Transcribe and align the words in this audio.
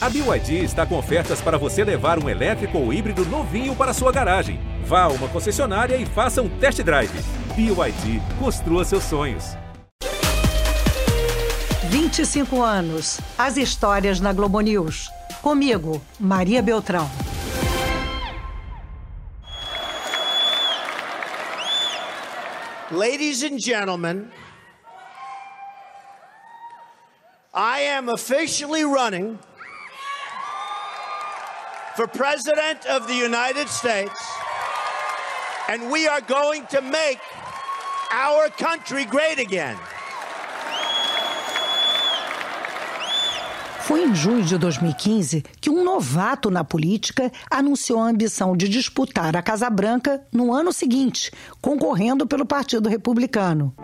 A 0.00 0.08
BYD 0.08 0.62
está 0.62 0.86
com 0.86 0.96
ofertas 0.96 1.40
para 1.40 1.58
você 1.58 1.82
levar 1.82 2.22
um 2.22 2.28
elétrico 2.28 2.78
ou 2.78 2.92
híbrido 2.92 3.24
novinho 3.24 3.74
para 3.74 3.92
sua 3.92 4.12
garagem. 4.12 4.60
Vá 4.84 5.02
a 5.02 5.08
uma 5.08 5.26
concessionária 5.28 5.96
e 5.96 6.06
faça 6.06 6.40
um 6.40 6.48
test 6.60 6.80
drive. 6.84 7.10
BYD, 7.56 8.22
construa 8.38 8.84
seus 8.84 9.02
sonhos. 9.02 9.56
25 11.90 12.62
anos. 12.62 13.18
As 13.36 13.56
histórias 13.56 14.20
na 14.20 14.32
Globo 14.32 14.60
News. 14.60 15.10
Comigo, 15.42 16.00
Maria 16.20 16.62
Beltrão. 16.62 17.10
Ladies 22.92 23.42
and 23.42 23.58
gentlemen, 23.58 24.30
I 27.52 27.80
am 27.80 28.08
officially 28.08 28.84
running 28.84 29.40
for 31.98 32.06
President 32.06 32.86
of 32.86 33.08
the 33.08 33.14
United 33.14 33.68
States, 33.68 34.20
and 35.68 35.90
we 35.90 36.06
are 36.06 36.20
going 36.20 36.64
to 36.66 36.80
make 36.80 37.18
our 38.12 38.48
country 38.50 39.04
great 39.04 39.40
again. 39.40 39.76
Foi 43.80 44.04
em 44.04 44.14
junho 44.14 44.44
de 44.44 44.56
2015 44.56 45.42
que 45.60 45.70
um 45.70 45.82
novato 45.82 46.52
na 46.52 46.62
política 46.62 47.32
anunciou 47.50 47.98
a 47.98 48.06
ambição 48.06 48.56
de 48.56 48.68
disputar 48.68 49.34
a 49.34 49.42
Casa 49.42 49.68
Branca 49.68 50.22
no 50.32 50.54
ano 50.54 50.72
seguinte, 50.72 51.32
concorrendo 51.60 52.28
pelo 52.28 52.46
Partido 52.46 52.88
Republicano. 52.88 53.74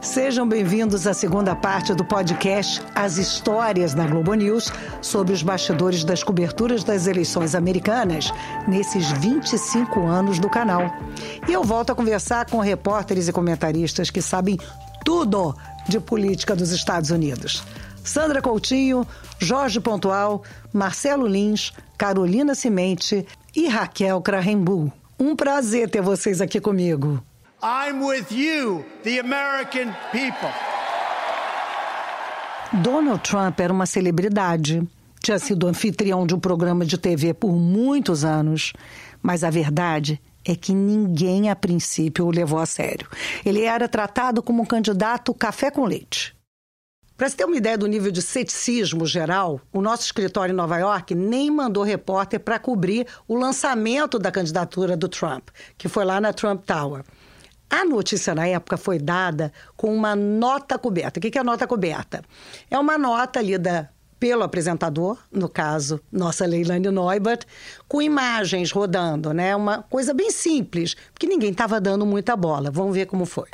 Sejam 0.00 0.48
bem-vindos 0.48 1.08
à 1.08 1.12
segunda 1.12 1.56
parte 1.56 1.92
do 1.92 2.04
podcast 2.04 2.80
As 2.94 3.18
Histórias 3.18 3.94
da 3.94 4.06
Globo 4.06 4.32
News 4.34 4.70
sobre 5.02 5.32
os 5.32 5.42
bastidores 5.42 6.04
das 6.04 6.22
coberturas 6.22 6.84
das 6.84 7.08
eleições 7.08 7.52
americanas 7.54 8.32
nesses 8.68 9.10
25 9.10 10.06
anos 10.06 10.38
do 10.38 10.48
canal. 10.48 10.94
E 11.48 11.52
eu 11.52 11.64
volto 11.64 11.90
a 11.90 11.96
conversar 11.96 12.48
com 12.48 12.60
repórteres 12.60 13.26
e 13.26 13.32
comentaristas 13.32 14.08
que 14.08 14.22
sabem 14.22 14.56
tudo 15.04 15.56
de 15.88 15.98
política 15.98 16.54
dos 16.54 16.70
Estados 16.70 17.10
Unidos. 17.10 17.64
Sandra 18.04 18.40
Coutinho, 18.40 19.04
Jorge 19.40 19.80
Pontual, 19.80 20.44
Marcelo 20.72 21.26
Lins, 21.26 21.72
Carolina 21.98 22.54
Cimente 22.54 23.26
e 23.54 23.66
Raquel 23.66 24.22
Krahenbull. 24.22 24.92
Um 25.18 25.34
prazer 25.34 25.90
ter 25.90 26.00
vocês 26.00 26.40
aqui 26.40 26.60
comigo. 26.60 27.20
I'm 27.60 28.04
with 28.04 28.30
you, 28.30 28.84
the 29.02 29.18
American 29.18 29.92
people. 30.12 30.52
Donald 32.72 33.20
Trump 33.24 33.58
era 33.58 33.72
uma 33.72 33.84
celebridade. 33.84 34.86
Tinha 35.20 35.40
sido 35.40 35.66
anfitrião 35.66 36.24
de 36.24 36.36
um 36.36 36.38
programa 36.38 36.84
de 36.84 36.96
TV 36.96 37.34
por 37.34 37.50
muitos 37.52 38.24
anos. 38.24 38.72
Mas 39.20 39.42
a 39.42 39.50
verdade 39.50 40.22
é 40.44 40.54
que 40.54 40.72
ninguém, 40.72 41.50
a 41.50 41.56
princípio, 41.56 42.26
o 42.26 42.30
levou 42.30 42.60
a 42.60 42.66
sério. 42.66 43.08
Ele 43.44 43.64
era 43.64 43.88
tratado 43.88 44.40
como 44.40 44.62
um 44.62 44.66
candidato 44.66 45.34
café 45.34 45.68
com 45.68 45.84
leite. 45.84 46.36
Para 47.16 47.28
você 47.28 47.38
ter 47.38 47.44
uma 47.46 47.56
ideia 47.56 47.76
do 47.76 47.88
nível 47.88 48.12
de 48.12 48.22
ceticismo 48.22 49.04
geral, 49.04 49.60
o 49.72 49.80
nosso 49.80 50.04
escritório 50.04 50.52
em 50.52 50.56
Nova 50.56 50.78
York 50.78 51.12
nem 51.16 51.50
mandou 51.50 51.82
repórter 51.82 52.38
para 52.38 52.60
cobrir 52.60 53.08
o 53.26 53.34
lançamento 53.34 54.16
da 54.16 54.30
candidatura 54.30 54.96
do 54.96 55.08
Trump, 55.08 55.48
que 55.76 55.88
foi 55.88 56.04
lá 56.04 56.20
na 56.20 56.32
Trump 56.32 56.64
Tower. 56.64 57.02
A 57.70 57.84
notícia 57.84 58.34
na 58.34 58.46
época 58.46 58.76
foi 58.76 58.98
dada 58.98 59.52
com 59.76 59.94
uma 59.94 60.16
nota 60.16 60.78
coberta. 60.78 61.18
O 61.18 61.22
que 61.22 61.38
é 61.38 61.44
nota 61.44 61.66
coberta? 61.66 62.22
É 62.70 62.78
uma 62.78 62.96
nota 62.96 63.42
lida 63.42 63.90
pelo 64.18 64.42
apresentador, 64.42 65.18
no 65.30 65.48
caso, 65.48 66.00
nossa 66.10 66.44
Leilani 66.44 66.90
Neubert, 66.90 67.44
com 67.86 68.02
imagens 68.02 68.72
rodando, 68.72 69.32
né? 69.32 69.54
Uma 69.54 69.82
coisa 69.82 70.12
bem 70.12 70.30
simples, 70.30 70.96
porque 71.12 71.26
ninguém 71.26 71.50
estava 71.50 71.80
dando 71.80 72.04
muita 72.04 72.34
bola. 72.34 72.70
Vamos 72.70 72.94
ver 72.94 73.06
como 73.06 73.26
foi. 73.26 73.48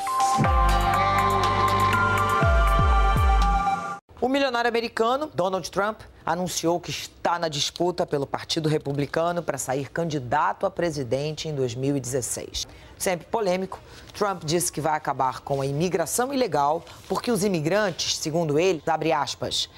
O 4.20 4.28
milionário 4.28 4.68
americano 4.68 5.30
Donald 5.34 5.70
Trump 5.70 6.00
anunciou 6.24 6.80
que 6.80 6.90
está 6.90 7.38
na 7.38 7.48
disputa 7.48 8.06
pelo 8.06 8.26
Partido 8.26 8.70
Republicano 8.70 9.42
para 9.42 9.58
sair 9.58 9.90
candidato 9.90 10.64
a 10.64 10.70
presidente 10.70 11.46
em 11.46 11.54
2016. 11.54 12.66
Sempre 12.98 13.26
polêmico, 13.26 13.80
Trump 14.12 14.44
disse 14.44 14.72
que 14.72 14.80
vai 14.80 14.96
acabar 14.96 15.40
com 15.40 15.60
a 15.60 15.66
imigração 15.66 16.32
ilegal 16.32 16.84
porque 17.08 17.30
os 17.30 17.44
imigrantes, 17.44 18.16
segundo 18.16 18.58
ele, 18.58 18.82
abre 18.86 19.12
aspas, 19.12 19.68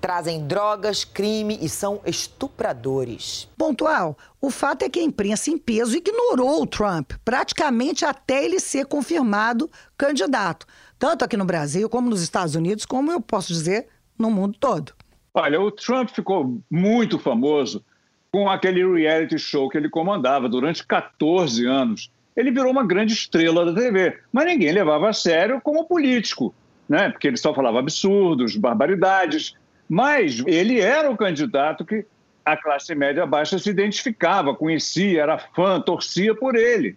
trazem 0.00 0.46
drogas, 0.46 1.04
crime 1.04 1.58
e 1.60 1.68
são 1.68 2.00
estupradores. 2.04 3.48
Pontual, 3.56 4.16
o 4.40 4.50
fato 4.50 4.82
é 4.82 4.88
que 4.88 4.98
a 4.98 5.04
imprensa 5.04 5.50
em 5.50 5.58
peso 5.58 5.96
ignorou 5.96 6.62
o 6.62 6.66
Trump, 6.66 7.12
praticamente 7.24 8.04
até 8.04 8.44
ele 8.44 8.60
ser 8.60 8.86
confirmado 8.86 9.70
candidato 9.96 10.66
tanto 10.98 11.24
aqui 11.24 11.36
no 11.36 11.44
Brasil, 11.44 11.88
como 11.88 12.10
nos 12.10 12.20
Estados 12.20 12.54
Unidos, 12.54 12.84
como 12.84 13.12
eu 13.12 13.20
posso 13.20 13.48
dizer, 13.48 13.86
no 14.18 14.30
mundo 14.30 14.56
todo. 14.58 14.92
Olha, 15.32 15.60
o 15.60 15.70
Trump 15.70 16.10
ficou 16.10 16.60
muito 16.68 17.18
famoso 17.18 17.84
com 18.32 18.50
aquele 18.50 18.84
reality 18.84 19.38
show 19.38 19.68
que 19.68 19.78
ele 19.78 19.88
comandava 19.88 20.48
durante 20.48 20.84
14 20.84 21.64
anos. 21.64 22.10
Ele 22.38 22.52
virou 22.52 22.70
uma 22.70 22.86
grande 22.86 23.12
estrela 23.14 23.64
da 23.64 23.74
TV, 23.74 24.16
mas 24.32 24.46
ninguém 24.46 24.70
levava 24.70 25.08
a 25.08 25.12
sério 25.12 25.60
como 25.60 25.84
político, 25.84 26.54
né? 26.88 27.10
porque 27.10 27.26
ele 27.26 27.36
só 27.36 27.52
falava 27.52 27.80
absurdos, 27.80 28.54
barbaridades. 28.54 29.56
Mas 29.88 30.40
ele 30.46 30.80
era 30.80 31.10
o 31.10 31.16
candidato 31.16 31.84
que 31.84 32.06
a 32.44 32.56
classe 32.56 32.94
média 32.94 33.26
baixa 33.26 33.58
se 33.58 33.68
identificava, 33.68 34.54
conhecia, 34.54 35.20
era 35.20 35.36
fã, 35.36 35.80
torcia 35.80 36.32
por 36.32 36.54
ele. 36.54 36.96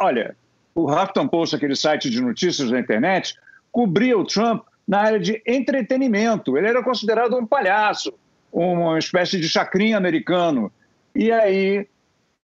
Olha, 0.00 0.34
o 0.74 0.90
Huffington 0.90 1.28
Post, 1.28 1.54
aquele 1.54 1.76
site 1.76 2.08
de 2.08 2.22
notícias 2.22 2.70
da 2.70 2.80
internet, 2.80 3.34
cobria 3.70 4.16
o 4.16 4.24
Trump 4.24 4.64
na 4.86 5.00
área 5.00 5.20
de 5.20 5.42
entretenimento. 5.46 6.56
Ele 6.56 6.66
era 6.66 6.82
considerado 6.82 7.36
um 7.36 7.44
palhaço, 7.44 8.14
uma 8.50 8.98
espécie 8.98 9.38
de 9.38 9.50
chacrinha 9.50 9.98
americano. 9.98 10.72
E 11.14 11.30
aí 11.30 11.86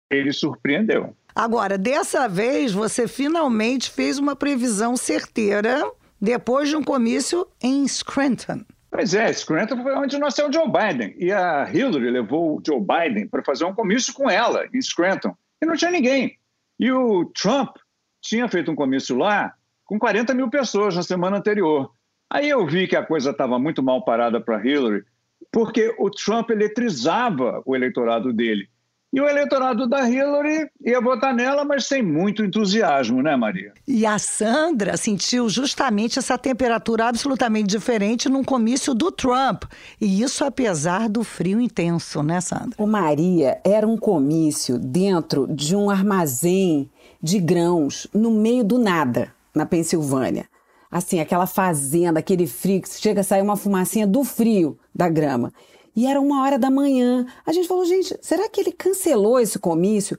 ele 0.09 0.31
surpreendeu. 0.31 1.13
Agora, 1.35 1.77
dessa 1.77 2.27
vez, 2.27 2.71
você 2.71 3.07
finalmente 3.07 3.89
fez 3.89 4.19
uma 4.19 4.35
previsão 4.35 4.97
certeira 4.97 5.89
depois 6.19 6.69
de 6.69 6.75
um 6.75 6.83
comício 6.83 7.47
em 7.61 7.87
Scranton. 7.87 8.61
Pois 8.91 9.13
é, 9.13 9.31
Scranton 9.31 9.81
foi 9.81 9.95
onde 9.95 10.19
nasceu 10.19 10.49
o 10.49 10.53
Joe 10.53 10.69
Biden. 10.69 11.15
E 11.17 11.31
a 11.31 11.67
Hillary 11.71 12.11
levou 12.11 12.57
o 12.57 12.61
Joe 12.65 12.81
Biden 12.81 13.27
para 13.27 13.41
fazer 13.43 13.63
um 13.63 13.73
comício 13.73 14.13
com 14.13 14.29
ela, 14.29 14.67
em 14.73 14.81
Scranton. 14.81 15.35
E 15.61 15.65
não 15.65 15.75
tinha 15.75 15.91
ninguém. 15.91 16.37
E 16.77 16.91
o 16.91 17.25
Trump 17.25 17.77
tinha 18.21 18.47
feito 18.49 18.69
um 18.69 18.75
comício 18.75 19.17
lá 19.17 19.53
com 19.85 19.97
40 19.97 20.33
mil 20.33 20.49
pessoas 20.49 20.95
na 20.95 21.03
semana 21.03 21.37
anterior. 21.37 21.91
Aí 22.29 22.49
eu 22.49 22.65
vi 22.65 22.87
que 22.87 22.95
a 22.95 23.05
coisa 23.05 23.31
estava 23.31 23.57
muito 23.57 23.81
mal 23.81 24.03
parada 24.03 24.39
para 24.39 24.65
Hillary, 24.65 25.03
porque 25.51 25.93
o 25.97 26.09
Trump 26.09 26.49
eletrizava 26.49 27.61
o 27.65 27.75
eleitorado 27.75 28.31
dele. 28.31 28.69
E 29.13 29.19
o 29.19 29.27
eleitorado 29.27 29.89
da 29.89 30.09
Hillary 30.09 30.69
ia 30.85 31.01
votar 31.01 31.33
nela, 31.33 31.65
mas 31.65 31.85
sem 31.85 32.01
muito 32.01 32.45
entusiasmo, 32.45 33.21
né, 33.21 33.35
Maria? 33.35 33.73
E 33.85 34.05
a 34.05 34.17
Sandra 34.17 34.95
sentiu 34.95 35.49
justamente 35.49 36.17
essa 36.17 36.37
temperatura 36.37 37.09
absolutamente 37.09 37.67
diferente 37.67 38.29
num 38.29 38.43
comício 38.43 38.93
do 38.93 39.11
Trump. 39.11 39.63
E 39.99 40.21
isso 40.21 40.45
apesar 40.45 41.09
do 41.09 41.25
frio 41.25 41.59
intenso, 41.59 42.23
né, 42.23 42.39
Sandra? 42.39 42.75
O 42.77 42.87
Maria 42.87 43.59
era 43.65 43.85
um 43.85 43.97
comício 43.97 44.79
dentro 44.79 45.45
de 45.45 45.75
um 45.75 45.89
armazém 45.89 46.89
de 47.21 47.37
grãos 47.37 48.07
no 48.13 48.31
meio 48.31 48.63
do 48.63 48.79
nada, 48.79 49.33
na 49.53 49.65
Pensilvânia. 49.65 50.45
Assim, 50.89 51.19
aquela 51.19 51.47
fazenda, 51.47 52.19
aquele 52.19 52.47
frio, 52.47 52.81
que 52.81 52.89
chega 52.89 53.21
a 53.21 53.23
sair 53.23 53.41
uma 53.41 53.57
fumacinha 53.57 54.07
do 54.07 54.23
frio 54.23 54.77
da 54.93 55.09
grama. 55.09 55.51
E 55.95 56.07
era 56.07 56.19
uma 56.19 56.43
hora 56.43 56.57
da 56.57 56.71
manhã. 56.71 57.25
A 57.45 57.51
gente 57.51 57.67
falou, 57.67 57.85
gente, 57.85 58.17
será 58.21 58.47
que 58.49 58.61
ele 58.61 58.71
cancelou 58.71 59.39
esse 59.39 59.59
comício? 59.59 60.17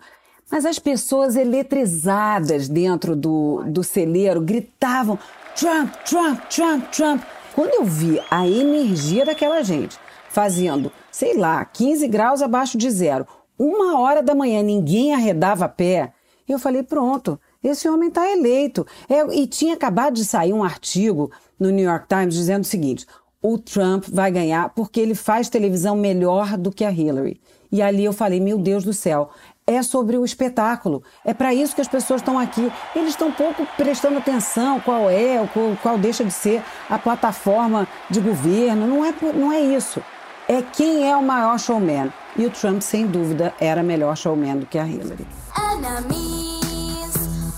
Mas 0.51 0.67
as 0.67 0.79
pessoas 0.79 1.35
eletrizadas 1.35 2.69
dentro 2.69 3.17
do, 3.17 3.65
do 3.67 3.83
celeiro 3.83 4.41
gritavam: 4.41 5.19
Trump, 5.57 5.95
Trump, 6.05 6.41
Trump, 6.51 6.91
Trump. 6.91 7.23
Quando 7.55 7.75
eu 7.75 7.85
vi 7.85 8.21
a 8.31 8.47
energia 8.47 9.25
daquela 9.25 9.63
gente 9.63 9.99
fazendo, 10.29 10.93
sei 11.11 11.37
lá, 11.37 11.65
15 11.65 12.07
graus 12.09 12.43
abaixo 12.43 12.77
de 12.79 12.91
zero, 12.91 13.27
uma 13.59 13.99
hora 13.99 14.23
da 14.23 14.35
manhã 14.35 14.63
ninguém 14.63 15.15
arredava 15.15 15.69
pé, 15.69 16.13
eu 16.47 16.59
falei: 16.59 16.83
pronto, 16.83 17.41
esse 17.63 17.89
homem 17.89 18.09
está 18.09 18.31
eleito. 18.31 18.87
É, 19.09 19.25
e 19.35 19.47
tinha 19.47 19.75
acabado 19.75 20.15
de 20.15 20.25
sair 20.25 20.53
um 20.53 20.65
artigo 20.65 21.31
no 21.59 21.71
New 21.71 21.85
York 21.85 22.07
Times 22.09 22.35
dizendo 22.35 22.63
o 22.63 22.67
seguinte: 22.67 23.07
o 23.43 23.59
Trump 23.59 24.05
vai 24.09 24.31
ganhar 24.31 24.71
porque 24.71 25.01
ele 25.01 25.15
faz 25.15 25.49
televisão 25.49 25.97
melhor 25.97 26.57
do 26.57 26.71
que 26.71 26.85
a 26.85 26.91
Hillary. 26.91 27.41
E 27.71 27.83
ali 27.83 28.05
eu 28.05 28.13
falei: 28.13 28.41
meu 28.41 28.57
Deus 28.57 28.85
do 28.85 28.93
céu, 28.93 29.31
é 29.67 29.83
sobre 29.83 30.17
o 30.17 30.25
espetáculo. 30.25 31.03
É 31.25 31.35
para 31.35 31.53
isso 31.53 31.75
que 31.75 31.81
as 31.81 31.89
pessoas 31.89 32.21
estão 32.21 32.39
aqui. 32.39 32.71
Eles 32.95 33.11
estão 33.11 33.33
pouco 33.33 33.67
prestando 33.77 34.19
atenção 34.19 34.81
qual 34.81 35.11
é, 35.11 35.47
qual, 35.53 35.77
qual 35.83 35.99
deixa 35.99 36.25
de 36.25 36.33
ser 36.33 36.63
a 36.89 36.99
plataforma 36.99 37.89
de 38.09 38.21
governo. 38.21 38.87
Não 38.87 39.05
é, 39.05 39.13
não 39.35 39.53
é 39.53 39.61
isso. 39.61 40.01
é 40.49 40.63
quem 40.63 41.09
é 41.11 41.17
o 41.17 41.23
maior 41.23 41.59
showman. 41.59 42.13
E 42.37 42.47
o 42.47 42.51
Trump, 42.51 42.81
sem 42.81 43.07
dúvida, 43.07 43.55
era 43.61 43.83
melhor 43.83 44.17
showman 44.17 44.59
do 44.59 44.67
que 44.67 44.79
a 44.79 44.87
Hillary. 44.87 45.27
Enemies 45.73 47.15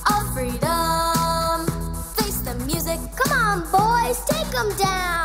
of 0.08 0.32
freedom. 0.32 1.66
Face 2.16 2.42
the 2.42 2.54
music. 2.64 2.98
Come 3.16 3.32
on, 3.32 3.60
boys, 3.70 4.18
take 4.26 4.50
them 4.50 4.68
down. 4.76 5.23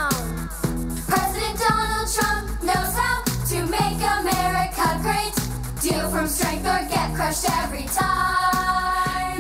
Deal 5.89 6.07
from 6.11 6.27
strength 6.27 6.67
or 6.67 6.87
get 6.87 7.15
crushed 7.15 7.49
every 7.49 7.81
time. 7.85 8.88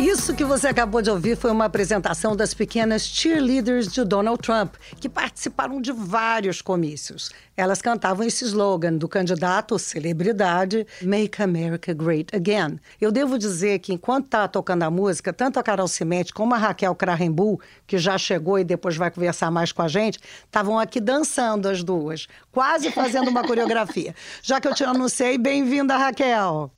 Isso 0.09 0.33
que 0.33 0.43
você 0.43 0.67
acabou 0.67 1.03
de 1.03 1.11
ouvir 1.11 1.37
foi 1.37 1.51
uma 1.51 1.65
apresentação 1.65 2.35
das 2.35 2.51
pequenas 2.51 3.03
cheerleaders 3.03 3.87
de 3.87 4.03
Donald 4.03 4.41
Trump, 4.41 4.73
que 4.99 5.07
participaram 5.07 5.79
de 5.79 5.91
vários 5.91 6.63
comícios. 6.63 7.29
Elas 7.55 7.79
cantavam 7.79 8.25
esse 8.25 8.43
slogan 8.43 8.93
do 8.93 9.07
candidato 9.07 9.77
celebridade 9.77 10.87
Make 11.03 11.43
America 11.43 11.93
Great 11.93 12.35
Again. 12.35 12.79
Eu 12.99 13.11
devo 13.11 13.37
dizer 13.37 13.77
que 13.77 13.93
enquanto 13.93 14.25
está 14.25 14.47
tocando 14.47 14.81
a 14.81 14.89
música, 14.89 15.31
tanto 15.31 15.59
a 15.59 15.63
Carol 15.63 15.87
Cimete 15.87 16.33
como 16.33 16.55
a 16.55 16.57
Raquel 16.57 16.95
Krahenbull, 16.95 17.61
que 17.85 17.99
já 17.99 18.17
chegou 18.17 18.57
e 18.57 18.63
depois 18.63 18.97
vai 18.97 19.11
conversar 19.11 19.51
mais 19.51 19.71
com 19.71 19.83
a 19.83 19.87
gente, 19.87 20.17
estavam 20.43 20.79
aqui 20.79 20.99
dançando 20.99 21.69
as 21.69 21.83
duas, 21.83 22.27
quase 22.51 22.91
fazendo 22.91 23.29
uma 23.29 23.43
coreografia. 23.43 24.15
Já 24.41 24.59
que 24.59 24.67
eu 24.67 24.73
te 24.73 24.83
anunciei, 24.83 25.37
bem-vinda, 25.37 25.95
Raquel. 25.95 26.71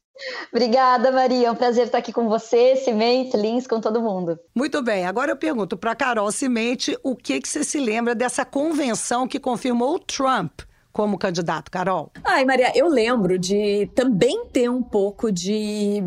Obrigada, 0.52 1.12
Maria. 1.12 1.48
É 1.48 1.52
um 1.52 1.56
prazer 1.56 1.86
estar 1.86 1.98
aqui 1.98 2.12
com 2.12 2.28
você, 2.28 2.76
Cimente, 2.76 3.38
Lins, 3.38 3.68
com 3.68 3.80
todo 3.80 4.02
mundo. 4.02 4.40
Muito 4.56 4.82
bem. 4.82 5.06
Agora 5.06 5.32
eu 5.32 5.38
pergunto 5.38 5.78
para 5.78 5.96
Carol 5.96 6.32
Cimente 6.32 6.98
o 7.04 7.16
que, 7.16 7.40
que 7.40 7.48
você 7.48 7.64
se 7.64 7.80
lembra 7.80 8.14
dessa 8.14 8.46
convenção 8.46 9.28
que 9.28 9.40
confirmou 9.40 9.96
o 9.96 10.00
Trump 10.00 10.62
como 10.92 11.18
candidato, 11.18 11.72
Carol? 11.72 12.12
Ai, 12.24 12.44
Maria, 12.44 12.72
eu 12.76 12.88
lembro 12.88 13.40
de 13.40 13.90
também 13.96 14.46
ter 14.48 14.70
um 14.70 14.84
pouco 14.84 15.32
de, 15.32 16.02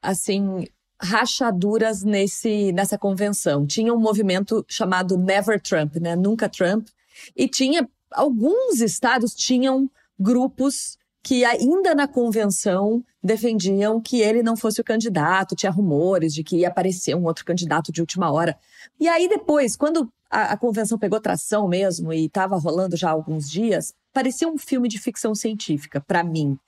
assim, 0.00 0.64
rachaduras 1.00 2.02
nesse, 2.02 2.72
nessa 2.72 2.98
convenção. 2.98 3.66
Tinha 3.66 3.92
um 3.92 4.00
movimento 4.00 4.64
chamado 4.68 5.16
Never 5.16 5.60
Trump, 5.60 5.96
né? 5.96 6.16
Nunca 6.16 6.48
Trump. 6.48 6.88
E 7.36 7.48
tinha, 7.48 7.88
alguns 8.12 8.80
estados 8.80 9.34
tinham 9.34 9.90
grupos 10.18 10.97
que 11.22 11.44
ainda 11.44 11.94
na 11.94 12.08
convenção 12.08 13.04
defendiam 13.22 14.00
que 14.00 14.20
ele 14.20 14.42
não 14.42 14.56
fosse 14.56 14.80
o 14.80 14.84
candidato, 14.84 15.56
tinha 15.56 15.70
rumores 15.70 16.32
de 16.32 16.42
que 16.42 16.58
ia 16.58 16.68
aparecer 16.68 17.14
um 17.14 17.24
outro 17.24 17.44
candidato 17.44 17.92
de 17.92 18.00
última 18.00 18.30
hora. 18.30 18.56
E 18.98 19.08
aí 19.08 19.28
depois, 19.28 19.76
quando 19.76 20.10
a, 20.30 20.52
a 20.52 20.56
convenção 20.56 20.98
pegou 20.98 21.20
tração 21.20 21.68
mesmo 21.68 22.12
e 22.12 22.26
estava 22.26 22.56
rolando 22.56 22.96
já 22.96 23.08
há 23.08 23.12
alguns 23.12 23.50
dias, 23.50 23.94
parecia 24.12 24.48
um 24.48 24.58
filme 24.58 24.88
de 24.88 24.98
ficção 24.98 25.34
científica 25.34 26.00
para 26.00 26.24
mim, 26.24 26.58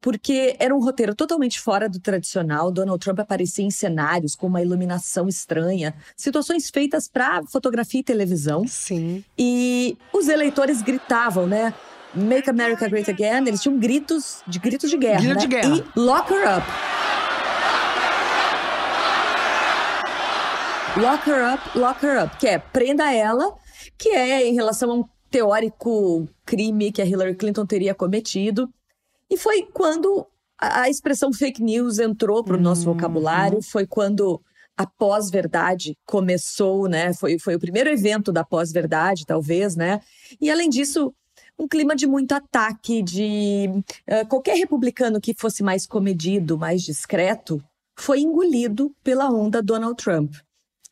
porque 0.00 0.56
era 0.58 0.74
um 0.74 0.80
roteiro 0.80 1.14
totalmente 1.14 1.60
fora 1.60 1.88
do 1.88 2.00
tradicional. 2.00 2.70
Donald 2.70 3.02
Trump 3.02 3.18
aparecia 3.18 3.64
em 3.64 3.70
cenários 3.70 4.34
com 4.34 4.46
uma 4.46 4.62
iluminação 4.62 5.28
estranha, 5.28 5.94
situações 6.16 6.70
feitas 6.70 7.08
para 7.08 7.42
fotografia 7.46 8.00
e 8.00 8.04
televisão. 8.04 8.66
Sim. 8.66 9.24
E 9.38 9.96
os 10.12 10.28
eleitores 10.28 10.82
gritavam, 10.82 11.46
né? 11.46 11.72
Make 12.14 12.48
America 12.48 12.88
Great 12.88 13.10
Again, 13.10 13.46
eles 13.46 13.60
tinham 13.60 13.78
gritos 13.78 14.42
de 14.46 14.58
gritos 14.58 14.90
de 14.90 14.96
guerra. 14.96 15.20
Grito 15.20 15.34
né? 15.34 15.40
de 15.40 15.46
guerra. 15.46 15.76
E 15.76 15.98
Lock 15.98 16.32
Her 16.32 16.58
Up. 16.58 16.66
Lock 21.00 21.30
Her 21.30 21.54
Up, 21.54 21.78
Lock 21.78 22.04
Her 22.04 22.24
Up, 22.24 22.36
que 22.38 22.46
é 22.48 22.58
prenda 22.58 23.12
ela, 23.12 23.54
que 23.96 24.08
é 24.08 24.46
em 24.46 24.54
relação 24.54 24.90
a 24.90 24.94
um 24.94 25.04
teórico 25.30 26.26
crime 26.44 26.90
que 26.90 27.02
a 27.02 27.04
Hillary 27.04 27.34
Clinton 27.34 27.66
teria 27.66 27.94
cometido. 27.94 28.68
E 29.30 29.36
foi 29.36 29.62
quando 29.72 30.26
a 30.58 30.88
expressão 30.88 31.32
fake 31.32 31.62
news 31.62 31.98
entrou 31.98 32.42
para 32.42 32.56
o 32.56 32.60
nosso 32.60 32.88
uhum. 32.88 32.94
vocabulário, 32.94 33.62
foi 33.62 33.86
quando 33.86 34.40
a 34.76 34.86
pós-verdade 34.86 35.96
começou, 36.06 36.88
né? 36.88 37.12
Foi, 37.12 37.38
foi 37.38 37.54
o 37.54 37.60
primeiro 37.60 37.90
evento 37.90 38.32
da 38.32 38.44
pós-verdade, 38.44 39.26
talvez, 39.26 39.76
né? 39.76 40.00
E 40.40 40.50
além 40.50 40.70
disso, 40.70 41.14
um 41.58 41.66
clima 41.66 41.96
de 41.96 42.06
muito 42.06 42.32
ataque, 42.32 43.02
de 43.02 43.68
uh, 43.68 44.26
qualquer 44.28 44.56
republicano 44.56 45.20
que 45.20 45.34
fosse 45.34 45.62
mais 45.62 45.86
comedido, 45.86 46.56
mais 46.56 46.82
discreto, 46.82 47.62
foi 47.98 48.20
engolido 48.20 48.94
pela 49.02 49.28
onda 49.28 49.60
Donald 49.60 49.96
Trump. 49.96 50.34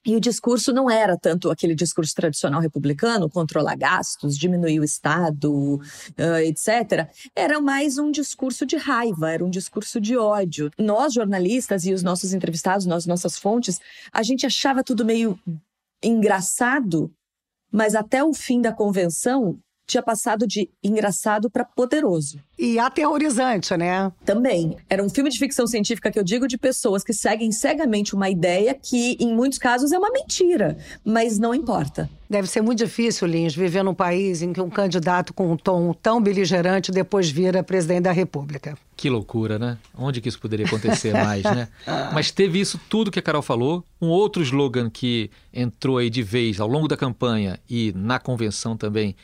E 0.06 0.14
o 0.14 0.20
discurso 0.20 0.72
não 0.72 0.88
era 0.88 1.18
tanto 1.18 1.50
aquele 1.50 1.74
discurso 1.74 2.14
tradicional 2.14 2.60
republicano, 2.60 3.28
controlar 3.28 3.76
gastos, 3.76 4.38
diminuir 4.38 4.78
o 4.78 4.84
Estado, 4.84 5.52
uh, 5.52 6.36
etc. 6.44 7.10
Era 7.34 7.60
mais 7.60 7.98
um 7.98 8.12
discurso 8.12 8.64
de 8.64 8.76
raiva, 8.76 9.32
era 9.32 9.44
um 9.44 9.50
discurso 9.50 10.00
de 10.00 10.16
ódio. 10.16 10.70
Nós, 10.78 11.12
jornalistas 11.12 11.84
e 11.84 11.92
os 11.92 12.04
nossos 12.04 12.32
entrevistados, 12.32 12.86
nós, 12.86 13.04
nossas 13.04 13.36
fontes, 13.36 13.80
a 14.12 14.22
gente 14.22 14.46
achava 14.46 14.84
tudo 14.84 15.04
meio 15.04 15.36
engraçado, 16.00 17.10
mas 17.72 17.96
até 17.96 18.22
o 18.22 18.32
fim 18.32 18.60
da 18.60 18.72
convenção, 18.72 19.58
tinha 19.86 20.02
passado 20.02 20.46
de 20.46 20.68
engraçado 20.82 21.48
para 21.48 21.64
poderoso. 21.64 22.40
E 22.58 22.78
aterrorizante, 22.78 23.76
né? 23.76 24.10
Também. 24.24 24.76
Era 24.88 25.02
um 25.02 25.08
filme 25.08 25.30
de 25.30 25.38
ficção 25.38 25.66
científica 25.66 26.10
que 26.10 26.18
eu 26.18 26.24
digo 26.24 26.48
de 26.48 26.58
pessoas 26.58 27.04
que 27.04 27.12
seguem 27.12 27.52
cegamente 27.52 28.14
uma 28.14 28.28
ideia 28.28 28.74
que, 28.74 29.16
em 29.20 29.34
muitos 29.34 29.58
casos, 29.58 29.92
é 29.92 29.98
uma 29.98 30.10
mentira, 30.10 30.76
mas 31.04 31.38
não 31.38 31.54
importa. 31.54 32.10
Deve 32.28 32.48
ser 32.48 32.60
muito 32.60 32.78
difícil, 32.78 33.28
Lins, 33.28 33.54
viver 33.54 33.84
num 33.84 33.94
país 33.94 34.42
em 34.42 34.52
que 34.52 34.60
um 34.60 34.68
candidato 34.68 35.32
com 35.32 35.52
um 35.52 35.56
tom 35.56 35.92
tão 35.92 36.20
beligerante 36.20 36.90
depois 36.90 37.30
vira 37.30 37.62
presidente 37.62 38.02
da 38.02 38.12
República. 38.12 38.76
Que 38.96 39.08
loucura, 39.08 39.58
né? 39.58 39.78
Onde 39.96 40.20
que 40.20 40.28
isso 40.28 40.40
poderia 40.40 40.66
acontecer 40.66 41.12
mais, 41.12 41.44
né? 41.44 41.68
Mas 42.12 42.32
teve 42.32 42.58
isso 42.58 42.80
tudo 42.88 43.12
que 43.12 43.20
a 43.20 43.22
Carol 43.22 43.42
falou. 43.42 43.84
Um 44.00 44.08
outro 44.08 44.42
slogan 44.42 44.90
que 44.90 45.30
entrou 45.52 45.98
aí 45.98 46.10
de 46.10 46.22
vez 46.22 46.58
ao 46.58 46.66
longo 46.66 46.88
da 46.88 46.96
campanha 46.96 47.60
e 47.70 47.92
na 47.94 48.18
convenção 48.18 48.76
também 48.76 49.14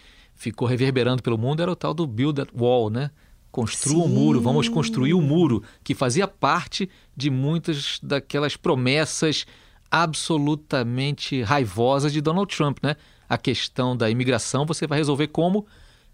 ficou 0.43 0.67
reverberando 0.67 1.23
pelo 1.23 1.39
mundo 1.39 1.63
era 1.63 1.71
o 1.71 1.77
tal 1.77 1.95
do 1.95 2.05
Build 2.05 2.41
That 2.41 2.53
Wall, 2.53 2.91
né? 2.91 3.11
Construa 3.53 4.03
o 4.03 4.07
um 4.07 4.09
muro, 4.09 4.41
vamos 4.41 4.69
construir 4.69 5.15
o 5.15 5.19
um 5.19 5.23
muro, 5.23 5.63
que 5.85 5.95
fazia 5.95 6.27
parte 6.27 6.91
de 7.17 7.31
muitas 7.31 8.01
daquelas 8.03 8.57
promessas 8.57 9.47
absolutamente 9.91 11.43
raivosas 11.43 12.13
de 12.13 12.21
Donald 12.21 12.55
Trump, 12.55 12.79
né? 12.83 12.97
A 13.29 13.39
questão 13.39 13.97
da 13.97 14.11
imigração 14.11 14.67
você 14.67 14.87
vai 14.87 14.99
resolver 14.99 15.29
como? 15.29 15.65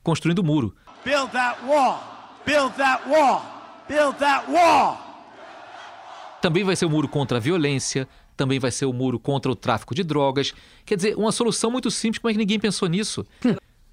Construindo 0.02 0.40
o 0.40 0.44
muro. 0.44 0.74
Build 1.04 1.32
that 1.32 1.64
wall! 1.64 1.98
Build 2.44 2.76
that 2.76 3.08
wall! 3.08 3.42
Build 3.88 4.18
that 4.18 4.50
wall! 4.50 4.98
Também 6.42 6.64
vai 6.64 6.76
ser 6.76 6.84
o 6.84 6.90
muro 6.90 7.08
contra 7.08 7.38
a 7.38 7.40
violência, 7.40 8.06
também 8.36 8.58
vai 8.58 8.70
ser 8.70 8.84
o 8.84 8.92
muro 8.92 9.18
contra 9.18 9.50
o 9.50 9.56
tráfico 9.56 9.94
de 9.94 10.04
drogas. 10.04 10.52
Quer 10.84 10.96
dizer, 10.96 11.16
uma 11.16 11.32
solução 11.32 11.70
muito 11.70 11.90
simples, 11.90 12.20
como 12.20 12.30
é 12.30 12.34
que 12.34 12.38
ninguém 12.38 12.60
pensou 12.60 12.88
nisso? 12.88 13.26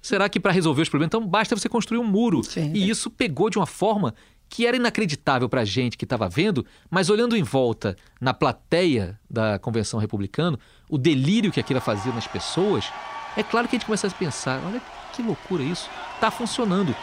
Será 0.06 0.28
que 0.28 0.38
para 0.38 0.52
resolver 0.52 0.82
os 0.82 0.88
problemas, 0.88 1.08
então 1.08 1.26
basta 1.26 1.56
você 1.56 1.68
construir 1.68 1.98
um 1.98 2.04
muro? 2.04 2.40
Sim. 2.44 2.70
E 2.72 2.88
isso 2.88 3.10
pegou 3.10 3.50
de 3.50 3.58
uma 3.58 3.66
forma 3.66 4.14
que 4.48 4.64
era 4.64 4.76
inacreditável 4.76 5.48
para 5.48 5.62
a 5.62 5.64
gente 5.64 5.98
que 5.98 6.04
estava 6.04 6.28
vendo, 6.28 6.64
mas 6.88 7.10
olhando 7.10 7.36
em 7.36 7.42
volta 7.42 7.96
na 8.20 8.32
plateia 8.32 9.18
da 9.28 9.58
convenção 9.58 9.98
republicana, 9.98 10.56
o 10.88 10.96
delírio 10.96 11.50
que 11.50 11.58
aquilo 11.58 11.80
fazia 11.80 12.12
nas 12.12 12.24
pessoas, 12.28 12.84
é 13.36 13.42
claro 13.42 13.66
que 13.66 13.74
a 13.74 13.78
gente 13.80 13.86
começa 13.86 14.06
a 14.06 14.10
pensar: 14.12 14.62
olha 14.64 14.80
que 15.12 15.22
loucura 15.22 15.64
isso, 15.64 15.90
está 16.14 16.30
funcionando. 16.30 16.94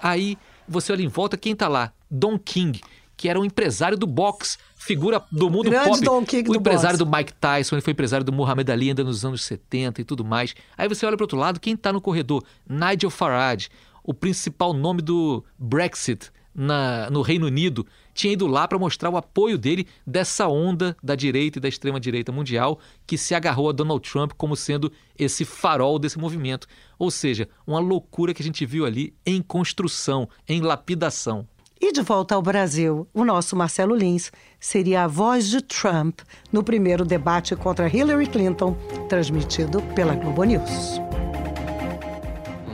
Aí 0.00 0.38
você 0.68 0.92
olha 0.92 1.02
em 1.02 1.08
volta, 1.08 1.36
quem 1.36 1.54
está 1.54 1.66
lá? 1.66 1.92
Don 2.08 2.38
King, 2.38 2.80
que 3.16 3.28
era 3.28 3.40
um 3.40 3.44
empresário 3.44 3.98
do 3.98 4.06
boxe, 4.06 4.58
figura 4.80 5.22
do 5.30 5.50
mundo 5.50 5.70
Grande 5.70 5.88
pop. 5.90 6.00
Don 6.00 6.24
King 6.24 6.48
o 6.48 6.52
do 6.54 6.58
empresário 6.58 6.98
boxe. 6.98 7.10
do 7.10 7.16
Mike 7.16 7.32
Tyson, 7.34 7.76
ele 7.76 7.82
foi 7.82 7.92
empresário 7.92 8.24
do 8.24 8.32
Muhammad 8.32 8.68
Ali 8.70 8.88
ainda 8.88 9.04
nos 9.04 9.24
anos 9.24 9.44
70 9.44 10.00
e 10.00 10.04
tudo 10.04 10.24
mais. 10.24 10.54
Aí 10.76 10.88
você 10.88 11.04
olha 11.04 11.16
para 11.16 11.24
outro 11.24 11.38
lado, 11.38 11.60
quem 11.60 11.74
está 11.74 11.92
no 11.92 12.00
corredor? 12.00 12.42
Nigel 12.68 13.10
Farage, 13.10 13.68
o 14.02 14.14
principal 14.14 14.72
nome 14.72 15.02
do 15.02 15.44
Brexit 15.58 16.30
na, 16.54 17.08
no 17.10 17.22
Reino 17.22 17.46
Unido, 17.46 17.86
tinha 18.14 18.32
ido 18.32 18.46
lá 18.46 18.66
para 18.66 18.78
mostrar 18.78 19.10
o 19.10 19.16
apoio 19.16 19.56
dele 19.56 19.86
dessa 20.06 20.48
onda 20.48 20.96
da 21.02 21.14
direita 21.14 21.58
e 21.58 21.60
da 21.60 21.68
extrema 21.68 22.00
direita 22.00 22.32
mundial 22.32 22.80
que 23.06 23.16
se 23.16 23.34
agarrou 23.34 23.68
a 23.68 23.72
Donald 23.72 24.08
Trump 24.08 24.32
como 24.36 24.56
sendo 24.56 24.90
esse 25.18 25.44
farol 25.44 25.98
desse 25.98 26.18
movimento. 26.18 26.66
Ou 26.98 27.10
seja, 27.10 27.48
uma 27.66 27.78
loucura 27.78 28.34
que 28.34 28.42
a 28.42 28.44
gente 28.44 28.66
viu 28.66 28.84
ali 28.84 29.14
em 29.24 29.40
construção, 29.40 30.28
em 30.48 30.60
lapidação. 30.60 31.46
E 31.80 31.92
de 31.92 32.02
volta 32.02 32.34
ao 32.34 32.42
Brasil, 32.42 33.08
o 33.14 33.24
nosso 33.24 33.56
Marcelo 33.56 33.94
Lins 33.94 34.30
seria 34.60 35.04
a 35.04 35.06
voz 35.06 35.48
de 35.48 35.62
Trump 35.62 36.20
no 36.52 36.62
primeiro 36.62 37.06
debate 37.06 37.56
contra 37.56 37.88
Hillary 37.88 38.26
Clinton, 38.26 38.76
transmitido 39.08 39.80
pela 39.94 40.14
Globo 40.14 40.44
News. 40.44 41.00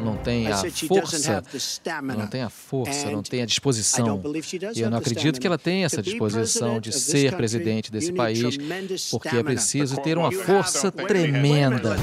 Não 0.02 0.16
tem 0.16 0.48
a 0.48 0.56
força, 0.88 1.42
não 2.02 2.26
tem 2.26 2.42
a 2.42 2.50
força, 2.50 3.10
não 3.10 3.22
tem 3.22 3.42
a 3.42 3.46
disposição. 3.46 4.20
E 4.74 4.80
eu 4.80 4.90
não 4.90 4.98
acredito 4.98 5.40
que 5.40 5.46
ela 5.46 5.58
tenha 5.58 5.86
essa 5.86 6.02
disposição 6.02 6.80
de 6.80 6.92
ser 6.92 7.36
presidente 7.36 7.92
desse 7.92 8.12
país, 8.12 8.56
porque 9.10 9.36
é 9.36 9.42
preciso 9.42 10.00
ter 10.00 10.18
uma 10.18 10.32
força 10.32 10.90
tremenda. 10.90 11.96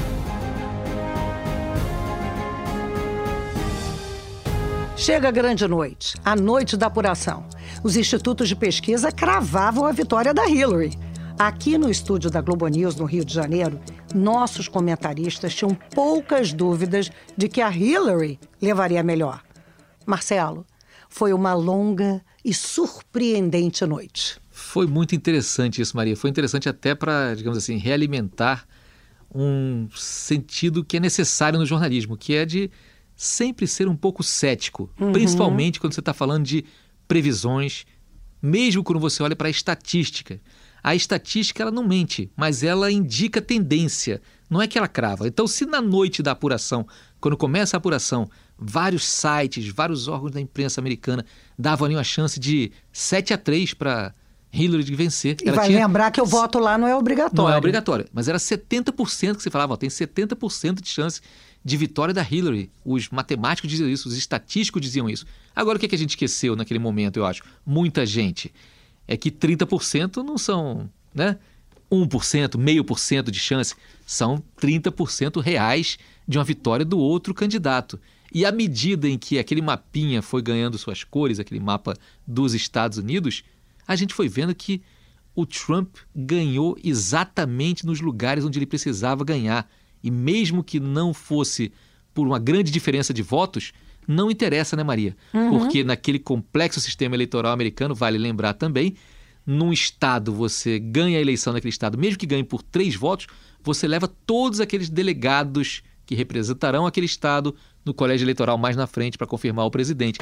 Chega 5.04 5.28
a 5.28 5.30
grande 5.30 5.68
noite, 5.68 6.14
a 6.24 6.34
noite 6.34 6.78
da 6.78 6.86
apuração. 6.86 7.46
Os 7.82 7.94
institutos 7.94 8.48
de 8.48 8.56
pesquisa 8.56 9.12
cravavam 9.12 9.84
a 9.84 9.92
vitória 9.92 10.32
da 10.32 10.48
Hillary. 10.48 10.96
Aqui 11.38 11.76
no 11.76 11.90
estúdio 11.90 12.30
da 12.30 12.40
Globo 12.40 12.66
News, 12.68 12.96
no 12.96 13.04
Rio 13.04 13.22
de 13.22 13.34
Janeiro, 13.34 13.78
nossos 14.14 14.66
comentaristas 14.66 15.54
tinham 15.54 15.74
poucas 15.94 16.54
dúvidas 16.54 17.10
de 17.36 17.50
que 17.50 17.60
a 17.60 17.70
Hillary 17.70 18.40
levaria 18.62 19.02
melhor. 19.02 19.42
Marcelo, 20.06 20.64
foi 21.10 21.34
uma 21.34 21.52
longa 21.52 22.24
e 22.42 22.54
surpreendente 22.54 23.84
noite. 23.84 24.40
Foi 24.50 24.86
muito 24.86 25.14
interessante 25.14 25.82
isso, 25.82 25.94
Maria. 25.94 26.16
Foi 26.16 26.30
interessante 26.30 26.66
até 26.66 26.94
para, 26.94 27.34
digamos 27.34 27.58
assim, 27.58 27.76
realimentar 27.76 28.66
um 29.34 29.86
sentido 29.94 30.82
que 30.82 30.96
é 30.96 31.00
necessário 31.00 31.58
no 31.58 31.66
jornalismo, 31.66 32.16
que 32.16 32.34
é 32.34 32.46
de 32.46 32.70
sempre 33.16 33.66
ser 33.66 33.88
um 33.88 33.96
pouco 33.96 34.22
cético, 34.22 34.90
uhum. 34.98 35.12
principalmente 35.12 35.80
quando 35.80 35.92
você 35.92 36.00
está 36.00 36.12
falando 36.12 36.44
de 36.44 36.64
previsões, 37.06 37.84
mesmo 38.42 38.82
quando 38.82 39.00
você 39.00 39.22
olha 39.22 39.36
para 39.36 39.48
a 39.48 39.50
estatística. 39.50 40.40
A 40.82 40.94
estatística 40.94 41.62
ela 41.62 41.70
não 41.70 41.86
mente, 41.86 42.30
mas 42.36 42.62
ela 42.62 42.92
indica 42.92 43.40
tendência, 43.40 44.20
não 44.50 44.60
é 44.60 44.66
que 44.68 44.76
ela 44.76 44.88
crava. 44.88 45.26
Então, 45.26 45.46
se 45.46 45.64
na 45.64 45.80
noite 45.80 46.22
da 46.22 46.32
apuração, 46.32 46.86
quando 47.20 47.36
começa 47.36 47.76
a 47.76 47.78
apuração, 47.78 48.28
vários 48.58 49.04
sites, 49.04 49.66
vários 49.68 50.08
órgãos 50.08 50.32
da 50.32 50.40
imprensa 50.40 50.80
americana 50.80 51.24
davam 51.58 51.86
ali 51.86 51.94
uma 51.94 52.04
chance 52.04 52.38
de 52.38 52.70
7 52.92 53.32
a 53.32 53.38
3 53.38 53.72
para 53.72 54.12
Hillary 54.52 54.84
de 54.84 54.94
vencer. 54.94 55.36
E 55.42 55.48
ela 55.48 55.56
vai 55.56 55.68
tinha... 55.68 55.86
lembrar 55.86 56.10
que 56.10 56.20
o 56.20 56.26
voto 56.26 56.58
lá 56.58 56.78
não 56.78 56.86
é 56.86 56.94
obrigatório. 56.94 57.42
Não 57.42 57.50
é 57.50 57.56
obrigatório, 57.56 58.06
mas 58.12 58.28
era 58.28 58.38
70% 58.38 59.36
que 59.36 59.42
você 59.42 59.50
falava, 59.50 59.72
ó, 59.72 59.76
tem 59.76 59.88
70% 59.88 60.80
de 60.80 60.88
chance 60.88 61.20
de 61.64 61.76
vitória 61.76 62.12
da 62.12 62.22
Hillary. 62.22 62.70
Os 62.84 63.08
matemáticos 63.08 63.70
diziam 63.70 63.88
isso, 63.88 64.08
os 64.08 64.16
estatísticos 64.16 64.82
diziam 64.82 65.08
isso. 65.08 65.24
Agora, 65.56 65.76
o 65.76 65.80
que, 65.80 65.86
é 65.86 65.88
que 65.88 65.94
a 65.94 65.98
gente 65.98 66.10
esqueceu 66.10 66.54
naquele 66.54 66.78
momento, 66.78 67.16
eu 67.16 67.24
acho? 67.24 67.42
Muita 67.64 68.04
gente. 68.04 68.52
É 69.08 69.16
que 69.16 69.30
30% 69.30 70.16
não 70.18 70.36
são, 70.36 70.90
né? 71.14 71.38
1%, 71.90 72.58
meio 72.58 72.84
por 72.84 72.98
cento 72.98 73.30
de 73.30 73.38
chance. 73.38 73.74
São 74.06 74.42
30% 74.60 75.40
reais 75.40 75.98
de 76.26 76.38
uma 76.38 76.44
vitória 76.44 76.84
do 76.84 76.98
outro 76.98 77.32
candidato. 77.32 78.00
E 78.32 78.44
à 78.44 78.50
medida 78.50 79.08
em 79.08 79.16
que 79.16 79.38
aquele 79.38 79.62
mapinha 79.62 80.20
foi 80.20 80.42
ganhando 80.42 80.76
suas 80.76 81.04
cores, 81.04 81.38
aquele 81.38 81.60
mapa 81.60 81.96
dos 82.26 82.52
Estados 82.52 82.98
Unidos, 82.98 83.44
a 83.86 83.94
gente 83.94 84.12
foi 84.12 84.28
vendo 84.28 84.54
que 84.54 84.82
o 85.34 85.46
Trump 85.46 85.96
ganhou 86.14 86.76
exatamente 86.82 87.86
nos 87.86 88.00
lugares 88.00 88.44
onde 88.44 88.58
ele 88.58 88.66
precisava 88.66 89.24
ganhar. 89.24 89.70
E 90.04 90.10
mesmo 90.10 90.62
que 90.62 90.78
não 90.78 91.14
fosse 91.14 91.72
por 92.12 92.26
uma 92.26 92.38
grande 92.38 92.70
diferença 92.70 93.14
de 93.14 93.22
votos, 93.22 93.72
não 94.06 94.30
interessa, 94.30 94.76
né, 94.76 94.84
Maria? 94.84 95.16
Uhum. 95.32 95.58
Porque 95.58 95.82
naquele 95.82 96.18
complexo 96.18 96.78
sistema 96.78 97.16
eleitoral 97.16 97.52
americano, 97.52 97.94
vale 97.94 98.18
lembrar 98.18 98.52
também, 98.52 98.94
num 99.46 99.72
estado 99.72 100.30
você 100.32 100.78
ganha 100.78 101.18
a 101.18 101.20
eleição 101.20 101.54
naquele 101.54 101.70
estado, 101.70 101.96
mesmo 101.96 102.18
que 102.18 102.26
ganhe 102.26 102.44
por 102.44 102.62
três 102.62 102.94
votos, 102.94 103.26
você 103.62 103.88
leva 103.88 104.06
todos 104.06 104.60
aqueles 104.60 104.90
delegados 104.90 105.82
que 106.04 106.14
representarão 106.14 106.86
aquele 106.86 107.06
estado 107.06 107.56
no 107.82 107.94
colégio 107.94 108.26
eleitoral 108.26 108.58
mais 108.58 108.76
na 108.76 108.86
frente 108.86 109.16
para 109.16 109.26
confirmar 109.26 109.64
o 109.64 109.70
presidente. 109.70 110.18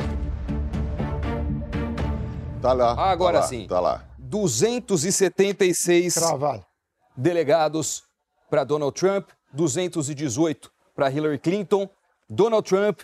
Tá 2.60 2.72
lá. 2.72 3.10
Agora 3.10 3.38
tá 3.38 3.40
lá, 3.40 3.48
sim. 3.48 3.66
Tá 3.66 3.80
lá. 3.80 4.04
276 4.18 6.14
Cravado. 6.14 6.64
delegados 7.16 8.04
para 8.48 8.62
Donald 8.64 8.94
Trump, 8.94 9.28
218 9.52 10.70
para 10.94 11.10
Hillary 11.10 11.38
Clinton. 11.38 11.88
Donald 12.28 12.66
Trump, 12.68 13.02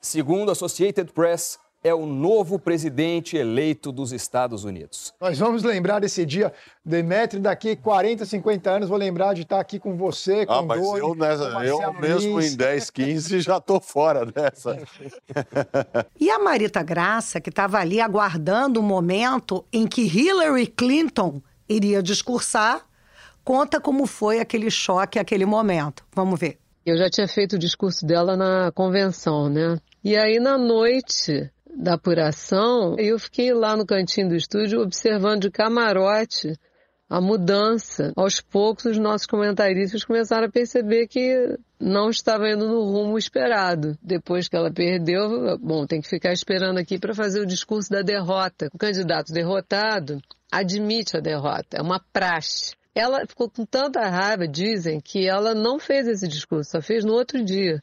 segundo 0.00 0.48
a 0.48 0.52
Associated 0.52 1.12
Press, 1.12 1.58
é 1.82 1.94
o 1.94 2.04
novo 2.04 2.58
presidente 2.58 3.36
eleito 3.36 3.90
dos 3.90 4.12
Estados 4.12 4.64
Unidos. 4.64 5.14
Nós 5.20 5.38
vamos 5.38 5.62
lembrar 5.62 5.98
desse 5.98 6.26
dia, 6.26 6.52
Demetri, 6.84 7.40
daqui 7.40 7.74
40, 7.74 8.26
50 8.26 8.70
anos, 8.70 8.88
vou 8.88 8.98
lembrar 8.98 9.34
de 9.34 9.42
estar 9.42 9.58
aqui 9.58 9.78
com 9.78 9.96
você, 9.96 10.44
com 10.44 10.52
ah, 10.52 10.62
mas 10.62 10.80
Doni, 10.80 11.00
eu, 11.00 11.14
nessa, 11.14 11.44
eu 11.64 11.92
mesmo 11.94 12.40
em 12.40 12.54
10, 12.54 12.90
15 12.90 13.40
já 13.40 13.56
estou 13.56 13.80
fora 13.80 14.26
dessa. 14.26 14.78
e 16.20 16.30
a 16.30 16.38
Marita 16.38 16.82
Graça, 16.82 17.40
que 17.40 17.48
estava 17.48 17.78
ali 17.78 18.00
aguardando 18.00 18.80
o 18.80 18.82
momento 18.82 19.64
em 19.72 19.86
que 19.86 20.02
Hillary 20.02 20.66
Clinton 20.66 21.40
iria 21.66 22.02
discursar, 22.02 22.84
conta 23.44 23.80
como 23.80 24.06
foi 24.06 24.40
aquele 24.40 24.70
choque, 24.70 25.18
aquele 25.18 25.46
momento. 25.46 26.04
Vamos 26.14 26.38
ver. 26.38 26.58
Eu 26.84 26.96
já 26.96 27.10
tinha 27.10 27.28
feito 27.28 27.56
o 27.56 27.58
discurso 27.58 28.06
dela 28.06 28.36
na 28.36 28.72
convenção, 28.72 29.48
né? 29.48 29.78
E 30.02 30.16
aí, 30.16 30.40
na 30.40 30.56
noite 30.56 31.50
da 31.76 31.94
apuração, 31.94 32.96
eu 32.98 33.18
fiquei 33.18 33.52
lá 33.52 33.76
no 33.76 33.86
cantinho 33.86 34.30
do 34.30 34.34
estúdio 34.34 34.80
observando 34.80 35.42
de 35.42 35.50
camarote 35.50 36.54
a 37.10 37.20
mudança. 37.20 38.12
Aos 38.16 38.40
poucos, 38.40 38.84
os 38.84 38.98
nossos 38.98 39.26
comentaristas 39.26 40.04
começaram 40.04 40.46
a 40.46 40.50
perceber 40.50 41.08
que 41.08 41.58
não 41.78 42.08
estava 42.08 42.48
indo 42.48 42.68
no 42.68 42.84
rumo 42.84 43.18
esperado. 43.18 43.98
Depois 44.00 44.48
que 44.48 44.56
ela 44.56 44.72
perdeu, 44.72 45.58
bom, 45.58 45.86
tem 45.86 46.00
que 46.00 46.08
ficar 46.08 46.32
esperando 46.32 46.78
aqui 46.78 46.98
para 46.98 47.14
fazer 47.14 47.40
o 47.40 47.46
discurso 47.46 47.90
da 47.90 48.00
derrota. 48.00 48.68
O 48.72 48.78
candidato 48.78 49.32
derrotado 49.32 50.20
admite 50.50 51.16
a 51.16 51.20
derrota, 51.20 51.78
é 51.78 51.82
uma 51.82 52.00
praxe. 52.12 52.74
Ela 52.94 53.26
ficou 53.26 53.48
com 53.48 53.64
tanta 53.64 54.08
raiva, 54.08 54.48
dizem, 54.48 55.00
que 55.00 55.26
ela 55.26 55.54
não 55.54 55.78
fez 55.78 56.08
esse 56.08 56.26
discurso, 56.26 56.72
só 56.72 56.82
fez 56.82 57.04
no 57.04 57.12
outro 57.12 57.44
dia. 57.44 57.82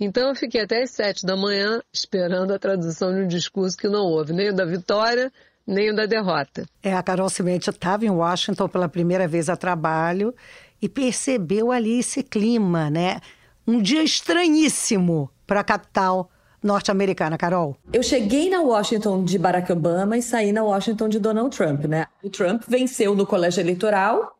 Então 0.00 0.28
eu 0.28 0.34
fiquei 0.34 0.62
até 0.62 0.82
às 0.82 0.90
sete 0.90 1.26
da 1.26 1.36
manhã 1.36 1.80
esperando 1.92 2.52
a 2.52 2.58
tradução 2.58 3.12
de 3.14 3.22
um 3.22 3.26
discurso 3.26 3.76
que 3.76 3.88
não 3.88 4.04
houve, 4.04 4.32
nem 4.32 4.50
o 4.50 4.54
da 4.54 4.64
vitória, 4.64 5.32
nem 5.66 5.90
o 5.90 5.96
da 5.96 6.06
derrota. 6.06 6.66
É, 6.82 6.94
a 6.94 7.02
Carol 7.02 7.28
Cimenti 7.28 7.68
estava 7.68 8.04
em 8.04 8.10
Washington 8.10 8.68
pela 8.68 8.88
primeira 8.88 9.26
vez 9.26 9.48
a 9.48 9.56
trabalho 9.56 10.34
e 10.80 10.88
percebeu 10.88 11.72
ali 11.72 11.98
esse 11.98 12.22
clima, 12.22 12.88
né? 12.88 13.20
Um 13.66 13.82
dia 13.82 14.02
estranhíssimo 14.02 15.30
para 15.46 15.60
a 15.60 15.64
capital 15.64 16.30
norte-americana, 16.62 17.36
Carol. 17.36 17.76
Eu 17.92 18.02
cheguei 18.02 18.48
na 18.48 18.60
Washington 18.62 19.24
de 19.24 19.38
Barack 19.38 19.70
Obama 19.72 20.16
e 20.16 20.22
saí 20.22 20.52
na 20.52 20.62
Washington 20.62 21.08
de 21.08 21.18
Donald 21.18 21.56
Trump, 21.56 21.84
né? 21.84 22.06
O 22.22 22.30
Trump 22.30 22.62
venceu 22.66 23.14
no 23.14 23.26
colégio 23.26 23.60
eleitoral 23.60 24.37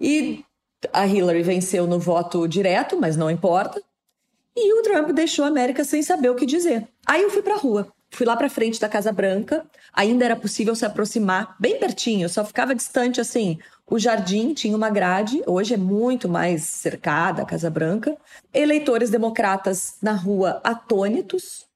e 0.00 0.44
a 0.92 1.06
Hillary 1.06 1.42
venceu 1.42 1.86
no 1.86 1.98
voto 1.98 2.46
direto, 2.46 2.98
mas 2.98 3.16
não 3.16 3.30
importa. 3.30 3.82
E 4.54 4.72
o 4.72 4.82
Trump 4.82 5.10
deixou 5.10 5.44
a 5.44 5.48
América 5.48 5.84
sem 5.84 6.02
saber 6.02 6.30
o 6.30 6.34
que 6.34 6.46
dizer. 6.46 6.88
Aí 7.06 7.22
eu 7.22 7.30
fui 7.30 7.42
pra 7.42 7.56
rua. 7.56 7.92
Fui 8.10 8.24
lá 8.24 8.36
pra 8.36 8.48
frente 8.48 8.80
da 8.80 8.88
Casa 8.88 9.12
Branca. 9.12 9.66
Ainda 9.92 10.24
era 10.24 10.36
possível 10.36 10.74
se 10.74 10.86
aproximar 10.86 11.56
bem 11.58 11.78
pertinho, 11.78 12.28
só 12.28 12.44
ficava 12.44 12.74
distante 12.74 13.20
assim. 13.20 13.58
O 13.86 13.98
jardim 13.98 14.54
tinha 14.54 14.76
uma 14.76 14.90
grade, 14.90 15.42
hoje 15.46 15.74
é 15.74 15.76
muito 15.76 16.28
mais 16.28 16.64
cercada 16.64 17.42
a 17.42 17.46
Casa 17.46 17.68
Branca. 17.68 18.16
Eleitores 18.54 19.10
democratas 19.10 19.96
na 20.00 20.12
rua 20.12 20.60
atônitos 20.64 21.66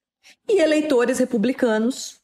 e 0.48 0.60
eleitores 0.60 1.18
republicanos 1.18 2.18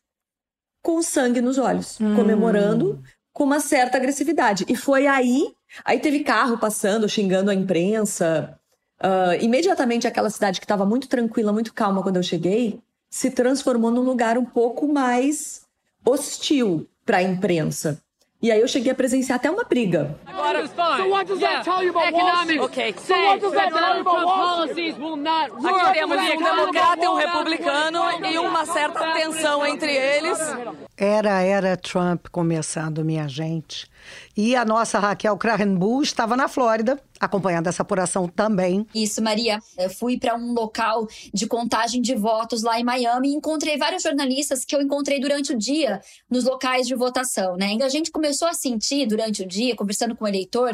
com 0.83 1.03
sangue 1.03 1.41
nos 1.41 1.59
olhos, 1.59 2.01
hum. 2.01 2.15
comemorando 2.15 3.03
com 3.33 3.45
uma 3.45 3.61
certa 3.61 3.99
agressividade. 3.99 4.65
E 4.69 4.75
foi 4.75 5.07
aí, 5.07 5.53
aí 5.85 5.99
teve 5.99 6.21
carro 6.21 6.59
passando, 6.59 7.09
xingando 7.09 7.51
a 7.51 7.55
imprensa, 7.55 8.59
Uh, 8.99 9.37
imediatamente 9.43 10.07
aquela 10.07 10.31
cidade 10.31 10.59
que 10.59 10.65
estava 10.65 10.87
muito 10.87 11.07
tranquila, 11.07 11.53
muito 11.53 11.75
calma 11.75 12.03
quando 12.03 12.17
eu 12.17 12.23
cheguei, 12.23 12.81
se 13.11 13.31
transformou 13.31 13.91
num 13.91 14.01
lugar 14.01 14.39
um 14.39 14.45
pouco 14.45 14.89
mais 14.89 15.67
hostil 16.05 16.89
para 17.05 17.19
a 17.19 17.23
imprensa. 17.23 18.01
E 18.41 18.51
aí 18.51 18.61
eu 18.61 18.69
cheguei 18.69 18.93
a 18.93 18.95
presenciar 18.95 19.37
até 19.37 19.51
uma 19.51 19.65
briga. 19.65 20.19
Agora, 20.27 20.67
so 20.67 21.09
what 21.09 21.27
does 21.27 21.41
that 21.41 21.65
tell 21.65 21.83
you 21.83 21.91
about 21.91 22.09
Economic. 22.09 22.61
Okay. 22.61 22.95
So 22.99 23.15
what 23.15 23.41
does 23.41 23.53
that 23.53 23.73
tell 23.73 23.95
you 23.95 24.01
about 24.01 24.25
policies 24.25 24.97
will 24.99 25.17
not 25.17 25.51
work. 25.53 25.67
Aqui 25.67 25.93
temos 25.95 26.19
um 26.19 26.45
democrata 26.45 27.05
e 27.05 27.09
um 27.09 27.15
republicano 27.17 28.01
e 28.27 28.39
uma 28.39 28.67
certa 28.67 29.13
tensão 29.15 29.67
entre 29.67 29.95
eles. 29.95 30.39
Era 30.97 31.43
era 31.43 31.77
Trump 31.77 32.27
começando, 32.31 33.05
minha 33.05 33.27
gente. 33.27 33.91
E 34.37 34.55
a 34.55 34.65
nossa 34.65 34.99
Raquel 34.99 35.37
Krahenbull 35.37 36.03
estava 36.03 36.37
na 36.37 36.49
Flórida, 36.49 37.01
acompanhando 37.19 37.69
essa 37.69 37.83
apuração 37.83 38.29
também. 38.29 38.87
Isso, 38.95 39.23
Maria. 39.23 39.59
Eu 39.79 39.91
fui 39.91 40.19
para 40.19 40.37
um 40.37 40.53
local 40.53 41.07
de 41.33 41.47
contagem 41.47 42.01
de 42.01 42.15
votos 42.15 42.63
lá 42.63 42.79
em 42.79 42.85
Miami 42.85 43.31
e 43.31 43.35
encontrei 43.35 43.77
vários 43.77 44.03
jornalistas 44.03 44.65
que 44.65 44.75
eu 44.75 44.83
encontrei 44.83 45.21
durante 45.21 45.53
o 45.53 45.59
dia 45.59 46.01
nos 46.31 46.45
locais 46.45 46.87
de 46.87 46.95
votação, 46.95 47.57
né? 47.57 47.75
E 47.79 47.83
a 47.83 47.89
gente 47.89 48.11
começou 48.11 48.49
a 48.49 48.55
sentir 48.55 49.07
durante 49.07 49.43
o 49.43 49.47
dia, 49.47 49.77
conversando 49.77 50.15
com 50.15 50.25
o 50.25 50.29
eleitor, 50.29 50.73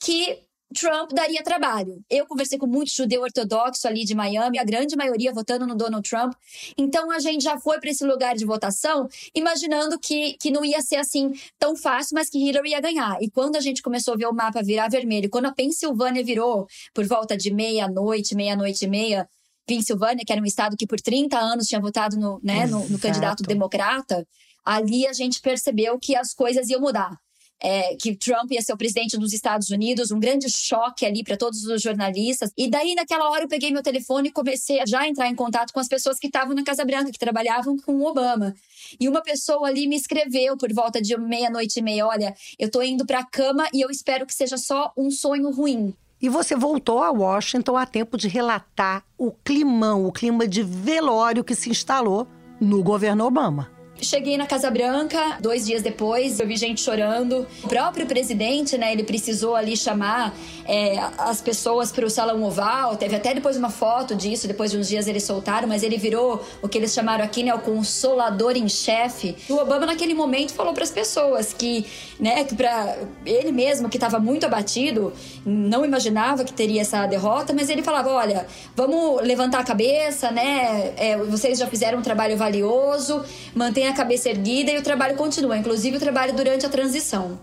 que 0.00 0.47
Trump 0.74 1.12
daria 1.12 1.42
trabalho. 1.42 2.04
Eu 2.10 2.26
conversei 2.26 2.58
com 2.58 2.66
muitos 2.66 2.94
judeu 2.94 3.22
ortodoxo 3.22 3.88
ali 3.88 4.04
de 4.04 4.14
Miami, 4.14 4.58
a 4.58 4.64
grande 4.64 4.96
maioria 4.96 5.32
votando 5.32 5.66
no 5.66 5.74
Donald 5.74 6.08
Trump. 6.08 6.34
Então 6.76 7.10
a 7.10 7.18
gente 7.18 7.42
já 7.42 7.58
foi 7.58 7.80
para 7.80 7.90
esse 7.90 8.04
lugar 8.04 8.36
de 8.36 8.44
votação 8.44 9.08
imaginando 9.34 9.98
que, 9.98 10.34
que 10.34 10.50
não 10.50 10.64
ia 10.64 10.82
ser 10.82 10.96
assim 10.96 11.32
tão 11.58 11.74
fácil, 11.74 12.14
mas 12.14 12.28
que 12.28 12.38
Hillary 12.38 12.70
ia 12.70 12.80
ganhar. 12.80 13.16
E 13.22 13.30
quando 13.30 13.56
a 13.56 13.60
gente 13.60 13.82
começou 13.82 14.14
a 14.14 14.16
ver 14.16 14.26
o 14.26 14.32
mapa 14.32 14.62
virar 14.62 14.88
vermelho, 14.88 15.30
quando 15.30 15.46
a 15.46 15.52
Pensilvânia 15.52 16.22
virou 16.22 16.66
por 16.92 17.06
volta 17.06 17.36
de 17.36 17.52
meia-noite, 17.52 18.34
meia-noite 18.34 18.84
e 18.84 18.88
meia, 18.88 19.28
Pensilvânia, 19.66 20.24
que 20.24 20.32
era 20.32 20.40
um 20.40 20.46
estado 20.46 20.76
que 20.76 20.86
por 20.86 21.00
30 21.00 21.38
anos 21.38 21.66
tinha 21.66 21.80
votado 21.80 22.16
no, 22.16 22.40
né, 22.42 22.66
no, 22.66 22.88
no 22.88 22.98
candidato 22.98 23.42
democrata, 23.42 24.26
ali 24.64 25.06
a 25.06 25.12
gente 25.12 25.40
percebeu 25.40 25.98
que 25.98 26.16
as 26.16 26.32
coisas 26.32 26.68
iam 26.68 26.80
mudar. 26.80 27.18
É, 27.60 27.96
que 27.96 28.14
Trump 28.14 28.52
ia 28.52 28.62
ser 28.62 28.72
o 28.72 28.76
presidente 28.76 29.18
dos 29.18 29.32
Estados 29.32 29.68
Unidos, 29.70 30.12
um 30.12 30.20
grande 30.20 30.48
choque 30.48 31.04
ali 31.04 31.24
para 31.24 31.36
todos 31.36 31.64
os 31.64 31.82
jornalistas. 31.82 32.52
E 32.56 32.70
daí, 32.70 32.94
naquela 32.94 33.28
hora, 33.30 33.44
eu 33.44 33.48
peguei 33.48 33.72
meu 33.72 33.82
telefone 33.82 34.28
e 34.28 34.32
comecei 34.32 34.80
a 34.80 34.86
já 34.86 35.08
entrar 35.08 35.28
em 35.28 35.34
contato 35.34 35.72
com 35.72 35.80
as 35.80 35.88
pessoas 35.88 36.20
que 36.20 36.28
estavam 36.28 36.54
na 36.54 36.62
Casa 36.62 36.84
Branca, 36.84 37.10
que 37.10 37.18
trabalhavam 37.18 37.76
com 37.76 37.96
o 37.96 38.06
Obama. 38.06 38.54
E 39.00 39.08
uma 39.08 39.20
pessoa 39.22 39.68
ali 39.68 39.86
me 39.88 39.96
escreveu 39.96 40.56
por 40.56 40.72
volta 40.72 41.02
de 41.02 41.18
meia-noite 41.18 41.80
e 41.80 41.82
meia: 41.82 42.06
Olha, 42.06 42.34
eu 42.58 42.70
tô 42.70 42.80
indo 42.80 43.04
para 43.04 43.20
a 43.20 43.24
cama 43.24 43.68
e 43.72 43.80
eu 43.80 43.90
espero 43.90 44.24
que 44.24 44.34
seja 44.34 44.56
só 44.56 44.92
um 44.96 45.10
sonho 45.10 45.50
ruim. 45.50 45.94
E 46.20 46.28
você 46.28 46.56
voltou 46.56 47.02
a 47.02 47.10
Washington 47.10 47.76
a 47.76 47.86
tempo 47.86 48.16
de 48.16 48.26
relatar 48.26 49.04
o 49.16 49.30
climão, 49.30 50.04
o 50.04 50.12
clima 50.12 50.48
de 50.48 50.62
velório 50.62 51.44
que 51.44 51.54
se 51.54 51.70
instalou 51.70 52.26
no 52.60 52.82
governo 52.82 53.24
Obama. 53.24 53.77
Cheguei 54.00 54.38
na 54.38 54.46
Casa 54.46 54.70
Branca, 54.70 55.38
dois 55.40 55.66
dias 55.66 55.82
depois, 55.82 56.38
eu 56.38 56.46
vi 56.46 56.56
gente 56.56 56.80
chorando. 56.80 57.44
O 57.64 57.68
próprio 57.68 58.06
presidente, 58.06 58.78
né, 58.78 58.92
ele 58.92 59.02
precisou 59.02 59.56
ali 59.56 59.76
chamar 59.76 60.32
é, 60.66 60.98
as 61.18 61.40
pessoas 61.40 61.90
para 61.90 62.06
o 62.06 62.10
Salão 62.10 62.44
Oval. 62.44 62.96
Teve 62.96 63.16
até 63.16 63.34
depois 63.34 63.56
uma 63.56 63.70
foto 63.70 64.14
disso, 64.14 64.46
depois 64.46 64.70
de 64.70 64.78
uns 64.78 64.88
dias 64.88 65.08
eles 65.08 65.24
soltaram, 65.24 65.66
mas 65.66 65.82
ele 65.82 65.96
virou 65.96 66.44
o 66.62 66.68
que 66.68 66.78
eles 66.78 66.94
chamaram 66.94 67.24
aqui, 67.24 67.42
né, 67.42 67.52
o 67.52 67.58
consolador 67.58 68.56
em 68.56 68.68
chefe. 68.68 69.34
O 69.48 69.54
Obama, 69.54 69.84
naquele 69.84 70.14
momento, 70.14 70.52
falou 70.52 70.72
para 70.72 70.84
as 70.84 70.92
pessoas 70.92 71.52
que, 71.52 71.84
né, 72.20 72.44
que 72.44 72.54
para 72.54 72.98
ele 73.26 73.50
mesmo, 73.50 73.88
que 73.88 73.96
estava 73.96 74.20
muito 74.20 74.46
abatido, 74.46 75.12
não 75.44 75.84
imaginava 75.84 76.44
que 76.44 76.52
teria 76.52 76.82
essa 76.82 77.04
derrota, 77.06 77.52
mas 77.52 77.68
ele 77.68 77.82
falava: 77.82 78.10
olha, 78.10 78.46
vamos 78.76 79.20
levantar 79.22 79.58
a 79.58 79.64
cabeça, 79.64 80.30
né, 80.30 80.94
é, 80.96 81.16
vocês 81.16 81.58
já 81.58 81.66
fizeram 81.66 81.98
um 81.98 82.02
trabalho 82.02 82.36
valioso, 82.36 83.24
mantenha 83.56 83.87
a 83.88 83.94
cabeça 83.94 84.28
erguida 84.28 84.70
e 84.70 84.78
o 84.78 84.82
trabalho 84.82 85.16
continua, 85.16 85.56
inclusive 85.56 85.96
o 85.96 86.00
trabalho 86.00 86.34
durante 86.34 86.64
a 86.64 86.68
transição. 86.68 87.40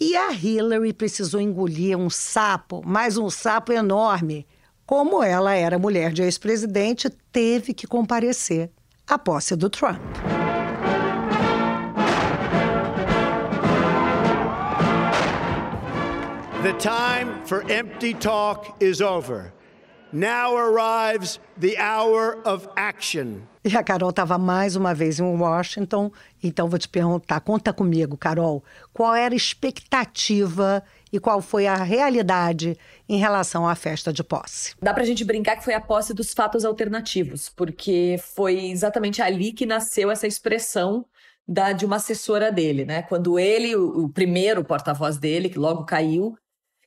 E 0.00 0.16
a 0.16 0.32
Hillary 0.32 0.92
precisou 0.92 1.40
engolir 1.40 1.96
um 1.96 2.10
sapo, 2.10 2.82
mais 2.84 3.16
um 3.16 3.30
sapo 3.30 3.72
enorme. 3.72 4.46
Como 4.84 5.22
ela 5.22 5.54
era 5.54 5.78
mulher 5.78 6.12
de 6.12 6.22
ex-presidente, 6.22 7.08
teve 7.32 7.72
que 7.72 7.86
comparecer 7.86 8.70
à 9.06 9.18
posse 9.18 9.54
do 9.56 9.70
Trump. 9.70 10.00
The 16.62 16.72
time 16.78 17.44
for 17.44 17.62
empty 17.70 18.14
talk 18.14 18.74
is 18.80 19.00
over. 19.00 19.52
Now 20.14 20.56
arrives 20.56 21.40
the 21.58 21.76
hour 21.76 22.40
of 22.46 22.68
action. 22.76 23.40
E 23.64 23.76
a 23.76 23.82
Carol 23.82 24.10
estava 24.10 24.38
mais 24.38 24.76
uma 24.76 24.94
vez 24.94 25.18
em 25.18 25.24
Washington, 25.24 26.12
então 26.40 26.68
vou 26.68 26.78
te 26.78 26.88
perguntar, 26.88 27.40
conta 27.40 27.72
comigo, 27.72 28.16
Carol, 28.16 28.62
qual 28.92 29.12
era 29.12 29.34
a 29.34 29.36
expectativa 29.36 30.84
e 31.12 31.18
qual 31.18 31.42
foi 31.42 31.66
a 31.66 31.74
realidade 31.74 32.78
em 33.08 33.18
relação 33.18 33.68
à 33.68 33.74
festa 33.74 34.12
de 34.12 34.22
posse? 34.22 34.76
Dá 34.80 34.94
pra 34.94 35.02
gente 35.02 35.24
brincar 35.24 35.56
que 35.56 35.64
foi 35.64 35.74
a 35.74 35.80
posse 35.80 36.14
dos 36.14 36.32
fatos 36.32 36.64
alternativos, 36.64 37.48
porque 37.48 38.14
foi 38.36 38.66
exatamente 38.66 39.20
ali 39.20 39.52
que 39.52 39.66
nasceu 39.66 40.12
essa 40.12 40.28
expressão 40.28 41.04
da, 41.46 41.72
de 41.72 41.84
uma 41.84 41.96
assessora 41.96 42.52
dele, 42.52 42.84
né? 42.84 43.02
Quando 43.02 43.36
ele, 43.36 43.74
o, 43.74 44.04
o 44.04 44.08
primeiro 44.08 44.64
porta-voz 44.64 45.18
dele, 45.18 45.48
que 45.48 45.58
logo 45.58 45.84
caiu, 45.84 46.36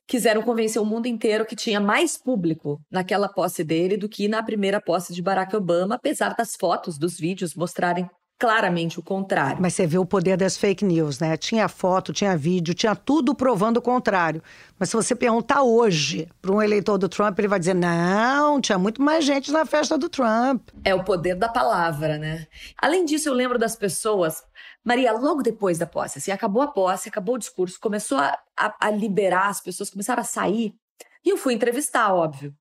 quiseram 0.08 0.40
convencer 0.40 0.80
o 0.80 0.86
mundo 0.86 1.06
inteiro 1.06 1.44
que 1.44 1.54
tinha 1.54 1.78
mais 1.78 2.16
público 2.16 2.80
naquela 2.90 3.28
posse 3.28 3.62
dele 3.62 3.96
do 3.98 4.08
que 4.08 4.26
na 4.26 4.42
primeira 4.42 4.80
posse 4.80 5.14
de 5.14 5.20
Barack 5.20 5.54
Obama, 5.54 5.96
apesar 5.96 6.34
das 6.34 6.56
fotos, 6.56 6.96
dos 6.96 7.20
vídeos 7.20 7.54
mostrarem 7.54 8.08
claramente 8.38 9.00
o 9.00 9.02
contrário. 9.02 9.60
Mas 9.60 9.74
você 9.74 9.86
vê 9.86 9.98
o 9.98 10.06
poder 10.06 10.36
das 10.36 10.56
fake 10.56 10.84
news, 10.84 11.18
né? 11.18 11.36
Tinha 11.36 11.68
foto, 11.68 12.12
tinha 12.12 12.36
vídeo, 12.36 12.72
tinha 12.72 12.94
tudo 12.94 13.34
provando 13.34 13.78
o 13.78 13.82
contrário. 13.82 14.40
Mas 14.78 14.90
se 14.90 14.96
você 14.96 15.14
perguntar 15.14 15.62
hoje 15.62 16.28
para 16.40 16.52
um 16.52 16.62
eleitor 16.62 16.96
do 16.98 17.08
Trump, 17.08 17.36
ele 17.38 17.48
vai 17.48 17.58
dizer: 17.58 17.74
não, 17.74 18.60
tinha 18.60 18.78
muito 18.78 19.02
mais 19.02 19.24
gente 19.24 19.50
na 19.50 19.66
festa 19.66 19.98
do 19.98 20.08
Trump. 20.08 20.68
É 20.84 20.94
o 20.94 21.02
poder 21.02 21.34
da 21.34 21.48
palavra, 21.48 22.16
né? 22.16 22.46
Além 22.80 23.04
disso, 23.04 23.28
eu 23.28 23.34
lembro 23.34 23.58
das 23.58 23.74
pessoas. 23.74 24.44
Maria, 24.88 25.12
logo 25.12 25.42
depois 25.42 25.76
da 25.76 25.86
posse, 25.86 26.16
assim, 26.16 26.30
acabou 26.30 26.62
a 26.62 26.72
posse, 26.72 27.10
acabou 27.10 27.34
o 27.34 27.38
discurso, 27.38 27.78
começou 27.78 28.16
a, 28.16 28.38
a, 28.56 28.86
a 28.86 28.90
liberar, 28.90 29.48
as 29.48 29.60
pessoas 29.60 29.90
começaram 29.90 30.22
a 30.22 30.24
sair. 30.24 30.74
E 31.22 31.28
eu 31.28 31.36
fui 31.36 31.52
entrevistar, 31.52 32.14
óbvio. 32.14 32.54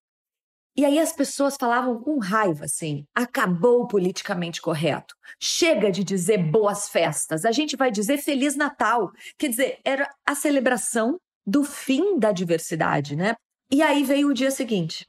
E 0.76 0.84
aí 0.84 1.00
as 1.00 1.14
pessoas 1.14 1.56
falavam 1.58 2.02
com 2.02 2.20
raiva 2.20 2.66
assim: 2.66 3.06
acabou 3.16 3.84
o 3.84 3.88
politicamente 3.88 4.62
correto. 4.62 5.16
Chega 5.40 5.90
de 5.90 6.04
dizer 6.04 6.38
boas 6.38 6.90
festas, 6.90 7.46
a 7.46 7.52
gente 7.54 7.78
vai 7.78 7.90
dizer 7.90 8.18
Feliz 8.18 8.58
Natal. 8.58 9.10
Quer 9.38 9.48
dizer, 9.48 9.80
era 9.86 10.14
a 10.26 10.36
celebração 10.36 11.18
do 11.46 11.64
fim 11.64 12.20
da 12.20 12.34
diversidade, 12.34 13.16
né? 13.16 13.36
E 13.72 13.82
aí 13.82 14.04
veio 14.04 14.28
o 14.28 14.34
dia 14.34 14.52
seguinte. 14.52 15.06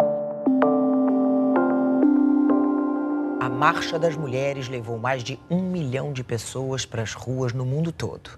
Marcha 3.58 3.98
das 3.98 4.14
Mulheres 4.14 4.68
levou 4.68 4.98
mais 4.98 5.24
de 5.24 5.36
um 5.50 5.60
milhão 5.60 6.12
de 6.12 6.22
pessoas 6.22 6.86
para 6.86 7.02
as 7.02 7.12
ruas 7.12 7.52
no 7.52 7.66
mundo 7.66 7.90
todo. 7.90 8.30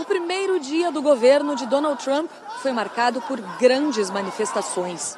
O 0.00 0.04
primeiro 0.04 0.58
dia 0.58 0.90
do 0.90 1.00
governo 1.00 1.54
de 1.54 1.66
Donald 1.66 2.02
Trump 2.02 2.28
foi 2.62 2.72
marcado 2.72 3.22
por 3.22 3.40
grandes 3.60 4.10
manifestações. 4.10 5.16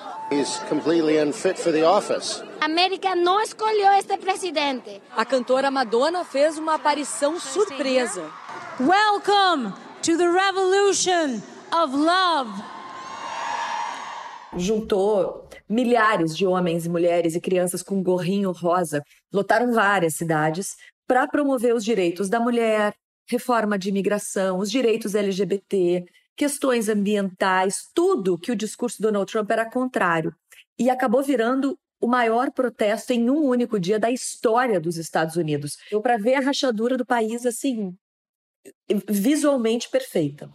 A 2.60 2.64
América 2.66 3.16
não 3.16 3.40
escolheu 3.40 3.90
este 3.92 4.18
presidente. 4.18 5.00
A 5.16 5.24
cantora 5.24 5.70
Madonna 5.70 6.22
fez 6.22 6.58
uma 6.58 6.74
aparição 6.74 7.40
surpresa. 7.40 8.22
Welcome 8.78 9.72
to 10.02 10.18
the 10.18 10.28
revolution 10.28 11.40
of 11.72 11.96
love. 11.96 12.50
Juntou 14.58 15.41
milhares 15.72 16.36
de 16.36 16.46
homens 16.46 16.84
e 16.84 16.88
mulheres 16.90 17.34
e 17.34 17.40
crianças 17.40 17.82
com 17.82 18.02
gorrinho 18.02 18.52
rosa, 18.52 19.02
lotaram 19.32 19.72
várias 19.72 20.14
cidades 20.14 20.76
para 21.06 21.26
promover 21.26 21.74
os 21.74 21.84
direitos 21.84 22.28
da 22.28 22.38
mulher, 22.38 22.94
reforma 23.26 23.78
de 23.78 23.88
imigração, 23.88 24.58
os 24.58 24.70
direitos 24.70 25.14
LGBT, 25.14 26.04
questões 26.36 26.88
ambientais, 26.88 27.88
tudo 27.94 28.38
que 28.38 28.52
o 28.52 28.56
discurso 28.56 28.98
do 28.98 29.08
Donald 29.08 29.30
Trump 29.30 29.50
era 29.50 29.70
contrário. 29.70 30.34
E 30.78 30.90
acabou 30.90 31.22
virando 31.22 31.78
o 32.00 32.06
maior 32.06 32.50
protesto 32.50 33.12
em 33.12 33.30
um 33.30 33.44
único 33.44 33.78
dia 33.78 33.98
da 33.98 34.10
história 34.10 34.80
dos 34.80 34.96
Estados 34.96 35.36
Unidos. 35.36 35.78
Para 36.02 36.18
ver 36.18 36.34
a 36.34 36.40
rachadura 36.40 36.96
do 36.96 37.06
país 37.06 37.46
assim, 37.46 37.96
visualmente 39.08 39.88
perfeita. 39.88 40.50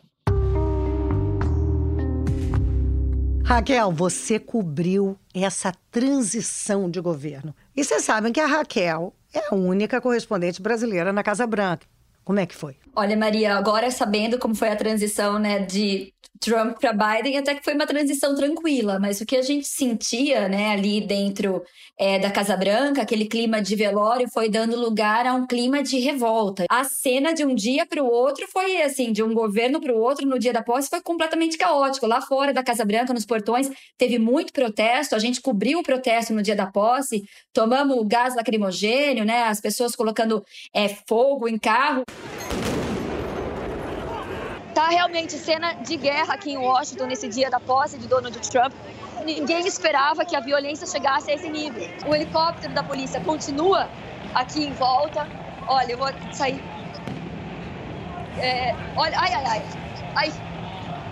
Raquel, 3.47 3.93
você 3.93 4.37
cobriu 4.37 5.17
essa 5.33 5.71
transição 5.89 6.89
de 6.91 6.99
governo. 6.99 7.55
E 7.73 7.81
vocês 7.81 8.03
sabem 8.03 8.33
que 8.33 8.41
a 8.41 8.45
Raquel 8.45 9.13
é 9.33 9.39
a 9.49 9.55
única 9.55 10.01
correspondente 10.01 10.61
brasileira 10.61 11.13
na 11.13 11.23
Casa 11.23 11.47
Branca. 11.47 11.87
Como 12.25 12.39
é 12.41 12.45
que 12.45 12.53
foi? 12.53 12.75
Olha, 12.93 13.15
Maria, 13.15 13.55
agora 13.55 13.89
sabendo 13.89 14.37
como 14.37 14.53
foi 14.53 14.67
a 14.67 14.75
transição 14.75 15.39
né, 15.39 15.59
de 15.59 16.13
Trump 16.39 16.77
para 16.79 16.93
Biden, 16.93 17.37
até 17.37 17.55
que 17.55 17.63
foi 17.63 17.73
uma 17.73 17.85
transição 17.85 18.35
tranquila, 18.35 18.99
mas 18.99 19.21
o 19.21 19.25
que 19.25 19.35
a 19.35 19.41
gente 19.41 19.67
sentia 19.67 20.47
né, 20.47 20.71
ali 20.71 21.01
dentro 21.01 21.63
é, 21.97 22.19
da 22.19 22.31
Casa 22.31 22.55
Branca, 22.55 23.01
aquele 23.01 23.25
clima 23.25 23.61
de 23.61 23.75
velório, 23.75 24.29
foi 24.29 24.49
dando 24.49 24.79
lugar 24.79 25.25
a 25.25 25.33
um 25.33 25.47
clima 25.47 25.81
de 25.81 25.99
revolta. 25.99 26.65
A 26.69 26.83
cena 26.83 27.33
de 27.33 27.45
um 27.45 27.55
dia 27.55 27.85
para 27.85 28.03
o 28.03 28.07
outro 28.07 28.47
foi 28.47 28.81
assim, 28.81 29.11
de 29.11 29.23
um 29.23 29.33
governo 29.33 29.79
para 29.79 29.93
o 29.93 29.97
outro 29.97 30.27
no 30.27 30.37
dia 30.37 30.53
da 30.53 30.63
posse, 30.63 30.89
foi 30.89 31.01
completamente 31.01 31.57
caótico. 31.57 32.07
Lá 32.07 32.21
fora 32.21 32.53
da 32.53 32.63
Casa 32.63 32.85
Branca, 32.85 33.13
nos 33.13 33.25
portões, 33.25 33.69
teve 33.97 34.19
muito 34.19 34.53
protesto, 34.53 35.15
a 35.15 35.19
gente 35.19 35.41
cobriu 35.41 35.79
o 35.79 35.83
protesto 35.83 36.33
no 36.33 36.41
dia 36.41 36.55
da 36.55 36.67
posse, 36.67 37.23
tomamos 37.53 38.05
gás 38.07 38.35
lacrimogênio, 38.35 39.25
né, 39.25 39.43
as 39.43 39.59
pessoas 39.59 39.95
colocando 39.95 40.43
é, 40.73 40.87
fogo 40.87 41.47
em 41.47 41.57
carro. 41.57 42.03
Tá 44.77 44.89
realmente 44.89 45.39
cena 45.39 45.73
de 45.73 45.97
guerra 45.97 46.35
aqui 46.35 46.51
em 46.51 46.57
Washington 46.59 47.07
nesse 47.07 47.27
dia 47.27 47.49
da 47.49 47.59
posse 47.59 47.97
de 47.97 48.07
Donald 48.07 48.39
Trump. 48.47 48.71
Ninguém 49.25 49.65
esperava 49.65 50.23
que 50.23 50.35
a 50.35 50.39
violência 50.39 50.85
chegasse 50.85 51.31
a 51.31 51.33
esse 51.33 51.49
nível. 51.49 51.81
O 52.05 52.13
helicóptero 52.13 52.71
da 52.75 52.83
polícia 52.83 53.19
continua 53.21 53.89
aqui 54.35 54.65
em 54.65 54.73
volta. 54.73 55.27
Olha, 55.67 55.93
eu 55.93 55.97
vou 55.97 56.07
sair. 56.31 56.61
É, 58.37 58.75
olha, 58.95 59.19
ai, 59.19 59.33
ai, 59.33 59.45
ai. 59.47 59.63
Ai, 60.15 60.33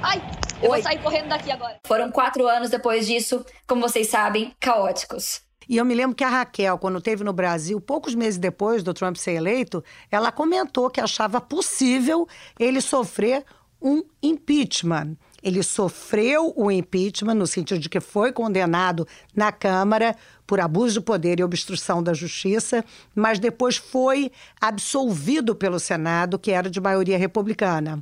ai. 0.04 0.22
Eu 0.62 0.70
Oi. 0.70 0.76
vou 0.78 0.84
sair 0.84 1.00
correndo 1.00 1.30
daqui 1.30 1.52
agora. 1.52 1.80
Foram 1.88 2.12
quatro 2.12 2.48
anos 2.48 2.70
depois 2.70 3.08
disso, 3.08 3.44
como 3.68 3.82
vocês 3.82 4.08
sabem, 4.12 4.56
caóticos. 4.60 5.42
E 5.68 5.78
eu 5.78 5.86
me 5.86 5.96
lembro 5.96 6.16
que 6.16 6.24
a 6.24 6.30
Raquel, 6.30 6.78
quando 6.78 6.98
esteve 6.98 7.24
no 7.24 7.34
Brasil, 7.34 7.80
poucos 7.82 8.14
meses 8.14 8.38
depois 8.38 8.84
do 8.84 8.94
Trump 8.94 9.16
ser 9.16 9.34
eleito, 9.34 9.84
ela 10.12 10.32
comentou 10.32 10.90
que 10.90 11.02
achava 11.02 11.42
possível 11.42 12.28
ele 12.60 12.82
sofrer 12.82 13.44
um 13.82 14.04
impeachment. 14.22 15.16
Ele 15.44 15.62
sofreu 15.62 16.52
o 16.56 16.72
impeachment, 16.72 17.36
no 17.36 17.46
sentido 17.46 17.80
de 17.80 17.88
que 17.88 18.00
foi 18.00 18.32
condenado 18.32 19.08
na 19.36 19.52
Câmara 19.52 20.16
por 20.48 20.60
abuso 20.60 21.00
de 21.00 21.06
poder 21.06 21.40
e 21.40 21.44
obstrução 21.44 22.02
da 22.02 22.14
justiça, 22.14 22.84
mas 23.14 23.38
depois 23.38 23.78
foi 23.78 24.32
absolvido 24.60 25.56
pelo 25.56 25.80
Senado, 25.80 26.40
que 26.40 26.52
era 26.52 26.70
de 26.70 26.82
maioria 26.82 27.18
republicana. 27.18 28.02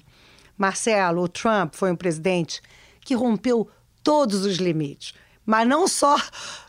Marcelo, 0.57 1.23
o 1.23 1.27
Trump 1.27 1.73
foi 1.75 1.91
um 1.91 1.95
presidente 1.95 2.61
que 3.01 3.13
rompeu 3.13 3.67
todos 4.01 4.45
os 4.45 4.57
limites, 4.57 5.13
mas 5.45 5.67
não 5.67 5.87
só 5.87 6.17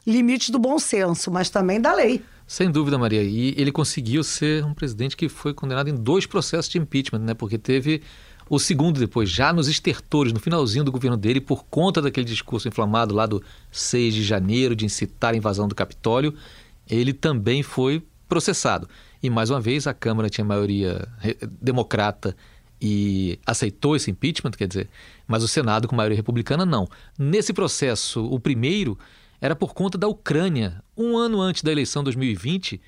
limites 0.06 0.50
do 0.50 0.58
bom 0.58 0.78
senso, 0.78 1.30
mas 1.30 1.50
também 1.50 1.80
da 1.80 1.94
lei. 1.94 2.22
Sem 2.46 2.70
dúvida, 2.70 2.98
Maria. 2.98 3.22
E 3.22 3.54
ele 3.56 3.72
conseguiu 3.72 4.22
ser 4.22 4.64
um 4.64 4.74
presidente 4.74 5.16
que 5.16 5.28
foi 5.28 5.54
condenado 5.54 5.88
em 5.88 5.94
dois 5.94 6.26
processos 6.26 6.70
de 6.70 6.78
impeachment, 6.78 7.20
né? 7.20 7.34
Porque 7.34 7.56
teve 7.56 8.02
o 8.48 8.58
segundo 8.58 9.00
depois, 9.00 9.30
já 9.30 9.52
nos 9.52 9.68
estertores, 9.68 10.32
no 10.32 10.38
finalzinho 10.38 10.84
do 10.84 10.92
governo 10.92 11.16
dele, 11.16 11.40
por 11.40 11.64
conta 11.64 12.02
daquele 12.02 12.26
discurso 12.26 12.68
inflamado 12.68 13.14
lá 13.14 13.24
do 13.24 13.42
6 13.70 14.12
de 14.14 14.22
janeiro, 14.22 14.76
de 14.76 14.84
incitar 14.84 15.32
a 15.32 15.36
invasão 15.36 15.66
do 15.66 15.74
Capitólio, 15.74 16.34
ele 16.88 17.14
também 17.14 17.62
foi 17.62 18.02
processado. 18.28 18.88
E 19.22 19.30
mais 19.30 19.48
uma 19.48 19.60
vez, 19.60 19.86
a 19.86 19.94
Câmara 19.94 20.28
tinha 20.28 20.44
maioria 20.44 21.08
democrata 21.62 22.36
e 22.80 23.38
aceitou 23.46 23.96
esse 23.96 24.10
impeachment, 24.10 24.50
quer 24.50 24.68
dizer, 24.68 24.90
mas 25.26 25.42
o 25.42 25.48
Senado, 25.48 25.88
com 25.88 25.96
maioria 25.96 26.16
republicana, 26.16 26.66
não. 26.66 26.88
Nesse 27.18 27.52
processo, 27.52 28.24
o 28.26 28.38
primeiro 28.38 28.98
era 29.40 29.56
por 29.56 29.74
conta 29.74 29.98
da 29.98 30.08
Ucrânia. 30.08 30.82
Um 30.96 31.16
ano 31.16 31.40
antes 31.40 31.62
da 31.62 31.72
eleição 31.72 32.02
de 32.02 32.06
2020, 32.06 32.80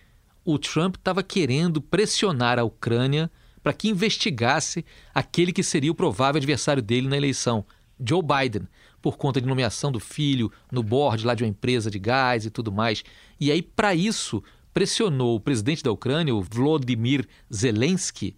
o 0.44 0.58
Trump 0.58 0.96
estava 0.96 1.22
querendo 1.22 1.80
pressionar 1.80 2.58
a 2.58 2.64
Ucrânia 2.64 3.30
para 3.62 3.72
que 3.72 3.88
investigasse 3.88 4.84
aquele 5.12 5.52
que 5.52 5.62
seria 5.62 5.90
o 5.90 5.94
provável 5.94 6.38
adversário 6.38 6.82
dele 6.82 7.08
na 7.08 7.16
eleição, 7.16 7.64
Joe 7.98 8.22
Biden, 8.22 8.68
por 9.02 9.16
conta 9.16 9.40
de 9.40 9.46
nomeação 9.46 9.90
do 9.90 9.98
filho 9.98 10.52
no 10.70 10.82
board 10.82 11.26
lá 11.26 11.34
de 11.34 11.42
uma 11.42 11.48
empresa 11.48 11.90
de 11.90 11.98
gás 11.98 12.44
e 12.44 12.50
tudo 12.50 12.70
mais. 12.70 13.02
E 13.40 13.50
aí, 13.50 13.62
para 13.62 13.94
isso, 13.94 14.42
pressionou 14.72 15.34
o 15.34 15.40
presidente 15.40 15.82
da 15.82 15.90
Ucrânia, 15.90 16.34
o 16.34 16.42
Volodymyr 16.42 17.26
Zelensky, 17.52 18.36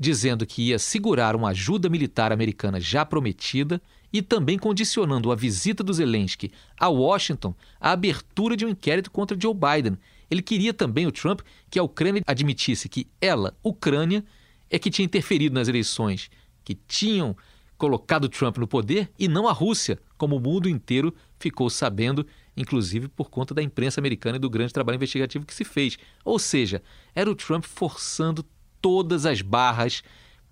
dizendo 0.00 0.46
que 0.46 0.62
ia 0.68 0.78
segurar 0.78 1.36
uma 1.36 1.50
ajuda 1.50 1.90
militar 1.90 2.32
americana 2.32 2.80
já 2.80 3.04
prometida 3.04 3.82
e 4.10 4.22
também 4.22 4.58
condicionando 4.58 5.30
a 5.30 5.36
visita 5.36 5.84
do 5.84 5.92
Zelensky 5.92 6.50
a 6.78 6.88
Washington 6.88 7.54
à 7.78 7.92
abertura 7.92 8.56
de 8.56 8.64
um 8.64 8.70
inquérito 8.70 9.10
contra 9.10 9.38
Joe 9.38 9.52
Biden. 9.54 9.98
Ele 10.30 10.40
queria 10.40 10.72
também, 10.72 11.06
o 11.06 11.12
Trump, 11.12 11.42
que 11.68 11.78
a 11.78 11.82
Ucrânia 11.82 12.22
admitisse 12.26 12.88
que 12.88 13.06
ela, 13.20 13.54
Ucrânia, 13.62 14.24
é 14.70 14.78
que 14.78 14.90
tinha 14.90 15.04
interferido 15.04 15.54
nas 15.54 15.68
eleições, 15.68 16.30
que 16.64 16.74
tinham 16.74 17.36
colocado 17.76 18.28
Trump 18.28 18.56
no 18.56 18.66
poder 18.66 19.10
e 19.18 19.28
não 19.28 19.46
a 19.46 19.52
Rússia, 19.52 19.98
como 20.16 20.36
o 20.36 20.40
mundo 20.40 20.66
inteiro 20.66 21.14
ficou 21.38 21.68
sabendo, 21.68 22.26
inclusive 22.56 23.06
por 23.08 23.28
conta 23.28 23.52
da 23.52 23.62
imprensa 23.62 24.00
americana 24.00 24.36
e 24.36 24.40
do 24.40 24.48
grande 24.48 24.72
trabalho 24.72 24.96
investigativo 24.96 25.44
que 25.44 25.54
se 25.54 25.64
fez. 25.64 25.98
Ou 26.24 26.38
seja, 26.38 26.82
era 27.14 27.30
o 27.30 27.34
Trump 27.34 27.64
forçando 27.64 28.42
todas 28.80 29.26
as 29.26 29.42
barras 29.42 30.02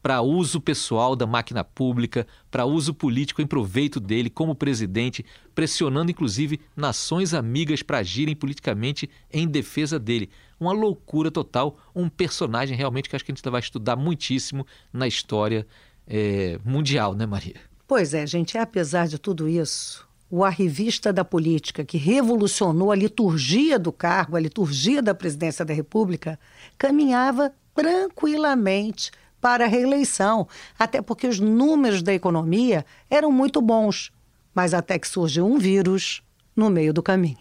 para 0.03 0.23
uso 0.23 0.61
pessoal 0.61 1.17
da 1.17 1.27
máquina 1.27 1.65
pública, 1.65 2.27
para 2.51 2.65
uso 2.65 2.95
político 2.95 3.43
em 3.43 3.47
proveito 3.47 3.99
dele 3.99 4.31
como 4.31 4.55
presidente, 4.55 5.25
pressionando 5.55 6.11
inclusive 6.11 6.61
nações 6.77 7.35
amigas 7.35 7.83
para 7.83 7.99
agirem 7.99 8.35
politicamente 8.35 9.11
em 9.31 9.47
defesa 9.47 9.99
dele. 9.99 10.31
Uma 10.59 10.73
loucura 10.73 11.31
total, 11.31 11.77
um 11.95 12.09
personagem 12.09 12.77
realmente 12.77 13.09
que 13.09 13.17
acho 13.17 13.25
que 13.25 13.33
a 13.33 13.35
gente 13.35 13.51
vai 13.51 13.61
estudar 13.61 13.97
muitíssimo 13.97 14.67
na 14.93 15.07
história 15.07 15.67
é, 16.07 16.59
mundial, 16.65 17.15
né, 17.15 17.27
Maria? 17.27 17.57
Pois 17.87 18.15
é, 18.15 18.27
gente, 18.27 18.57
é, 18.57 18.61
apesar 18.61 19.09
de 19.09 19.19
tudo 19.19 19.49
isso, 19.49 20.07
o 20.31 20.45
arrivista 20.45 21.13
da 21.13 21.25
política 21.25 21.85
que 21.85 21.97
revolucionou 21.97 22.93
a 22.93 22.97
liturgia 22.97 23.79
do 23.79 23.93
cargo, 23.93 24.37
a 24.37 24.41
liturgia 24.41 25.03
da 25.03 25.15
presidência 25.15 25.65
da 25.65 25.73
República, 25.73 26.39
caminhava 26.77 27.53
tranquilamente 27.79 29.13
para 29.41 29.65
a 29.65 29.69
reeleição, 29.69 30.49
até 30.77 31.01
porque 31.01 31.29
os 31.29 31.39
números 31.39 32.03
da 32.03 32.13
economia 32.13 32.85
eram 33.09 33.31
muito 33.31 33.63
bons, 33.63 34.11
mas 34.53 34.75
até 34.75 34.99
que 34.99 35.07
surgiu 35.07 35.47
um 35.47 35.59
vírus 35.59 36.21
no 36.57 36.69
meio 36.71 36.93
do 36.93 37.01
caminho. 37.01 37.39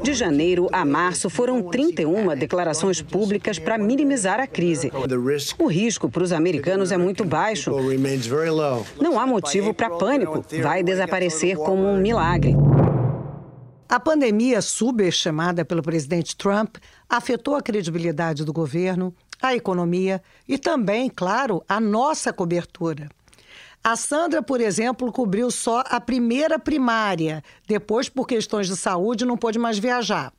De 0.00 0.14
janeiro 0.14 0.68
a 0.72 0.84
março 0.84 1.28
foram 1.28 1.60
31 1.64 2.36
declarações 2.36 3.02
públicas 3.02 3.58
para 3.58 3.76
minimizar 3.76 4.38
a 4.38 4.46
crise. 4.46 4.92
O 5.58 5.66
risco 5.66 6.08
para 6.08 6.22
os 6.22 6.32
americanos 6.32 6.92
é 6.92 6.96
muito 6.96 7.24
baixo. 7.24 7.72
Não 9.00 9.18
há 9.18 9.26
motivo 9.26 9.74
para 9.74 9.90
pânico. 9.90 10.44
Vai 10.62 10.84
desaparecer 10.84 11.56
como 11.56 11.82
um 11.84 11.98
milagre. 11.98 12.54
A 13.90 13.98
pandemia 13.98 14.62
subestimada 14.62 15.64
pelo 15.64 15.82
presidente 15.82 16.36
Trump 16.36 16.76
afetou 17.08 17.56
a 17.56 17.60
credibilidade 17.60 18.44
do 18.44 18.52
governo 18.52 19.12
a 19.42 19.52
economia 19.52 20.22
e 20.46 20.56
também, 20.56 21.10
claro, 21.10 21.64
a 21.68 21.80
nossa 21.80 22.32
cobertura. 22.32 23.08
A 23.82 23.96
Sandra, 23.96 24.40
por 24.42 24.60
exemplo, 24.60 25.10
cobriu 25.10 25.50
só 25.50 25.82
a 25.86 26.00
primeira 26.00 26.56
primária, 26.56 27.42
depois, 27.66 28.08
por 28.08 28.28
questões 28.28 28.68
de 28.68 28.76
saúde, 28.76 29.24
não 29.24 29.36
pôde 29.36 29.58
mais 29.58 29.76
viajar. 29.76 30.32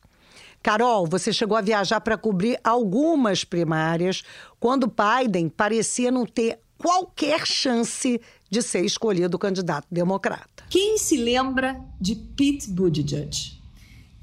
Carol, 0.64 1.06
você 1.06 1.34
chegou 1.34 1.58
a 1.58 1.62
viajar 1.62 2.00
para 2.00 2.18
cobrir 2.18 2.58
algumas 2.64 3.44
primárias, 3.44 4.24
quando 4.62 4.88
Biden 4.88 5.50
parecia 5.50 6.10
não 6.10 6.26
ter 6.26 6.58
qualquer 6.78 7.46
chance 7.46 8.22
de 8.50 8.62
ser 8.62 8.86
escolhido 8.86 9.38
candidato 9.38 9.88
democrata. 9.92 10.51
Quem 10.72 10.98
se 10.98 11.18
lembra 11.18 11.82
de 12.00 12.16
Pete 12.16 12.70
Buttigieg, 12.70 13.60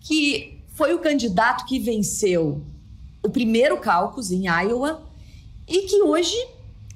que 0.01 0.63
foi 0.69 0.95
o 0.95 0.99
candidato 0.99 1.67
que 1.67 1.79
venceu 1.79 2.63
o 3.23 3.29
primeiro 3.29 3.77
caucus 3.77 4.31
em 4.31 4.47
Iowa 4.47 5.03
e 5.69 5.83
que 5.83 6.01
hoje 6.01 6.35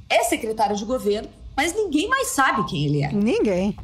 é 0.08 0.24
secretário 0.24 0.74
de 0.74 0.86
governo, 0.86 1.28
mas 1.54 1.74
ninguém 1.74 2.08
mais 2.08 2.28
sabe 2.28 2.64
quem 2.66 2.86
ele 2.86 3.02
é. 3.02 3.12
Ninguém. 3.12 3.76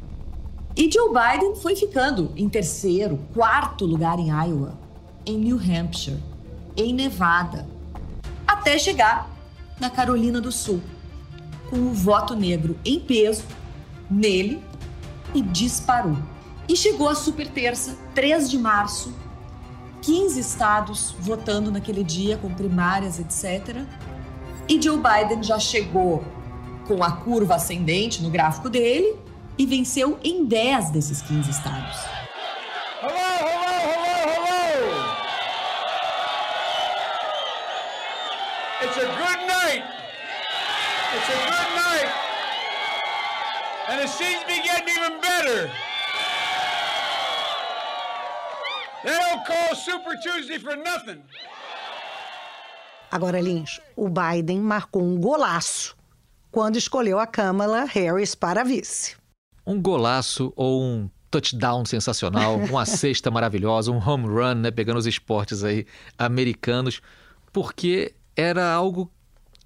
E 0.75 0.91
Joe 0.91 1.09
Biden 1.09 1.55
foi 1.57 1.75
ficando 1.75 2.31
em 2.35 2.49
terceiro, 2.49 3.19
quarto 3.31 3.85
lugar 3.85 4.17
em 4.17 4.29
Iowa, 4.29 4.75
em 5.23 5.37
New 5.37 5.57
Hampshire, 5.57 6.17
em 6.75 6.91
Nevada, 6.95 7.67
até 8.47 8.79
chegar 8.79 9.29
na 9.79 9.91
Carolina 9.91 10.41
do 10.41 10.51
Sul, 10.51 10.81
com 11.69 11.77
o 11.77 11.93
voto 11.93 12.35
negro 12.35 12.75
em 12.83 12.99
peso 12.99 13.43
nele 14.09 14.67
e 15.33 15.41
disparou. 15.41 16.17
E 16.67 16.75
chegou 16.75 17.09
a 17.09 17.15
super 17.15 17.47
terça, 17.47 17.97
3 18.13 18.49
de 18.49 18.57
março, 18.57 19.13
15 20.01 20.39
estados 20.39 21.15
votando 21.19 21.71
naquele 21.71 22.03
dia, 22.03 22.37
com 22.37 22.53
primárias, 22.53 23.19
etc. 23.19 23.83
E 24.67 24.81
Joe 24.81 24.97
Biden 24.97 25.43
já 25.43 25.59
chegou 25.59 26.23
com 26.87 27.03
a 27.03 27.11
curva 27.11 27.55
ascendente 27.55 28.21
no 28.21 28.29
gráfico 28.29 28.69
dele 28.69 29.15
e 29.57 29.65
venceu 29.65 30.19
em 30.23 30.45
10 30.45 30.91
desses 30.91 31.21
15 31.21 31.49
estados. 31.49 31.97
Hello, 33.01 33.13
hello, 33.13 33.79
hello, 33.85 34.29
hello! 34.35 35.09
It's 38.81 38.97
a 38.97 39.05
good 39.05 39.47
night! 39.47 39.83
It's 41.13 41.29
a 41.29 41.49
good! 41.49 41.68
And 43.89 43.99
it 44.01 44.09
seems 44.09 44.41
to 44.41 44.45
be 44.45 44.61
getting 44.61 44.87
even 44.87 45.19
better! 45.19 45.71
They 49.03 49.17
don't 49.17 49.43
call 49.47 49.75
Super 49.75 50.15
Tuesday 50.21 50.59
for 50.59 50.75
nothing. 50.75 51.23
Agora, 53.11 53.41
Lins, 53.41 53.81
o 53.95 54.07
Biden 54.07 54.59
marcou 54.59 55.01
um 55.01 55.19
golaço 55.19 55.97
quando 56.51 56.75
escolheu 56.75 57.17
a 57.17 57.25
Kamala 57.25 57.85
Harris 57.85 58.35
para 58.35 58.63
vice. 58.63 59.15
Um 59.65 59.81
golaço 59.81 60.53
ou 60.55 60.83
um 60.83 61.09
touchdown 61.31 61.83
sensacional, 61.83 62.57
uma 62.69 62.85
cesta 62.85 63.31
maravilhosa, 63.31 63.91
um 63.91 63.97
home 63.97 64.27
run, 64.27 64.55
né, 64.55 64.69
pegando 64.69 64.97
os 64.97 65.07
esportes 65.07 65.63
aí 65.63 65.87
americanos, 66.15 67.01
porque 67.51 68.13
era 68.35 68.71
algo 68.71 69.11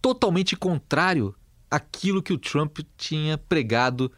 totalmente 0.02 0.56
contrário 0.56 1.36
àquilo 1.74 2.22
que 2.22 2.32
o 2.32 2.38
Trump 2.38 2.78
tinha 2.96 3.36
pregado 3.36 4.12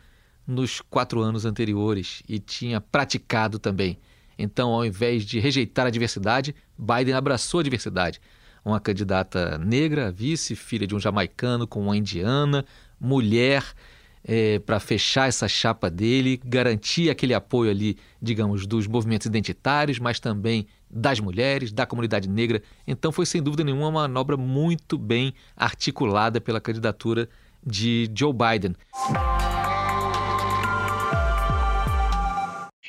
nos 0.46 0.82
quatro 0.82 1.22
anos 1.22 1.46
anteriores 1.46 2.22
e 2.28 2.38
tinha 2.38 2.82
praticado 2.82 3.58
também. 3.58 3.98
Então, 4.38 4.72
ao 4.72 4.86
invés 4.86 5.24
de 5.24 5.40
rejeitar 5.40 5.88
a 5.88 5.90
diversidade, 5.90 6.54
Biden 6.78 7.14
abraçou 7.14 7.62
a 7.62 7.64
diversidade. 7.64 8.20
Uma 8.66 8.82
candidata 8.82 9.58
negra, 9.58 10.12
vice, 10.12 10.54
filha 10.54 10.86
de 10.86 10.94
um 10.94 11.00
jamaicano 11.00 11.66
com 11.66 11.82
uma 11.84 11.96
indiana, 11.96 12.66
mulher, 13.00 13.64
é, 14.22 14.60
para 14.60 14.78
fechar 14.78 15.30
essa 15.30 15.48
chapa 15.48 15.90
dele, 15.90 16.42
garantir 16.44 17.10
aquele 17.10 17.34
apoio 17.34 17.72
ali, 17.72 17.98
digamos, 18.22 18.68
dos 18.68 18.86
movimentos 18.86 19.28
identitários, 19.28 19.98
mas 19.98 20.20
também 20.20 20.68
das 20.90 21.22
mulheres, 21.22 21.72
da 21.72 21.86
comunidade 21.86 22.28
negra. 22.28 22.62
Então, 22.86 23.14
foi 23.14 23.26
sem 23.26 23.42
dúvida 23.42 23.64
nenhuma 23.64 23.88
uma 23.88 24.02
manobra 24.02 24.36
muito 24.36 24.98
bem 24.98 25.34
articulada 25.56 26.42
pela 26.42 26.60
candidatura 26.60 27.30
de 27.66 28.10
Joe 28.14 28.34
Biden. 28.34 28.76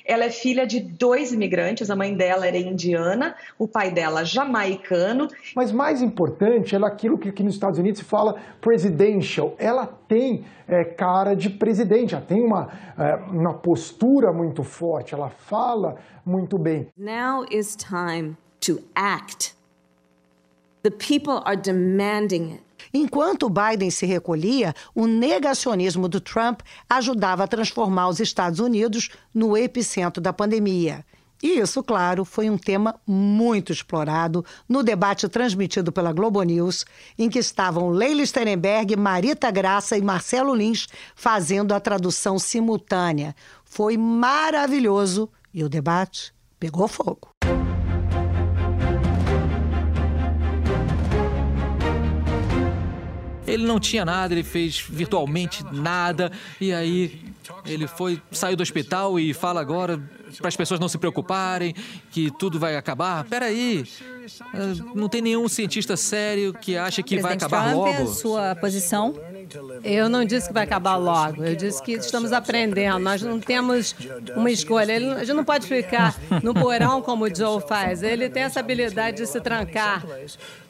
Ela 0.08 0.26
é 0.26 0.30
filha 0.30 0.64
de 0.64 0.78
dois 0.78 1.32
imigrantes, 1.32 1.90
a 1.90 1.96
mãe 1.96 2.16
dela 2.16 2.46
era 2.46 2.56
indiana, 2.56 3.34
o 3.58 3.66
pai 3.66 3.90
dela 3.90 4.24
jamaicano. 4.24 5.26
Mas 5.54 5.72
mais 5.72 6.00
importante, 6.00 6.76
ela 6.76 6.86
é 6.86 6.92
aquilo 6.92 7.18
que 7.18 7.28
aqui 7.28 7.42
nos 7.42 7.54
Estados 7.54 7.78
Unidos 7.78 7.98
se 7.98 8.04
fala 8.04 8.36
presidential. 8.60 9.56
Ela 9.58 9.86
tem 10.06 10.44
é, 10.68 10.84
cara 10.84 11.34
de 11.34 11.50
presidente, 11.50 12.14
ela 12.14 12.24
tem 12.24 12.40
uma, 12.40 12.68
é, 12.96 13.16
uma 13.30 13.54
postura 13.54 14.32
muito 14.32 14.62
forte, 14.62 15.12
ela 15.12 15.28
fala 15.28 15.96
muito 16.24 16.56
bem. 16.56 16.86
Now 16.96 17.44
is 17.50 17.74
time 17.74 18.36
to 18.60 18.78
act. 18.94 19.56
The 20.84 20.90
people 20.90 21.42
are 21.44 21.56
demanding 21.56 22.52
it. 22.52 22.65
Enquanto 22.96 23.50
Biden 23.50 23.90
se 23.90 24.06
recolhia, 24.06 24.74
o 24.94 25.06
negacionismo 25.06 26.08
do 26.08 26.18
Trump 26.18 26.62
ajudava 26.88 27.44
a 27.44 27.46
transformar 27.46 28.08
os 28.08 28.20
Estados 28.20 28.58
Unidos 28.58 29.10
no 29.34 29.54
epicentro 29.54 30.18
da 30.18 30.32
pandemia. 30.32 31.04
E 31.42 31.58
isso, 31.60 31.82
claro, 31.82 32.24
foi 32.24 32.48
um 32.48 32.56
tema 32.56 32.98
muito 33.06 33.70
explorado 33.70 34.42
no 34.66 34.82
debate 34.82 35.28
transmitido 35.28 35.92
pela 35.92 36.10
Globo 36.10 36.42
News, 36.42 36.86
em 37.18 37.28
que 37.28 37.38
estavam 37.38 37.90
Leila 37.90 38.24
Sterenberg, 38.24 38.96
Marita 38.96 39.50
Graça 39.50 39.98
e 39.98 40.00
Marcelo 40.00 40.54
Lins 40.54 40.86
fazendo 41.14 41.74
a 41.74 41.80
tradução 41.80 42.38
simultânea. 42.38 43.36
Foi 43.62 43.98
maravilhoso 43.98 45.28
e 45.52 45.62
o 45.62 45.68
debate 45.68 46.32
pegou 46.58 46.88
fogo. 46.88 47.35
Ele 53.46 53.64
não 53.64 53.78
tinha 53.78 54.04
nada, 54.04 54.34
ele 54.34 54.42
fez 54.42 54.84
virtualmente 54.88 55.64
nada, 55.72 56.32
e 56.60 56.72
aí 56.72 57.20
ele 57.64 57.86
foi, 57.86 58.20
saiu 58.30 58.56
do 58.56 58.62
hospital 58.62 59.18
e 59.18 59.32
fala 59.32 59.60
agora 59.60 60.00
para 60.38 60.48
as 60.48 60.56
pessoas 60.56 60.80
não 60.80 60.88
se 60.88 60.98
preocuparem, 60.98 61.74
que 62.10 62.30
tudo 62.38 62.58
vai 62.58 62.76
acabar. 62.76 63.24
Peraí, 63.24 63.84
eh, 64.54 64.58
não 64.94 65.08
tem 65.08 65.22
nenhum 65.22 65.48
cientista 65.48 65.96
sério 65.96 66.52
que 66.52 66.76
acha 66.76 67.02
que 67.02 67.18
vai 67.20 67.34
acabar 67.34 67.70
Trump, 67.70 67.76
logo. 67.76 68.06
sua 68.08 68.54
posição? 68.54 69.14
Eu 69.84 70.08
não 70.08 70.24
disse 70.24 70.48
que 70.48 70.54
vai 70.54 70.64
acabar 70.64 70.96
logo. 70.96 71.44
Eu 71.44 71.54
disse 71.54 71.82
que 71.82 71.92
estamos 71.92 72.32
aprendendo. 72.32 72.98
Nós 72.98 73.22
não 73.22 73.40
temos 73.40 73.94
uma 74.34 74.50
escolha. 74.50 74.92
Ele, 74.92 75.12
a 75.12 75.24
gente 75.24 75.36
não 75.36 75.44
pode 75.44 75.66
ficar 75.66 76.14
no 76.42 76.54
porão 76.54 77.02
como 77.02 77.24
o 77.24 77.34
Joe 77.34 77.60
faz. 77.66 78.02
Ele 78.02 78.28
tem 78.28 78.44
essa 78.44 78.60
habilidade 78.60 79.18
de 79.18 79.26
se 79.26 79.40
trancar. 79.40 80.04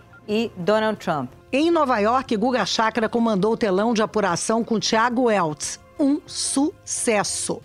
Donald 0.57 0.99
Trump. 0.99 1.31
Em 1.51 1.71
Nova 1.71 1.97
York, 1.99 2.35
Guga 2.35 2.65
Chakra 2.65 3.07
comandou 3.07 3.53
o 3.53 3.57
telão 3.57 3.93
de 3.93 4.01
apuração 4.01 4.63
com 4.63 4.79
Tiago 4.79 5.23
Weltz. 5.23 5.79
Um 5.99 6.19
sucesso. 6.25 7.61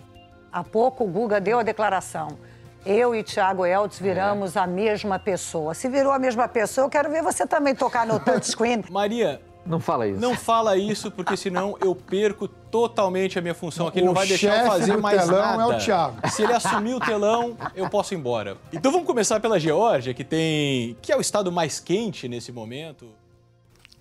Há 0.51 0.63
pouco, 0.63 1.03
o 1.03 1.07
Guga 1.07 1.41
deu 1.41 1.59
a 1.59 1.63
declaração. 1.63 2.37
Eu 2.85 3.15
e 3.15 3.23
Tiago 3.23 3.65
Eltz 3.65 3.99
viramos 3.99 4.55
é. 4.55 4.59
a 4.59 4.67
mesma 4.67 5.17
pessoa. 5.17 5.73
Se 5.73 5.87
virou 5.87 6.11
a 6.11 6.19
mesma 6.19 6.47
pessoa, 6.47 6.85
eu 6.85 6.89
quero 6.89 7.09
ver 7.09 7.23
você 7.23 7.47
também 7.47 7.73
tocar 7.73 8.05
no 8.05 8.19
touchscreen. 8.23 8.83
Maria, 8.89 9.41
não 9.65 9.79
fala 9.79 10.07
isso. 10.07 10.19
Não 10.19 10.35
fala 10.35 10.77
isso, 10.77 11.09
porque 11.11 11.37
senão 11.37 11.77
eu 11.81 11.95
perco 11.95 12.47
totalmente 12.47 13.39
a 13.39 13.41
minha 13.41 13.53
função 13.53 13.87
aqui. 13.87 13.99
Ele 13.99 14.07
não 14.07 14.13
vai 14.13 14.27
deixar 14.27 14.63
eu 14.63 14.71
fazer 14.71 14.97
mais 14.97 15.21
telão 15.25 15.41
nada. 15.57 15.63
é 15.73 15.77
o 15.77 15.79
Thiago. 15.79 16.29
Se 16.29 16.43
ele 16.43 16.53
assumir 16.53 16.93
o 16.95 16.99
telão, 16.99 17.57
eu 17.75 17.89
posso 17.89 18.13
ir 18.13 18.17
embora. 18.17 18.57
Então 18.71 18.91
vamos 18.91 19.07
começar 19.07 19.39
pela 19.39 19.59
Geórgia, 19.59 20.13
que 20.13 20.23
tem. 20.23 20.97
que 21.01 21.11
é 21.11 21.17
o 21.17 21.21
estado 21.21 21.51
mais 21.51 21.79
quente 21.79 22.27
nesse 22.27 22.51
momento. 22.51 23.09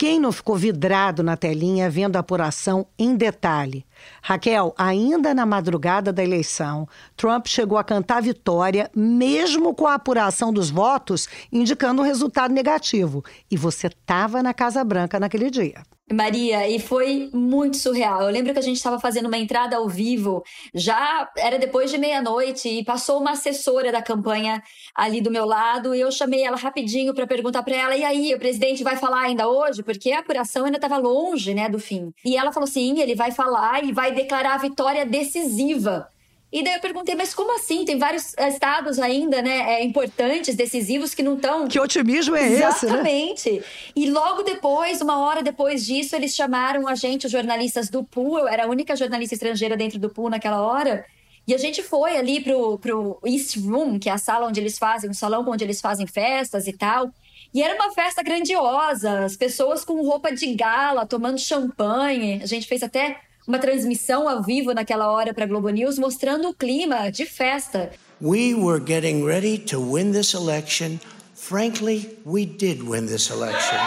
Quem 0.03 0.19
não 0.19 0.33
ficou 0.33 0.57
vidrado 0.57 1.23
na 1.23 1.37
telinha 1.37 1.89
vendo 1.89 2.17
a 2.17 2.19
apuração 2.19 2.85
em 2.99 3.15
detalhe? 3.15 3.87
Raquel, 4.21 4.75
ainda 4.77 5.33
na 5.33 5.47
madrugada 5.47 6.13
da 6.13 6.25
eleição, 6.25 6.89
Trump 7.17 7.47
chegou 7.47 7.79
a 7.79 7.85
cantar 7.85 8.21
vitória, 8.21 8.91
mesmo 8.97 9.73
com 9.73 9.87
a 9.87 9.95
apuração 9.95 10.53
dos 10.53 10.71
votos 10.71 11.29
indicando 11.53 12.03
um 12.03 12.05
resultado 12.05 12.53
negativo. 12.53 13.25
E 13.49 13.57
você 13.57 13.87
estava 13.87 14.43
na 14.43 14.53
Casa 14.53 14.83
Branca 14.83 15.21
naquele 15.21 15.49
dia. 15.49 15.85
Maria, 16.11 16.69
e 16.69 16.79
foi 16.79 17.31
muito 17.33 17.77
surreal. 17.77 18.23
Eu 18.23 18.31
lembro 18.31 18.53
que 18.53 18.59
a 18.59 18.63
gente 18.63 18.77
estava 18.77 18.99
fazendo 18.99 19.27
uma 19.27 19.39
entrada 19.39 19.77
ao 19.77 19.89
vivo, 19.89 20.43
já 20.75 21.31
era 21.37 21.59
depois 21.59 21.91
de 21.91 21.99
meia-noite, 21.99 22.69
e 22.69 22.85
passou 22.85 23.21
uma 23.21 23.33
assessora 23.33 23.91
da 23.93 24.03
campanha 24.03 24.63
ali 24.95 25.21
do 25.21 25.31
meu 25.31 25.45
lado, 25.47 25.95
e 25.95 26.01
eu 26.01 26.11
chamei 26.11 26.43
ela 26.45 26.57
rapidinho 26.57 27.15
para 27.15 27.27
perguntar 27.27 27.63
para 27.63 27.77
ela: 27.77 27.97
e 27.97 28.05
aí, 28.05 28.35
o 28.35 28.39
presidente 28.39 28.85
vai 28.85 28.97
falar 28.97 29.23
ainda 29.23 29.49
hoje? 29.49 29.83
Porque 29.83 30.13
a 30.13 30.21
apuração 30.21 30.65
ainda 30.65 30.79
estava 30.79 30.99
longe, 30.99 31.55
né, 31.55 31.69
do 31.69 31.79
fim. 31.79 32.13
E 32.25 32.37
ela 32.37 32.53
falou: 32.53 32.67
sim, 32.67 33.01
ele 33.01 33.15
vai 33.15 33.31
falar 33.33 33.85
e 33.85 33.93
vai 33.93 34.13
declarar 34.13 34.55
a 34.55 34.59
vitória 34.59 35.07
decisiva. 35.07 36.12
E 36.53 36.63
daí 36.63 36.75
eu 36.75 36.81
perguntei, 36.81 37.15
mas 37.15 37.33
como 37.33 37.57
assim? 37.57 37.83
Tem 37.85 37.99
vários 37.99 38.35
estados 38.37 38.99
ainda, 38.99 39.41
né, 39.41 39.81
é, 39.81 39.85
importantes, 39.85 40.55
decisivos, 40.55 41.15
que 41.15 41.23
não 41.23 41.37
estão. 41.37 41.67
Que 41.67 41.81
otimismo 41.81 42.37
é 42.37 42.47
Exatamente. 42.47 42.77
esse? 42.77 42.87
Exatamente. 42.87 43.53
Né? 43.53 43.63
E 43.97 44.11
logo 44.11 44.43
depois, 44.43 45.01
uma 45.01 45.21
hora 45.21 45.43
depois 45.43 45.87
disso, 45.87 46.15
eles 46.15 46.35
chamaram 46.35 46.87
a 46.87 46.95
gente, 46.95 47.25
os 47.25 47.33
jornalistas 47.33 47.89
do 47.89 48.05
pool. 48.05 48.39
Eu 48.39 48.49
era 48.49 48.65
a 48.65 48.69
única 48.69 48.95
jornalista 48.95 49.35
estrangeira 49.35 49.79
dentro 49.79 49.99
do 49.99 50.11
pool 50.11 50.29
naquela 50.29 50.61
hora. 50.61 51.07
E 51.47 51.55
a 51.55 51.59
gente 51.59 51.83
foi 51.83 52.17
ali 52.19 52.41
pro, 52.41 52.79
pro 52.79 53.19
East 53.25 53.57
Room, 53.57 53.99
que 53.99 54.11
é 54.11 54.13
a 54.13 54.19
sala 54.19 54.47
onde 54.47 54.61
eles 54.61 54.79
fazem, 54.79 55.11
o 55.11 55.15
salão 55.15 55.45
onde 55.49 55.65
eles 55.65 55.81
fazem 55.81 56.07
festas 56.07 56.67
e 56.67 56.73
tal. 56.73 57.11
E 57.55 57.63
era 57.63 57.75
uma 57.75 57.93
festa 57.93 58.23
grandiosa, 58.23 59.25
as 59.25 59.37
pessoas 59.37 59.85
com 59.85 60.03
roupa 60.03 60.33
de 60.33 60.55
gala, 60.55 61.07
tomando 61.07 61.39
champanhe. 61.39 62.41
A 62.43 62.47
gente 62.47 62.67
fez 62.67 62.83
até 62.83 63.21
uma 63.47 63.59
transmissão 63.59 64.29
ao 64.29 64.43
vivo 64.43 64.73
naquela 64.73 65.11
hora 65.11 65.35
para 65.35 65.47
Globo 65.47 65.69
News 65.69 65.99
mostrando 65.99 66.49
o 66.49 66.55
clima 66.55 67.11
de 67.11 67.27
festa. 67.27 67.91
We 68.21 68.55
were 68.55 68.81
getting 68.85 69.25
ready 69.25 69.59
to 69.59 69.81
win 69.81 70.13
this 70.13 70.33
election. 70.33 71.01
Frankly, 71.35 72.17
we 72.25 72.47
did 72.47 72.83
win 72.83 73.07
this 73.07 73.31
election. 73.31 73.79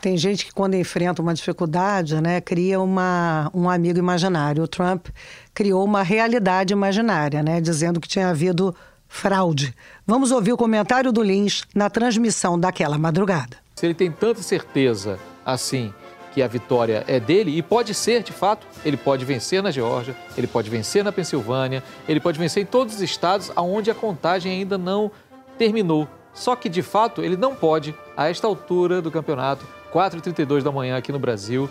Tem 0.00 0.16
gente 0.16 0.46
que 0.46 0.52
quando 0.52 0.74
enfrenta 0.74 1.20
uma 1.20 1.34
dificuldade, 1.34 2.20
né, 2.20 2.40
cria 2.40 2.80
uma, 2.80 3.50
um 3.52 3.68
amigo 3.68 3.98
imaginário. 3.98 4.62
O 4.62 4.68
Trump 4.68 5.08
criou 5.52 5.84
uma 5.84 6.02
realidade 6.02 6.72
imaginária, 6.72 7.42
né, 7.42 7.60
dizendo 7.60 8.00
que 8.00 8.08
tinha 8.08 8.28
havido 8.28 8.74
fraude. 9.08 9.74
Vamos 10.06 10.30
ouvir 10.30 10.52
o 10.52 10.56
comentário 10.56 11.12
do 11.12 11.22
Lins 11.22 11.64
na 11.74 11.90
transmissão 11.90 12.58
daquela 12.58 12.96
madrugada. 12.96 13.56
Se 13.74 13.86
ele 13.86 13.94
tem 13.94 14.10
tanta 14.10 14.42
certeza 14.42 15.18
assim 15.52 15.92
que 16.32 16.42
a 16.42 16.46
vitória 16.46 17.04
é 17.08 17.18
dele 17.18 17.56
e 17.56 17.62
pode 17.62 17.94
ser, 17.94 18.22
de 18.22 18.32
fato, 18.32 18.66
ele 18.84 18.96
pode 18.96 19.24
vencer 19.24 19.62
na 19.62 19.70
Geórgia, 19.70 20.14
ele 20.36 20.46
pode 20.46 20.68
vencer 20.68 21.02
na 21.02 21.10
Pensilvânia, 21.10 21.82
ele 22.06 22.20
pode 22.20 22.38
vencer 22.38 22.62
em 22.62 22.66
todos 22.66 22.96
os 22.96 23.00
estados 23.00 23.50
onde 23.56 23.90
a 23.90 23.94
contagem 23.94 24.52
ainda 24.52 24.76
não 24.76 25.10
terminou. 25.56 26.06
Só 26.34 26.54
que, 26.54 26.68
de 26.68 26.82
fato, 26.82 27.22
ele 27.22 27.36
não 27.36 27.54
pode, 27.54 27.94
a 28.16 28.28
esta 28.28 28.46
altura 28.46 29.00
do 29.00 29.10
campeonato, 29.10 29.66
4h32 29.92 30.62
da 30.62 30.70
manhã 30.70 30.96
aqui 30.96 31.10
no 31.10 31.18
Brasil, 31.18 31.68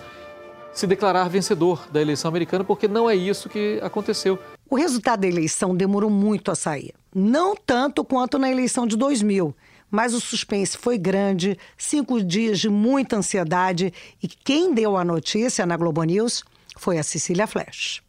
se 0.73 0.85
declarar 0.85 1.29
vencedor 1.29 1.87
da 1.91 2.01
eleição 2.01 2.29
americana, 2.29 2.63
porque 2.63 2.87
não 2.87 3.09
é 3.09 3.15
isso 3.15 3.47
que 3.47 3.79
aconteceu. 3.81 4.37
O 4.69 4.75
resultado 4.75 5.21
da 5.21 5.27
eleição 5.27 5.75
demorou 5.75 6.09
muito 6.09 6.51
a 6.51 6.55
sair. 6.55 6.93
Não 7.15 7.55
tanto 7.55 8.03
quanto 8.03 8.37
na 8.37 8.51
eleição 8.51 8.85
de 8.85 8.97
2000 8.97 9.55
mas 9.89 10.13
o 10.13 10.19
suspense 10.19 10.77
foi 10.77 10.97
grande, 10.97 11.57
cinco 11.77 12.23
dias 12.23 12.59
de 12.59 12.69
muita 12.69 13.17
ansiedade 13.17 13.93
e 14.21 14.27
quem 14.27 14.73
deu 14.73 14.97
a 14.97 15.03
notícia 15.03 15.65
na 15.65 15.77
Globo 15.77 16.03
News 16.03 16.43
foi 16.77 16.97
a 16.97 17.03
Cecília 17.03 17.47
Flash. 17.47 18.01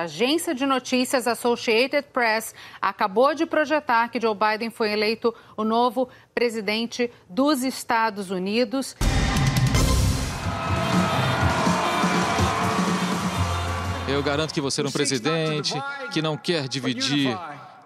a 0.00 0.04
agência 0.04 0.54
de 0.54 0.64
notícias 0.64 1.26
Associated 1.26 2.06
Press 2.10 2.54
acabou 2.80 3.34
de 3.34 3.44
projetar 3.44 4.08
que 4.08 4.20
Joe 4.20 4.34
Biden 4.34 4.70
foi 4.70 4.92
eleito 4.92 5.34
o 5.56 5.64
novo 5.64 6.08
presidente 6.34 7.10
dos 7.28 7.62
Estados 7.62 8.30
Unidos. 8.30 8.96
Eu 14.12 14.22
garanto 14.24 14.52
que 14.52 14.60
você 14.60 14.82
é 14.82 14.84
um 14.84 14.90
presidente 14.90 15.72
que 16.12 16.20
não 16.20 16.36
quer 16.36 16.66
dividir, 16.66 17.38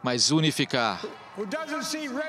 mas 0.03 0.31
unificar. 0.31 1.03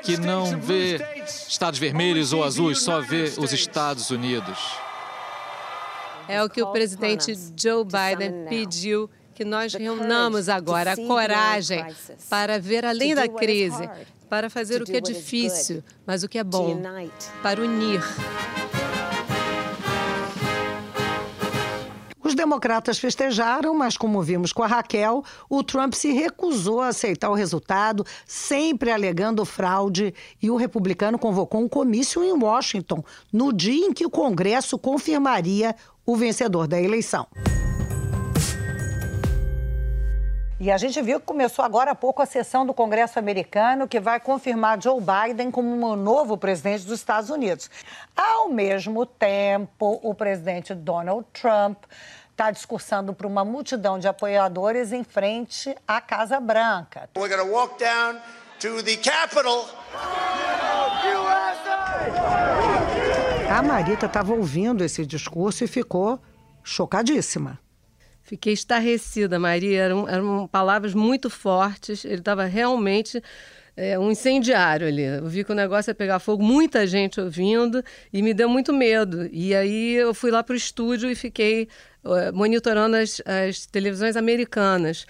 Que 0.03 0.17
não 0.17 0.59
vê 0.59 0.99
estados 1.25 1.79
vermelhos 1.79 2.33
ou 2.33 2.43
azuis, 2.43 2.81
só 2.81 2.99
vê 2.99 3.33
os 3.37 3.53
Estados 3.53 4.09
Unidos. 4.09 4.59
É 6.27 6.43
o 6.43 6.49
que 6.49 6.61
o 6.61 6.71
presidente 6.71 7.33
Joe 7.55 7.85
Biden 7.85 8.45
pediu 8.49 9.09
que 9.33 9.45
nós 9.45 9.73
reunamos 9.73 10.49
agora 10.49 10.93
a 10.93 10.95
coragem 10.95 11.85
para 12.29 12.59
ver 12.59 12.85
além 12.85 13.15
da 13.15 13.27
crise, 13.29 13.89
para 14.29 14.49
fazer 14.49 14.81
o 14.81 14.85
que 14.85 14.97
é 14.97 15.01
difícil, 15.01 15.83
mas 16.05 16.23
o 16.23 16.27
que 16.27 16.37
é 16.37 16.43
bom, 16.43 16.81
para 17.41 17.61
unir. 17.61 18.01
Os 22.25 22.33
democratas 22.33 22.97
festejaram, 22.97 23.75
mas 23.75 23.95
como 23.95 24.19
vimos 24.19 24.51
com 24.51 24.63
a 24.63 24.67
Raquel, 24.67 25.23
o 25.47 25.61
Trump 25.61 25.93
se 25.93 26.11
recusou 26.11 26.81
a 26.81 26.87
aceitar 26.87 27.29
o 27.29 27.35
resultado, 27.35 28.03
sempre 28.25 28.89
alegando 28.89 29.45
fraude, 29.45 30.11
e 30.41 30.49
o 30.49 30.55
republicano 30.55 31.19
convocou 31.19 31.61
um 31.61 31.69
comício 31.69 32.23
em 32.23 32.33
Washington, 32.33 33.03
no 33.31 33.53
dia 33.53 33.85
em 33.85 33.93
que 33.93 34.07
o 34.07 34.09
Congresso 34.09 34.75
confirmaria 34.75 35.75
o 36.03 36.15
vencedor 36.15 36.67
da 36.67 36.81
eleição. 36.81 37.27
E 40.57 40.71
a 40.71 40.77
gente 40.77 41.01
viu 41.01 41.19
que 41.19 41.25
começou 41.25 41.65
agora 41.65 41.91
há 41.91 41.95
pouco 41.95 42.21
a 42.21 42.25
sessão 42.25 42.65
do 42.65 42.73
Congresso 42.73 43.19
americano 43.19 43.89
que 43.89 43.99
vai 43.99 44.21
confirmar 44.21 44.81
Joe 44.81 45.01
Biden 45.01 45.51
como 45.51 45.85
o 45.85 45.95
novo 45.97 46.37
presidente 46.37 46.85
dos 46.85 46.99
Estados 46.99 47.29
Unidos. 47.29 47.69
Ao 48.15 48.47
mesmo 48.47 49.05
tempo, 49.05 49.99
o 50.01 50.13
presidente 50.13 50.73
Donald 50.73 51.25
Trump 51.33 51.83
está 52.31 52.51
discursando 52.51 53.13
para 53.13 53.27
uma 53.27 53.43
multidão 53.43 53.99
de 53.99 54.07
apoiadores 54.07 54.93
em 54.93 55.03
frente 55.03 55.75
à 55.85 55.99
Casa 55.99 56.39
Branca. 56.39 57.09
We're 57.17 57.35
going 57.35 57.45
to 57.45 57.53
walk 57.53 57.77
down 57.77 58.21
to 58.61 58.81
the 58.81 58.95
Capitol. 58.95 59.65
A 63.49 63.61
Marita 63.61 64.05
estava 64.05 64.33
ouvindo 64.33 64.85
esse 64.85 65.05
discurso 65.05 65.65
e 65.65 65.67
ficou 65.67 66.17
chocadíssima. 66.63 67.59
Fiquei 68.25 68.53
estarrecida, 68.53 69.37
Maria. 69.37 69.83
Eram, 69.83 70.09
eram 70.09 70.47
palavras 70.47 70.95
muito 70.95 71.29
fortes. 71.29 72.03
Ele 72.03 72.15
estava 72.15 72.45
realmente 72.45 73.21
é, 73.77 73.99
um 73.99 74.09
incendiário 74.09 74.87
ali. 74.87 75.03
Eu 75.03 75.27
vi 75.27 75.43
que 75.43 75.51
o 75.51 75.55
negócio 75.55 75.91
ia 75.91 75.95
pegar 75.95 76.17
fogo, 76.17 76.43
muita 76.43 76.87
gente 76.87 77.21
ouvindo 77.21 77.83
e 78.11 78.23
me 78.23 78.33
deu 78.33 78.49
muito 78.49 78.73
medo. 78.73 79.29
E 79.31 79.53
aí 79.53 79.93
eu 79.93 80.11
fui 80.11 80.31
lá 80.31 80.41
para 80.41 80.53
o 80.53 80.57
estúdio 80.57 81.09
e 81.09 81.13
fiquei 81.13 81.67
uh, 82.03 82.35
monitorando 82.35 82.95
as, 82.95 83.21
as 83.25 83.67
televisões 83.67 84.17
americanas 84.17 85.05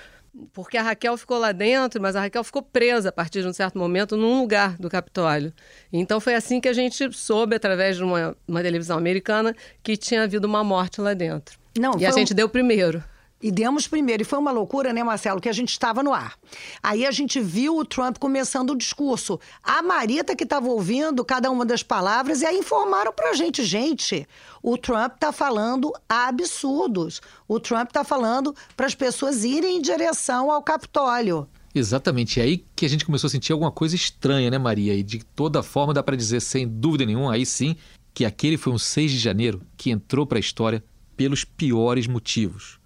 porque 0.53 0.77
a 0.77 0.81
Raquel 0.81 1.17
ficou 1.17 1.37
lá 1.37 1.51
dentro, 1.51 2.01
mas 2.01 2.15
a 2.15 2.21
Raquel 2.21 2.43
ficou 2.43 2.61
presa 2.61 3.09
a 3.09 3.11
partir 3.11 3.41
de 3.41 3.47
um 3.47 3.53
certo 3.53 3.77
momento 3.77 4.17
num 4.17 4.39
lugar 4.41 4.77
do 4.77 4.89
Capitólio. 4.89 5.53
Então 5.91 6.19
foi 6.19 6.35
assim 6.35 6.59
que 6.59 6.67
a 6.67 6.73
gente 6.73 7.11
soube, 7.13 7.55
através 7.55 7.97
de 7.97 8.03
uma, 8.03 8.35
uma 8.47 8.61
televisão 8.61 8.97
americana, 8.97 9.55
que 9.81 9.95
tinha 9.95 10.23
havido 10.23 10.47
uma 10.47 10.63
morte 10.63 10.99
lá 10.99 11.13
dentro. 11.13 11.57
Não, 11.77 11.99
e 11.99 12.05
a 12.05 12.11
gente 12.11 12.33
um... 12.33 12.35
deu 12.35 12.49
primeiro. 12.49 13.03
E 13.45 13.51
demos 13.51 13.87
primeiro. 13.87 14.23
E 14.23 14.25
foi 14.25 14.39
uma 14.39 14.49
loucura, 14.49 14.91
né, 14.91 15.03
Marcelo, 15.03 15.39
que 15.39 15.47
a 15.47 15.53
gente 15.53 15.69
estava 15.69 16.01
no 16.01 16.11
ar. 16.11 16.35
Aí 16.81 17.05
a 17.05 17.11
gente 17.11 17.39
viu 17.39 17.77
o 17.77 17.85
Trump 17.85 18.17
começando 18.17 18.71
o 18.71 18.75
discurso. 18.75 19.39
A 19.63 19.83
Marita 19.83 20.35
que 20.35 20.43
estava 20.43 20.67
ouvindo 20.67 21.23
cada 21.23 21.51
uma 21.51 21.63
das 21.63 21.83
palavras 21.83 22.41
e 22.41 22.45
aí 22.47 22.57
informaram 22.57 23.13
para 23.13 23.29
a 23.29 23.33
gente, 23.35 23.63
gente, 23.63 24.27
o 24.63 24.75
Trump 24.79 25.13
está 25.13 25.31
falando 25.31 25.93
absurdos. 26.09 27.21
O 27.47 27.59
Trump 27.59 27.89
está 27.89 28.03
falando 28.03 28.55
para 28.75 28.87
as 28.87 28.95
pessoas 28.95 29.43
irem 29.43 29.77
em 29.77 29.81
direção 29.81 30.49
ao 30.49 30.63
Capitólio. 30.63 31.47
Exatamente. 31.75 32.39
É 32.39 32.45
aí 32.45 32.65
que 32.75 32.83
a 32.83 32.89
gente 32.89 33.05
começou 33.05 33.27
a 33.27 33.31
sentir 33.31 33.53
alguma 33.53 33.71
coisa 33.71 33.95
estranha, 33.95 34.49
né, 34.49 34.57
Maria? 34.57 34.95
E 34.95 35.03
de 35.03 35.23
toda 35.23 35.61
forma 35.61 35.93
dá 35.93 36.01
para 36.01 36.15
dizer, 36.15 36.41
sem 36.41 36.67
dúvida 36.67 37.05
nenhuma, 37.05 37.33
aí 37.33 37.45
sim, 37.45 37.75
que 38.11 38.25
aquele 38.25 38.57
foi 38.57 38.73
um 38.73 38.79
6 38.79 39.11
de 39.11 39.19
janeiro 39.19 39.61
que 39.77 39.91
entrou 39.91 40.25
para 40.25 40.39
a 40.39 40.41
história 40.41 40.83
pelos 41.15 41.45
piores 41.45 42.07
motivos 42.07 42.83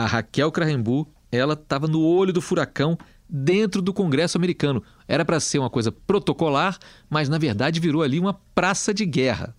a 0.00 0.06
Raquel 0.06 0.50
Krahenbu, 0.50 1.06
ela 1.30 1.52
estava 1.54 1.86
no 1.86 2.02
olho 2.02 2.32
do 2.32 2.40
furacão 2.40 2.96
dentro 3.28 3.82
do 3.82 3.92
Congresso 3.92 4.36
americano. 4.36 4.82
Era 5.06 5.24
para 5.24 5.38
ser 5.38 5.58
uma 5.58 5.70
coisa 5.70 5.92
protocolar, 5.92 6.78
mas 7.08 7.28
na 7.28 7.38
verdade 7.38 7.78
virou 7.78 8.02
ali 8.02 8.18
uma 8.18 8.34
praça 8.54 8.92
de 8.92 9.04
guerra. 9.04 9.54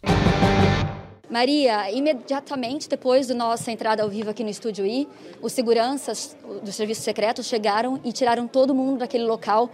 Maria, 1.30 1.90
imediatamente 1.92 2.90
depois 2.90 3.28
da 3.28 3.34
nossa 3.34 3.72
entrada 3.72 4.04
ao 4.04 4.10
vivo 4.10 4.30
aqui 4.30 4.44
no 4.44 4.50
Estúdio 4.50 4.86
I, 4.86 5.08
os 5.42 5.54
seguranças 5.54 6.36
do 6.62 6.72
Serviço 6.74 7.02
Secreto 7.02 7.42
chegaram 7.42 8.02
e 8.04 8.12
tiraram 8.12 8.48
todo 8.48 8.76
mundo 8.76 9.00
daquele 9.00 9.24
local 9.24 9.70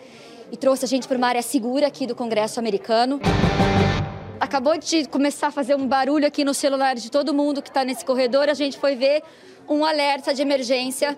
e 0.52 0.58
trouxe 0.58 0.86
a 0.86 0.88
gente 0.88 1.08
para 1.08 1.18
uma 1.18 1.28
área 1.28 1.42
segura 1.42 1.88
aqui 1.88 2.06
do 2.06 2.14
Congresso 2.14 2.60
americano. 2.60 3.20
Acabou 4.40 4.78
de 4.78 5.08
começar 5.08 5.48
a 5.48 5.52
fazer 5.52 5.76
um 5.76 5.88
barulho 5.88 6.28
aqui 6.28 6.46
no 6.46 6.54
celular 6.54 6.96
de 6.96 7.10
todo 7.10 7.34
mundo 7.34 7.60
que 7.60 7.70
está 7.70 7.84
nesse 7.84 8.06
corredor. 8.06 8.50
A 8.50 8.54
gente 8.54 8.78
foi 8.78 8.96
ver 8.96 9.24
um 9.70 9.86
alerta 9.86 10.34
de 10.34 10.42
emergência. 10.42 11.18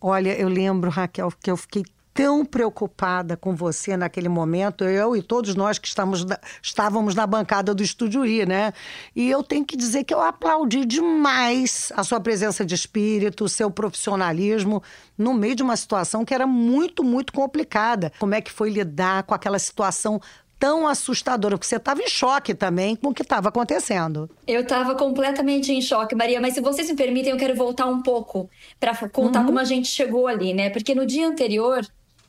Olha, 0.00 0.38
eu 0.38 0.48
lembro, 0.48 0.90
Raquel, 0.90 1.32
que 1.40 1.50
eu 1.50 1.56
fiquei 1.56 1.84
tão 2.14 2.44
preocupada 2.44 3.36
com 3.36 3.56
você 3.56 3.96
naquele 3.96 4.28
momento, 4.28 4.84
eu 4.84 5.16
e 5.16 5.22
todos 5.22 5.56
nós 5.56 5.78
que 5.80 5.88
estamos, 5.88 6.24
estávamos 6.62 7.14
na 7.16 7.26
bancada 7.26 7.74
do 7.74 7.82
Estúdio 7.82 8.24
I, 8.24 8.46
né? 8.46 8.72
E 9.16 9.28
eu 9.28 9.42
tenho 9.42 9.64
que 9.64 9.76
dizer 9.76 10.04
que 10.04 10.14
eu 10.14 10.20
aplaudi 10.20 10.84
demais 10.84 11.92
a 11.96 12.04
sua 12.04 12.20
presença 12.20 12.64
de 12.64 12.74
espírito, 12.74 13.44
o 13.44 13.48
seu 13.48 13.68
profissionalismo 13.68 14.80
no 15.18 15.34
meio 15.34 15.56
de 15.56 15.62
uma 15.64 15.76
situação 15.76 16.24
que 16.24 16.32
era 16.32 16.46
muito, 16.46 17.02
muito 17.02 17.32
complicada. 17.32 18.12
Como 18.20 18.34
é 18.34 18.40
que 18.40 18.52
foi 18.52 18.70
lidar 18.70 19.24
com 19.24 19.34
aquela 19.34 19.58
situação 19.58 20.20
tão 20.58 20.86
assustadora, 20.86 21.56
porque 21.56 21.66
você 21.66 21.76
estava 21.76 22.02
em 22.02 22.08
choque 22.08 22.54
também 22.54 22.96
com 22.96 23.08
o 23.08 23.14
que 23.14 23.22
estava 23.22 23.48
acontecendo. 23.48 24.30
Eu 24.46 24.62
estava 24.62 24.94
completamente 24.94 25.72
em 25.72 25.82
choque, 25.82 26.14
Maria, 26.14 26.40
mas 26.40 26.54
se 26.54 26.60
vocês 26.60 26.88
me 26.88 26.96
permitem, 26.96 27.32
eu 27.32 27.38
quero 27.38 27.54
voltar 27.54 27.86
um 27.86 28.02
pouco 28.02 28.48
para 28.80 28.94
contar 29.08 29.40
uhum. 29.40 29.46
como 29.46 29.58
a 29.58 29.64
gente 29.64 29.88
chegou 29.88 30.26
ali, 30.26 30.52
né? 30.52 30.70
Porque 30.70 30.94
no 30.94 31.04
dia 31.04 31.26
anterior, 31.26 31.84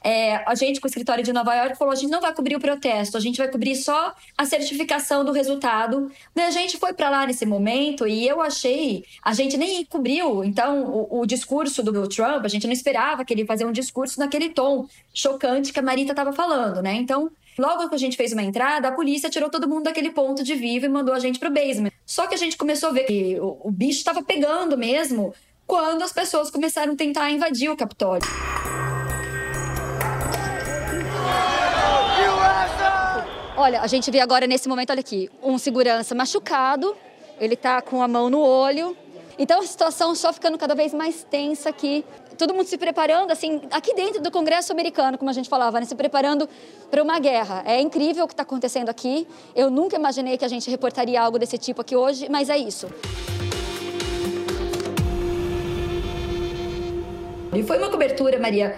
é, 0.05 0.35
a 0.47 0.53
gente 0.53 0.79
com 0.79 0.85
o 0.85 0.88
escritório 0.88 1.23
de 1.23 1.33
Nova 1.33 1.55
York 1.55 1.75
falou: 1.79 1.91
a 1.91 1.95
gente 1.95 2.11
não 2.11 2.21
vai 2.21 2.31
cobrir 2.31 2.55
o 2.55 2.59
protesto, 2.59 3.17
a 3.17 3.19
gente 3.19 3.39
vai 3.39 3.47
cobrir 3.47 3.75
só 3.75 4.13
a 4.38 4.45
certificação 4.45 5.25
do 5.25 5.31
resultado. 5.31 6.11
E 6.35 6.41
a 6.41 6.51
gente 6.51 6.77
foi 6.77 6.93
para 6.93 7.09
lá 7.09 7.25
nesse 7.25 7.43
momento 7.43 8.07
e 8.07 8.27
eu 8.27 8.39
achei, 8.39 9.03
a 9.23 9.33
gente 9.33 9.57
nem 9.57 9.83
cobriu, 9.83 10.43
então, 10.43 10.83
o, 10.83 11.21
o, 11.21 11.25
discurso 11.25 11.81
do 11.81 12.07
Trump, 12.07 12.45
a 12.45 12.47
gente 12.47 12.67
não 12.67 12.73
esperava 12.73 13.25
que 13.25 13.33
ele 13.33 13.47
fazer 13.47 13.65
um 13.65 13.71
discurso 13.71 14.19
naquele 14.19 14.49
tom 14.49 14.85
chocante 15.11 15.73
que 15.73 15.79
a 15.79 15.81
Marita 15.81 16.11
estava 16.11 16.31
falando, 16.31 16.83
né? 16.83 16.93
Então, 16.93 17.31
Logo 17.57 17.87
que 17.87 17.95
a 17.95 17.97
gente 17.97 18.17
fez 18.17 18.33
uma 18.33 18.43
entrada, 18.43 18.89
a 18.89 18.91
polícia 18.91 19.29
tirou 19.29 19.49
todo 19.49 19.67
mundo 19.67 19.83
daquele 19.83 20.11
ponto 20.11 20.43
de 20.43 20.55
vivo 20.55 20.85
e 20.85 20.89
mandou 20.89 21.13
a 21.13 21.19
gente 21.19 21.39
pro 21.39 21.49
basement. 21.49 21.91
Só 22.05 22.27
que 22.27 22.35
a 22.35 22.37
gente 22.37 22.57
começou 22.57 22.89
a 22.89 22.91
ver 22.91 23.05
que 23.05 23.39
o, 23.39 23.57
o 23.63 23.71
bicho 23.71 23.99
estava 23.99 24.21
pegando 24.21 24.77
mesmo 24.77 25.33
quando 25.65 26.01
as 26.03 26.11
pessoas 26.11 26.51
começaram 26.51 26.93
a 26.93 26.95
tentar 26.95 27.31
invadir 27.31 27.69
o 27.69 27.77
Capitólio. 27.77 28.27
Olha, 33.57 33.81
a 33.81 33.87
gente 33.87 34.11
vê 34.11 34.19
agora 34.19 34.45
nesse 34.45 34.67
momento, 34.67 34.89
olha 34.89 34.99
aqui, 34.99 35.29
um 35.41 35.57
segurança 35.57 36.13
machucado, 36.13 36.93
ele 37.39 37.55
tá 37.55 37.81
com 37.81 38.03
a 38.03 38.07
mão 38.07 38.29
no 38.29 38.41
olho. 38.41 38.97
Então 39.37 39.59
a 39.59 39.63
situação 39.63 40.15
só 40.15 40.31
ficando 40.31 40.57
cada 40.57 40.75
vez 40.75 40.93
mais 40.93 41.23
tensa 41.23 41.69
aqui 41.69 42.03
todo 42.35 42.53
mundo 42.53 42.67
se 42.67 42.77
preparando, 42.77 43.31
assim, 43.31 43.61
aqui 43.71 43.95
dentro 43.95 44.21
do 44.21 44.29
Congresso 44.29 44.71
americano, 44.71 45.17
como 45.17 45.29
a 45.29 45.33
gente 45.33 45.49
falava, 45.49 45.79
né, 45.79 45.86
se 45.86 45.95
preparando 45.95 46.47
para 46.91 47.01
uma 47.01 47.17
guerra. 47.19 47.63
É 47.65 47.79
incrível 47.79 48.25
o 48.25 48.27
que 48.27 48.33
está 48.33 48.43
acontecendo 48.43 48.89
aqui. 48.89 49.27
Eu 49.55 49.71
nunca 49.71 49.95
imaginei 49.95 50.38
que 50.38 50.45
a 50.45 50.47
gente 50.47 50.69
reportaria 50.69 51.19
algo 51.19 51.39
desse 51.39 51.57
tipo 51.57 51.81
aqui 51.81 51.95
hoje, 51.95 52.27
mas 52.29 52.49
é 52.49 52.57
isso. 52.57 52.88
E 57.53 57.63
foi 57.63 57.77
uma 57.77 57.89
cobertura, 57.89 58.38
Maria, 58.38 58.75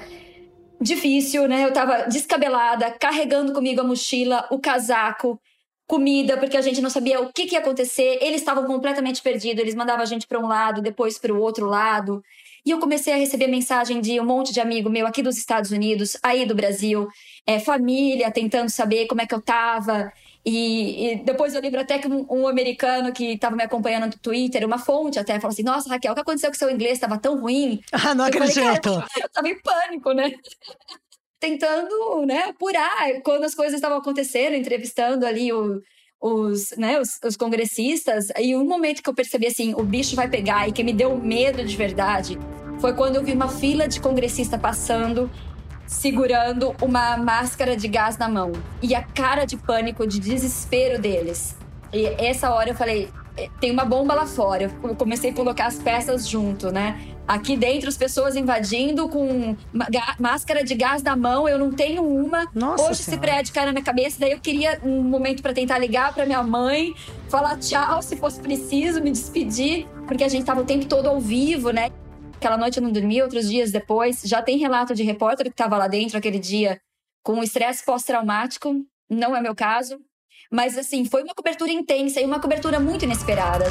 difícil, 0.80 1.48
né? 1.48 1.64
Eu 1.64 1.70
estava 1.70 2.04
descabelada, 2.04 2.92
carregando 2.92 3.52
comigo 3.52 3.82
a 3.82 3.84
mochila, 3.84 4.46
o 4.52 4.60
casaco, 4.60 5.40
comida, 5.88 6.38
porque 6.38 6.58
a 6.58 6.62
gente 6.62 6.82
não 6.82 6.90
sabia 6.90 7.22
o 7.22 7.32
que, 7.32 7.46
que 7.46 7.56
ia 7.56 7.60
acontecer. 7.60 8.20
Eles 8.22 8.42
estavam 8.42 8.66
completamente 8.66 9.22
perdidos, 9.22 9.62
eles 9.62 9.74
mandavam 9.74 10.04
a 10.04 10.06
gente 10.06 10.28
para 10.28 10.40
um 10.40 10.48
lado, 10.48 10.82
depois 10.82 11.18
para 11.18 11.34
o 11.34 11.40
outro 11.40 11.66
lado. 11.66 12.22
E 12.66 12.72
eu 12.72 12.80
comecei 12.80 13.14
a 13.14 13.16
receber 13.16 13.48
mensagem 13.48 14.02
de 14.02 14.20
um 14.20 14.26
monte 14.26 14.52
de 14.52 14.60
amigo 14.60 14.90
meu 14.90 15.08
aqui 15.08 15.24
dos 15.24 15.38
Estados 15.38 15.72
Unidos, 15.72 16.18
aí 16.22 16.46
do 16.46 16.54
Brasil, 16.54 17.08
é, 17.46 17.60
família 17.60 18.30
tentando 18.30 18.70
saber 18.70 19.08
como 19.08 19.22
é 19.22 19.26
que 19.26 19.34
eu 19.34 19.42
tava. 19.42 20.12
E, 20.46 21.14
e 21.14 21.16
depois 21.24 21.56
eu 21.56 21.62
lembro 21.62 21.80
até 21.80 21.98
que 21.98 22.10
um, 22.10 22.26
um 22.30 22.46
americano 22.46 23.14
que 23.14 23.34
estava 23.34 23.56
me 23.56 23.64
acompanhando 23.64 24.08
no 24.08 24.20
Twitter, 24.20 24.66
uma 24.66 24.78
fonte 24.78 25.18
até, 25.18 25.40
falou 25.40 25.54
assim: 25.54 25.64
Nossa, 25.64 25.90
Raquel, 25.90 26.12
o 26.12 26.16
que 26.16 26.22
aconteceu 26.22 26.50
com 26.50 26.58
seu 26.58 26.70
inglês? 26.70 26.94
Estava 26.94 27.18
tão 27.18 27.40
ruim. 27.40 27.82
Ah, 27.92 28.14
não 28.14 28.26
eu 28.26 28.30
acredito. 28.30 28.92
Falei, 28.92 29.24
eu 29.24 29.30
tava 29.30 29.50
em 29.50 29.60
pânico, 29.62 30.12
né? 30.12 30.32
Tentando 31.40 32.26
né, 32.26 32.46
apurar 32.50 33.22
quando 33.24 33.44
as 33.44 33.54
coisas 33.54 33.76
estavam 33.76 33.98
acontecendo, 33.98 34.56
entrevistando 34.56 35.26
ali 35.26 35.54
o, 35.54 35.82
os, 36.20 36.72
né, 36.78 37.00
os, 37.00 37.20
os, 37.24 37.38
congressistas. 37.38 38.28
E 38.40 38.56
um 38.56 38.66
momento 38.66 39.04
que 39.04 39.10
eu 39.10 39.14
percebi 39.14 39.48
assim, 39.48 39.74
o 39.76 39.84
bicho 39.84 40.16
vai 40.16 40.28
pegar 40.28 40.68
e 40.68 40.72
que 40.72 40.84
me 40.84 40.94
deu 40.94 41.16
medo 41.18 41.64
de 41.64 41.76
verdade 41.76 42.38
foi 42.80 42.94
quando 42.94 43.16
eu 43.16 43.24
vi 43.24 43.34
uma 43.34 43.50
fila 43.50 43.88
de 43.88 44.00
congressista 44.00 44.58
passando 44.58 45.30
segurando 45.88 46.76
uma 46.82 47.16
máscara 47.16 47.76
de 47.78 47.88
gás 47.88 48.18
na 48.18 48.28
mão 48.28 48.52
e 48.82 48.94
a 48.94 49.02
cara 49.02 49.46
de 49.46 49.56
pânico, 49.56 50.06
de 50.06 50.20
desespero 50.20 51.02
deles. 51.02 51.56
E 51.94 52.06
essa 52.06 52.54
hora 52.54 52.72
eu 52.72 52.76
falei, 52.76 53.10
é, 53.38 53.48
tem 53.62 53.72
uma 53.72 53.86
bomba 53.86 54.14
lá 54.14 54.28
fora. 54.28 54.70
Eu 54.84 54.96
comecei 54.96 55.32
a 55.32 55.34
colocar 55.34 55.68
as 55.68 55.78
peças 55.78 56.28
junto, 56.28 56.72
né? 56.72 57.00
Aqui 57.28 57.58
dentro, 57.58 57.90
as 57.90 57.98
pessoas 57.98 58.38
invadindo 58.38 59.10
com 59.10 59.58
máscara 60.18 60.64
de 60.64 60.74
gás 60.74 61.04
na 61.04 61.14
mão. 61.14 61.48
Eu 61.48 61.60
não 61.60 61.74
tenho 61.74 62.02
uma. 62.02 62.48
Nossa 62.56 62.86
Hoje 62.86 63.04
senhora. 63.04 63.12
esse 63.12 63.18
prédio 63.18 63.54
caiu 63.54 63.66
na 63.66 63.74
minha 63.74 63.84
cabeça. 63.84 64.18
Daí 64.18 64.32
eu 64.32 64.40
queria 64.40 64.80
um 64.82 65.04
momento 65.04 65.42
para 65.42 65.54
tentar 65.54 65.78
ligar 65.78 66.14
para 66.14 66.26
minha 66.26 66.42
mãe, 66.42 66.96
falar 67.28 67.58
tchau 67.58 68.02
se 68.02 68.16
fosse 68.16 68.40
preciso, 68.40 69.02
me 69.02 69.12
despedir, 69.12 69.86
porque 70.08 70.24
a 70.24 70.30
gente 70.30 70.46
tava 70.46 70.62
o 70.62 70.64
tempo 70.64 70.86
todo 70.86 71.08
ao 71.08 71.20
vivo, 71.20 71.72
né? 71.72 71.90
Aquela 72.38 72.58
noite 72.58 72.78
eu 72.78 72.84
não 72.84 72.94
dormi, 72.94 73.22
outros 73.22 73.50
dias 73.50 73.72
depois. 73.72 74.22
Já 74.24 74.42
tem 74.42 74.58
relato 74.58 74.96
de 74.96 75.04
repórter 75.04 75.48
que 75.48 75.52
estava 75.52 75.76
lá 75.76 75.90
dentro 75.90 76.18
aquele 76.18 76.40
dia 76.40 76.80
com 77.24 77.44
estresse 77.44 77.84
pós-traumático. 77.84 78.74
Não 79.10 79.36
é 79.36 79.42
meu 79.42 79.54
caso. 79.54 80.00
Mas, 80.50 80.78
assim, 80.78 81.04
foi 81.04 81.24
uma 81.24 81.34
cobertura 81.36 81.72
intensa 81.72 82.22
e 82.22 82.26
uma 82.26 82.40
cobertura 82.40 82.80
muito 82.80 83.04
inesperada. 83.04 83.66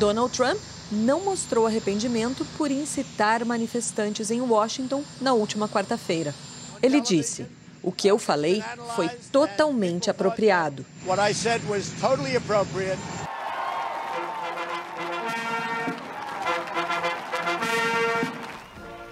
Donald 0.00 0.36
Trump 0.36 0.58
não 0.90 1.24
mostrou 1.24 1.66
arrependimento 1.66 2.46
por 2.56 2.70
incitar 2.70 3.44
manifestantes 3.44 4.30
em 4.30 4.40
Washington 4.40 5.02
na 5.20 5.32
última 5.32 5.68
quarta-feira. 5.68 6.34
Ele 6.82 7.00
disse: 7.00 7.46
O 7.82 7.92
que 7.92 8.08
eu 8.08 8.18
falei 8.18 8.62
foi 8.94 9.08
totalmente 9.30 10.10
apropriado. 10.10 10.84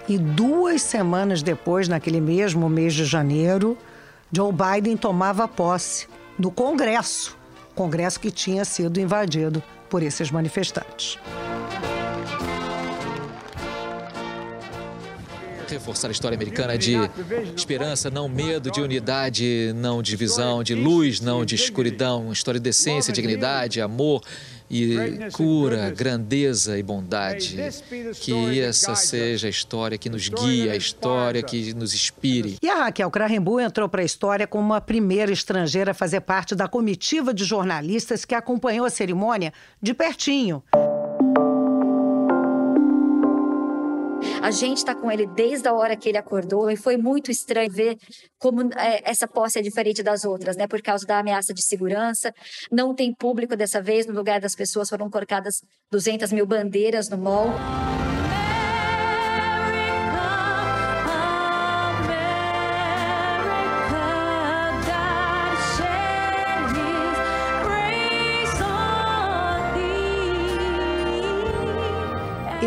E 0.09 0.17
duas 0.17 0.81
semanas 0.81 1.43
depois, 1.43 1.87
naquele 1.87 2.21
mesmo 2.21 2.69
mês 2.69 2.93
de 2.93 3.03
janeiro, 3.03 3.77
Joe 4.31 4.53
Biden 4.53 4.95
tomava 4.95 5.47
posse 5.47 6.07
no 6.39 6.49
Congresso 6.49 7.37
Congresso 7.77 8.19
que 8.19 8.31
tinha 8.31 8.65
sido 8.65 8.99
invadido 8.99 9.61
por 9.87 10.01
esses 10.01 10.31
manifestantes. 10.31 11.19
Reforçar 15.73 16.07
a 16.07 16.11
história 16.11 16.35
americana 16.35 16.77
de 16.77 16.95
esperança, 17.55 18.09
não 18.09 18.27
medo, 18.27 18.71
de 18.71 18.81
unidade, 18.81 19.73
não 19.75 20.01
divisão, 20.01 20.63
de 20.63 20.75
luz, 20.75 21.19
não 21.19 21.45
de 21.45 21.55
escuridão, 21.55 22.23
uma 22.23 22.33
história 22.33 22.59
de 22.59 22.63
decência, 22.63 23.13
dignidade, 23.13 23.81
amor 23.81 24.21
e 24.69 24.95
cura, 25.31 25.89
grandeza 25.91 26.77
e 26.77 26.83
bondade. 26.83 27.57
Que 28.19 28.59
essa 28.59 28.95
seja 28.95 29.47
a 29.47 29.49
história 29.49 29.97
que 29.97 30.09
nos 30.09 30.27
guia, 30.27 30.73
a 30.73 30.75
história 30.75 31.41
que 31.41 31.73
nos 31.73 31.93
inspire. 31.93 32.57
E 32.61 32.69
a 32.69 32.75
Raquel 32.85 33.09
Krahenbull 33.09 33.61
entrou 33.61 33.87
para 33.87 34.01
a 34.01 34.05
história 34.05 34.45
como 34.45 34.73
a 34.73 34.81
primeira 34.81 35.31
estrangeira 35.31 35.91
a 35.91 35.93
fazer 35.93 36.21
parte 36.21 36.53
da 36.53 36.67
comitiva 36.67 37.33
de 37.33 37.43
jornalistas 37.43 38.25
que 38.25 38.35
acompanhou 38.35 38.85
a 38.85 38.89
cerimônia 38.89 39.53
de 39.81 39.93
pertinho. 39.93 40.63
A 44.47 44.51
gente 44.51 44.77
está 44.77 44.95
com 44.95 45.11
ele 45.11 45.27
desde 45.27 45.67
a 45.67 45.73
hora 45.73 45.93
que 45.97 46.07
ele 46.07 46.17
acordou 46.17 46.71
e 46.71 46.77
foi 46.77 46.95
muito 46.95 47.29
estranho 47.29 47.69
ver 47.69 47.97
como 48.39 48.61
é, 48.75 49.01
essa 49.03 49.27
posse 49.27 49.59
é 49.59 49.61
diferente 49.61 50.01
das 50.01 50.23
outras, 50.23 50.55
né? 50.55 50.65
Por 50.65 50.81
causa 50.81 51.05
da 51.05 51.19
ameaça 51.19 51.53
de 51.53 51.61
segurança. 51.61 52.33
Não 52.71 52.95
tem 52.95 53.13
público 53.13 53.57
dessa 53.57 53.81
vez, 53.81 54.07
no 54.07 54.13
lugar 54.13 54.39
das 54.39 54.55
pessoas 54.55 54.87
foram 54.87 55.09
colocadas 55.09 55.61
200 55.91 56.31
mil 56.31 56.45
bandeiras 56.45 57.09
no 57.09 57.17
mall. 57.17 57.49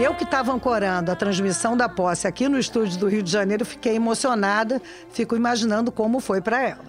Eu 0.01 0.15
que 0.15 0.25
estava 0.25 0.51
ancorando 0.51 1.13
a 1.13 1.15
transmissão 1.15 1.77
da 1.77 1.87
posse 1.87 2.27
aqui 2.27 2.49
no 2.49 2.59
estúdio 2.59 2.99
do 2.99 3.07
Rio 3.07 3.23
de 3.23 3.31
Janeiro, 3.31 3.67
fiquei 3.67 3.97
emocionada, 3.97 4.81
fico 5.11 5.37
imaginando 5.37 5.93
como 5.93 6.21
foi 6.21 6.41
para 6.41 6.71
ela. 6.71 6.85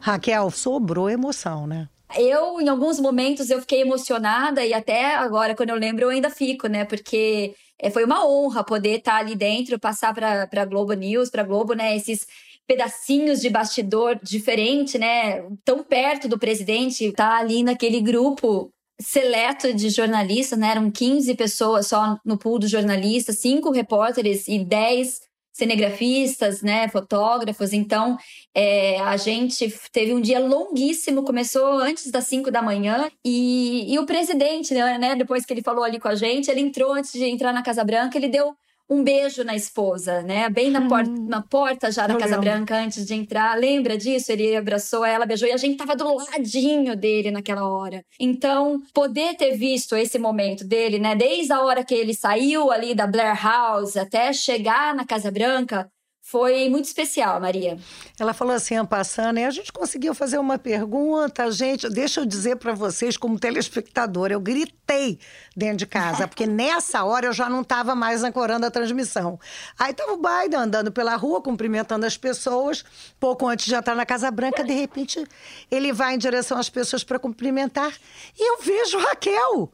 Raquel, 0.00 0.50
sobrou 0.50 1.08
emoção, 1.08 1.64
né? 1.64 1.88
Eu, 2.18 2.60
em 2.60 2.68
alguns 2.68 2.98
momentos, 2.98 3.50
eu 3.50 3.60
fiquei 3.60 3.82
emocionada 3.82 4.66
e 4.66 4.74
até 4.74 5.14
agora, 5.14 5.54
quando 5.54 5.70
eu 5.70 5.76
lembro, 5.76 6.06
eu 6.06 6.08
ainda 6.08 6.28
fico, 6.28 6.66
né? 6.66 6.84
Porque 6.84 7.54
é, 7.78 7.88
foi 7.88 8.02
uma 8.02 8.26
honra 8.26 8.64
poder 8.64 8.98
estar 8.98 9.18
ali 9.18 9.36
dentro, 9.36 9.78
passar 9.78 10.12
para 10.12 10.48
a 10.52 10.64
Globo 10.64 10.92
News, 10.92 11.30
para 11.30 11.44
Globo, 11.44 11.74
né? 11.74 11.94
Esses 11.94 12.26
pedacinhos 12.66 13.40
de 13.40 13.48
bastidor 13.48 14.18
diferente, 14.20 14.98
né? 14.98 15.44
Tão 15.64 15.84
perto 15.84 16.26
do 16.26 16.36
presidente, 16.36 17.04
estar 17.04 17.30
tá 17.30 17.38
ali 17.38 17.62
naquele 17.62 18.00
grupo 18.00 18.72
seleto 19.00 19.72
de 19.72 19.88
jornalistas, 19.90 20.58
né? 20.58 20.70
Eram 20.70 20.90
15 20.90 21.34
pessoas 21.34 21.86
só 21.86 22.18
no 22.24 22.38
pool 22.38 22.58
dos 22.58 22.70
jornalistas, 22.70 23.38
cinco 23.38 23.70
repórteres 23.70 24.46
e 24.46 24.64
10 24.64 25.30
cinegrafistas, 25.52 26.62
né, 26.62 26.88
fotógrafos. 26.88 27.72
Então, 27.72 28.16
é, 28.54 28.98
a 29.00 29.16
gente 29.16 29.72
teve 29.92 30.14
um 30.14 30.20
dia 30.20 30.38
longuíssimo, 30.38 31.22
começou 31.22 31.78
antes 31.78 32.10
das 32.10 32.24
5 32.26 32.50
da 32.50 32.62
manhã 32.62 33.10
e, 33.24 33.92
e 33.92 33.98
o 33.98 34.06
presidente, 34.06 34.72
né, 34.72 35.14
depois 35.16 35.44
que 35.44 35.52
ele 35.52 35.62
falou 35.62 35.84
ali 35.84 35.98
com 36.00 36.08
a 36.08 36.14
gente, 36.14 36.50
ele 36.50 36.60
entrou 36.60 36.94
antes 36.94 37.12
de 37.12 37.24
entrar 37.24 37.52
na 37.52 37.62
Casa 37.62 37.84
Branca, 37.84 38.16
ele 38.16 38.28
deu 38.28 38.54
um 38.90 39.04
beijo 39.04 39.44
na 39.44 39.54
esposa, 39.54 40.20
né? 40.20 40.48
Bem 40.50 40.68
na, 40.68 40.88
porta, 40.88 41.08
hum. 41.08 41.26
na 41.28 41.40
porta 41.40 41.92
já 41.92 42.08
da 42.08 42.14
Casa 42.14 42.36
lembro. 42.36 42.40
Branca, 42.40 42.76
antes 42.76 43.06
de 43.06 43.14
entrar. 43.14 43.56
Lembra 43.56 43.96
disso? 43.96 44.32
Ele 44.32 44.56
abraçou 44.56 45.04
ela, 45.04 45.24
beijou 45.24 45.48
e 45.48 45.52
a 45.52 45.56
gente 45.56 45.76
tava 45.76 45.94
do 45.94 46.16
ladinho 46.16 46.96
dele 46.96 47.30
naquela 47.30 47.68
hora. 47.68 48.04
Então, 48.18 48.82
poder 48.92 49.36
ter 49.36 49.56
visto 49.56 49.94
esse 49.94 50.18
momento 50.18 50.66
dele, 50.66 50.98
né? 50.98 51.14
Desde 51.14 51.52
a 51.52 51.60
hora 51.60 51.84
que 51.84 51.94
ele 51.94 52.12
saiu 52.12 52.72
ali 52.72 52.92
da 52.92 53.06
Blair 53.06 53.40
House 53.40 53.96
até 53.96 54.32
chegar 54.32 54.92
na 54.92 55.06
Casa 55.06 55.30
Branca, 55.30 55.88
foi 56.30 56.68
muito 56.68 56.84
especial, 56.84 57.40
Maria. 57.40 57.76
Ela 58.16 58.32
falou 58.32 58.54
assim, 58.54 58.84
passando, 58.86 59.40
e 59.40 59.44
a 59.44 59.50
gente 59.50 59.72
conseguiu 59.72 60.14
fazer 60.14 60.38
uma 60.38 60.56
pergunta, 60.56 61.50
gente, 61.50 61.90
deixa 61.90 62.20
eu 62.20 62.24
dizer 62.24 62.54
para 62.54 62.72
vocês 62.72 63.16
como 63.16 63.36
telespectador, 63.36 64.30
eu 64.30 64.38
gritei 64.38 65.18
dentro 65.56 65.78
de 65.78 65.86
casa, 65.86 66.28
porque 66.28 66.46
nessa 66.48 67.02
hora 67.02 67.26
eu 67.26 67.32
já 67.32 67.50
não 67.50 67.62
estava 67.62 67.96
mais 67.96 68.22
ancorando 68.22 68.64
a 68.64 68.70
transmissão. 68.70 69.40
Aí 69.76 69.90
estava 69.90 70.12
o 70.12 70.18
Biden 70.18 70.60
andando 70.60 70.92
pela 70.92 71.16
rua, 71.16 71.42
cumprimentando 71.42 72.06
as 72.06 72.16
pessoas, 72.16 72.84
pouco 73.18 73.48
antes 73.48 73.66
de 73.66 73.74
entrar 73.74 73.96
na 73.96 74.06
Casa 74.06 74.30
Branca, 74.30 74.62
de 74.62 74.72
repente 74.72 75.26
ele 75.68 75.92
vai 75.92 76.14
em 76.14 76.18
direção 76.18 76.58
às 76.58 76.70
pessoas 76.70 77.02
para 77.02 77.18
cumprimentar, 77.18 77.92
e 78.38 78.52
eu 78.52 78.62
vejo 78.62 78.98
Raquel. 78.98 79.72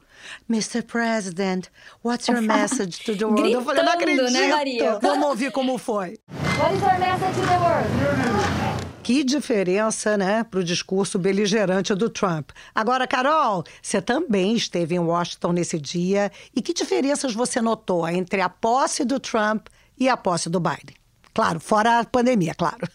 Mr. 0.51 0.83
President, 0.83 1.71
what's 2.05 2.29
your 2.29 2.41
message 2.43 3.05
to 3.05 3.15
the 3.17 3.25
world? 3.25 3.43
Gritando, 3.43 3.61
eu 3.61 3.65
falei, 3.65 3.83
não 3.85 3.93
acredito. 3.93 4.31
né, 4.33 4.49
Maria? 4.49 4.99
Vamos 5.01 5.27
ouvir 5.27 5.51
como 5.53 5.79
foi. 5.79 6.19
What 6.59 6.75
is 6.75 6.83
your 6.83 6.99
message 6.99 7.35
to 7.41 7.47
the 7.47 7.59
world? 7.59 8.87
Que 9.03 9.23
diferença, 9.23 10.17
né, 10.17 10.43
para 10.43 10.59
o 10.59 10.65
discurso 10.65 11.17
beligerante 11.17 11.95
do 11.95 12.11
Trump. 12.11 12.51
Agora, 12.75 13.07
Carol, 13.07 13.63
você 13.81 14.03
também 14.03 14.57
esteve 14.57 14.97
em 14.97 14.99
Washington 14.99 15.53
nesse 15.53 15.79
dia. 15.79 16.33
E 16.55 16.61
que 16.61 16.73
diferenças 16.75 17.33
você 17.33 17.61
notou 17.61 18.09
entre 18.09 18.41
a 18.41 18.49
posse 18.49 19.05
do 19.05 19.21
Trump 19.21 19.69
e 19.97 20.09
a 20.09 20.17
posse 20.17 20.51
do 20.51 20.59
Biden? 20.59 20.97
Claro, 21.33 21.61
fora 21.61 22.01
a 22.01 22.05
pandemia, 22.05 22.53
claro. 22.53 22.89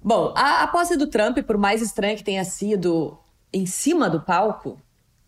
Bom, 0.00 0.32
a, 0.36 0.62
a 0.62 0.68
posse 0.68 0.96
do 0.96 1.08
Trump, 1.08 1.38
por 1.38 1.58
mais 1.58 1.82
estranha 1.82 2.14
que 2.14 2.22
tenha 2.22 2.44
sido 2.44 3.18
em 3.52 3.66
cima 3.66 4.08
do 4.08 4.20
palco, 4.20 4.80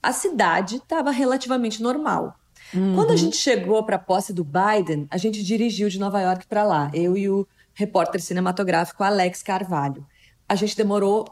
a 0.02 0.12
cidade 0.12 0.76
estava 0.76 1.10
relativamente 1.10 1.82
normal. 1.82 2.36
Uhum. 2.74 2.94
Quando 2.94 3.12
a 3.12 3.16
gente 3.16 3.36
chegou 3.36 3.82
para 3.82 3.96
a 3.96 4.00
posse 4.00 4.32
do 4.32 4.44
Biden, 4.44 5.06
a 5.10 5.16
gente 5.16 5.42
dirigiu 5.42 5.88
de 5.88 5.98
Nova 5.98 6.20
York 6.20 6.46
para 6.46 6.64
lá, 6.64 6.90
eu 6.92 7.16
e 7.16 7.28
o 7.28 7.46
repórter 7.74 8.20
cinematográfico 8.20 9.02
Alex 9.02 9.42
Carvalho. 9.42 10.06
A 10.48 10.54
gente 10.54 10.76
demorou 10.76 11.26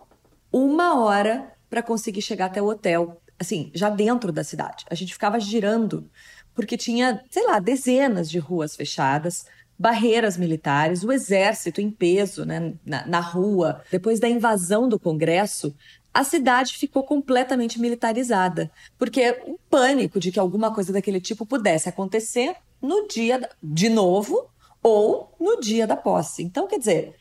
uma 0.52 1.00
hora 1.00 1.52
para 1.68 1.82
conseguir 1.82 2.22
chegar 2.22 2.46
até 2.46 2.62
o 2.62 2.66
hotel, 2.66 3.20
assim, 3.38 3.70
já 3.74 3.90
dentro 3.90 4.32
da 4.32 4.44
cidade. 4.44 4.84
A 4.88 4.94
gente 4.94 5.12
ficava 5.12 5.38
girando 5.40 6.08
porque 6.54 6.76
tinha, 6.76 7.22
sei 7.30 7.46
lá, 7.46 7.58
dezenas 7.58 8.30
de 8.30 8.38
ruas 8.38 8.74
fechadas, 8.74 9.44
barreiras 9.78 10.38
militares, 10.38 11.04
o 11.04 11.12
exército 11.12 11.80
em 11.80 11.90
peso 11.90 12.46
né, 12.46 12.72
na, 12.84 13.06
na 13.06 13.20
rua. 13.20 13.82
Depois 13.90 14.18
da 14.18 14.28
invasão 14.28 14.88
do 14.88 14.98
Congresso, 14.98 15.74
a 16.16 16.24
cidade 16.24 16.78
ficou 16.78 17.02
completamente 17.02 17.78
militarizada, 17.78 18.70
porque 18.98 19.42
um 19.46 19.56
pânico 19.68 20.18
de 20.18 20.32
que 20.32 20.40
alguma 20.40 20.72
coisa 20.74 20.90
daquele 20.90 21.20
tipo 21.20 21.44
pudesse 21.44 21.90
acontecer 21.90 22.56
no 22.80 23.06
dia 23.06 23.50
de 23.62 23.90
novo 23.90 24.48
ou 24.82 25.30
no 25.38 25.60
dia 25.60 25.86
da 25.86 25.94
posse. 25.94 26.42
Então, 26.42 26.66
quer 26.66 26.78
dizer, 26.78 27.14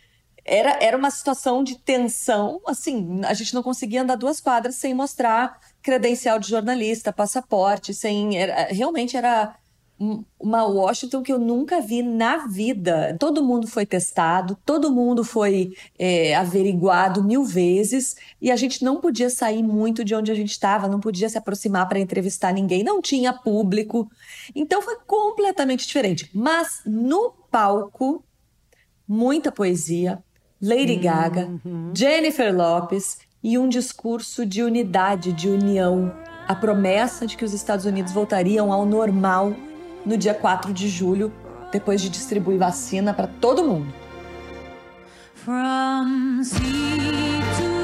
era, 0.45 0.77
era 0.81 0.95
uma 0.95 1.11
situação 1.11 1.61
de 1.61 1.77
tensão, 1.77 2.61
assim, 2.65 3.21
a 3.25 3.33
gente 3.33 3.53
não 3.53 3.61
conseguia 3.61 4.01
andar 4.01 4.15
duas 4.15 4.39
quadras 4.39 4.75
sem 4.75 4.93
mostrar 4.93 5.59
credencial 5.81 6.39
de 6.39 6.47
jornalista, 6.47 7.11
passaporte, 7.11 7.93
sem. 7.93 8.37
Era, 8.37 8.67
realmente 8.67 9.17
era 9.17 9.55
uma 9.97 10.65
Washington 10.65 11.21
que 11.21 11.31
eu 11.31 11.39
nunca 11.39 11.79
vi 11.79 12.03
na 12.03 12.47
vida. 12.47 13.15
Todo 13.17 13.43
mundo 13.43 13.65
foi 13.65 13.85
testado, 13.85 14.57
todo 14.65 14.91
mundo 14.91 15.23
foi 15.23 15.73
é, 15.97 16.35
averiguado 16.35 17.23
mil 17.23 17.45
vezes 17.45 18.15
e 18.41 18.51
a 18.51 18.55
gente 18.57 18.83
não 18.83 18.99
podia 18.99 19.29
sair 19.29 19.63
muito 19.63 20.03
de 20.03 20.13
onde 20.13 20.31
a 20.31 20.35
gente 20.35 20.51
estava, 20.51 20.89
não 20.89 20.99
podia 20.99 21.29
se 21.29 21.37
aproximar 21.37 21.87
para 21.87 21.99
entrevistar 21.99 22.53
ninguém, 22.53 22.83
não 22.83 23.01
tinha 23.01 23.31
público. 23.31 24.09
Então 24.53 24.81
foi 24.81 24.97
completamente 25.07 25.87
diferente. 25.87 26.29
Mas 26.33 26.81
no 26.85 27.31
palco, 27.49 28.23
muita 29.07 29.51
poesia, 29.51 30.21
Lady 30.61 30.97
Gaga, 30.97 31.47
uhum. 31.63 31.93
Jennifer 31.95 32.53
Lopes 32.53 33.17
e 33.41 33.57
um 33.57 33.69
discurso 33.69 34.45
de 34.45 34.61
unidade, 34.61 35.31
de 35.31 35.47
união. 35.47 36.13
A 36.47 36.53
promessa 36.53 37.25
de 37.25 37.37
que 37.37 37.45
os 37.45 37.53
Estados 37.53 37.85
Unidos 37.85 38.11
voltariam 38.11 38.71
ao 38.71 38.85
normal 38.85 39.55
no 40.05 40.17
dia 40.17 40.33
4 40.33 40.71
de 40.71 40.87
julho, 40.87 41.33
depois 41.71 42.01
de 42.01 42.09
distribuir 42.09 42.57
vacina 42.57 43.13
para 43.13 43.27
todo 43.27 43.63
mundo. 43.63 43.93
From 45.33 46.43
sea 46.43 46.59
to 47.57 47.75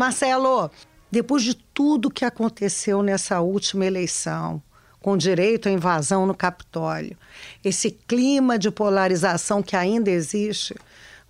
Marcelo, 0.00 0.70
depois 1.10 1.42
de 1.42 1.54
tudo 1.54 2.10
que 2.10 2.24
aconteceu 2.24 3.02
nessa 3.02 3.40
última 3.40 3.84
eleição, 3.84 4.62
com 4.98 5.14
direito 5.14 5.68
à 5.68 5.72
invasão 5.72 6.24
no 6.24 6.34
Capitólio, 6.34 7.18
esse 7.62 7.90
clima 7.90 8.58
de 8.58 8.70
polarização 8.70 9.62
que 9.62 9.76
ainda 9.76 10.10
existe, 10.10 10.74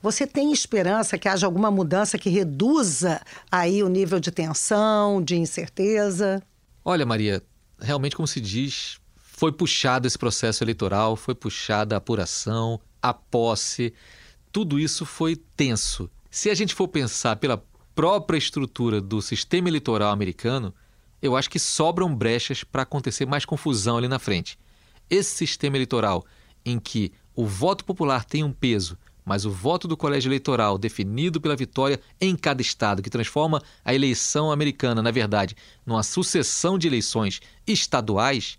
você 0.02 0.26
tem 0.26 0.52
esperança 0.52 1.18
que 1.18 1.28
haja 1.28 1.46
alguma 1.46 1.70
mudança 1.70 2.18
que 2.18 2.30
reduza 2.30 3.20
aí 3.50 3.82
o 3.82 3.88
nível 3.88 4.18
de 4.20 4.30
tensão, 4.30 5.22
de 5.22 5.36
incerteza? 5.36 6.42
Olha, 6.84 7.04
Maria, 7.04 7.42
realmente 7.78 8.16
como 8.16 8.26
se 8.26 8.40
diz, 8.40 8.98
foi 9.16 9.52
puxado 9.52 10.06
esse 10.06 10.18
processo 10.18 10.64
eleitoral, 10.64 11.16
foi 11.16 11.34
puxada 11.34 11.94
a 11.94 11.98
apuração, 11.98 12.80
a 13.02 13.12
posse, 13.12 13.92
tudo 14.52 14.78
isso 14.78 15.04
foi 15.06 15.36
tenso. 15.36 16.10
Se 16.30 16.50
a 16.50 16.54
gente 16.54 16.74
for 16.74 16.88
pensar 16.88 17.36
pela 17.36 17.62
própria 17.94 18.38
estrutura 18.38 19.00
do 19.00 19.20
sistema 19.20 19.68
eleitoral 19.68 20.10
americano, 20.10 20.74
eu 21.20 21.36
acho 21.36 21.50
que 21.50 21.58
sobram 21.58 22.14
brechas 22.14 22.64
para 22.64 22.82
acontecer 22.82 23.26
mais 23.26 23.44
confusão 23.44 23.98
ali 23.98 24.08
na 24.08 24.18
frente. 24.18 24.58
Esse 25.08 25.36
sistema 25.36 25.76
eleitoral 25.76 26.24
em 26.64 26.78
que 26.78 27.12
o 27.34 27.46
voto 27.46 27.84
popular 27.84 28.24
tem 28.24 28.44
um 28.44 28.52
peso, 28.52 28.96
mas 29.24 29.44
o 29.44 29.50
voto 29.50 29.86
do 29.86 29.96
colégio 29.96 30.28
eleitoral, 30.28 30.78
definido 30.78 31.40
pela 31.40 31.56
vitória 31.56 32.00
em 32.20 32.36
cada 32.36 32.62
estado, 32.62 33.02
que 33.02 33.10
transforma 33.10 33.62
a 33.84 33.94
eleição 33.94 34.50
americana, 34.50 35.02
na 35.02 35.10
verdade, 35.10 35.56
numa 35.84 36.02
sucessão 36.02 36.78
de 36.78 36.86
eleições 36.86 37.40
estaduais, 37.66 38.58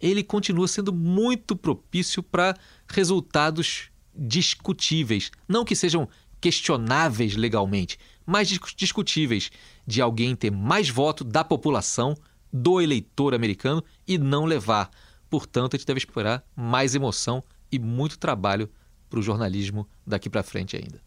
ele 0.00 0.22
continua 0.22 0.66
sendo 0.66 0.92
muito 0.92 1.54
propício 1.54 2.22
para 2.22 2.56
resultados 2.88 3.90
discutíveis. 4.14 5.30
Não 5.48 5.64
que 5.64 5.76
sejam 5.76 6.08
questionáveis 6.40 7.36
legalmente, 7.36 7.98
mas 8.26 8.48
discutíveis 8.48 9.50
de 9.86 10.00
alguém 10.00 10.34
ter 10.34 10.50
mais 10.50 10.88
voto 10.88 11.22
da 11.22 11.44
população, 11.44 12.16
do 12.52 12.80
eleitor 12.80 13.34
americano 13.34 13.84
e 14.06 14.18
não 14.18 14.44
levar. 14.44 14.90
Portanto, 15.28 15.74
a 15.74 15.76
gente 15.76 15.86
deve 15.86 15.98
esperar 15.98 16.44
mais 16.56 16.94
emoção 16.94 17.42
e 17.70 17.78
muito 17.78 18.18
trabalho 18.18 18.68
para 19.10 19.18
o 19.18 19.22
jornalismo 19.22 19.86
daqui 20.06 20.30
para 20.30 20.42
frente 20.42 20.76
ainda. 20.76 21.00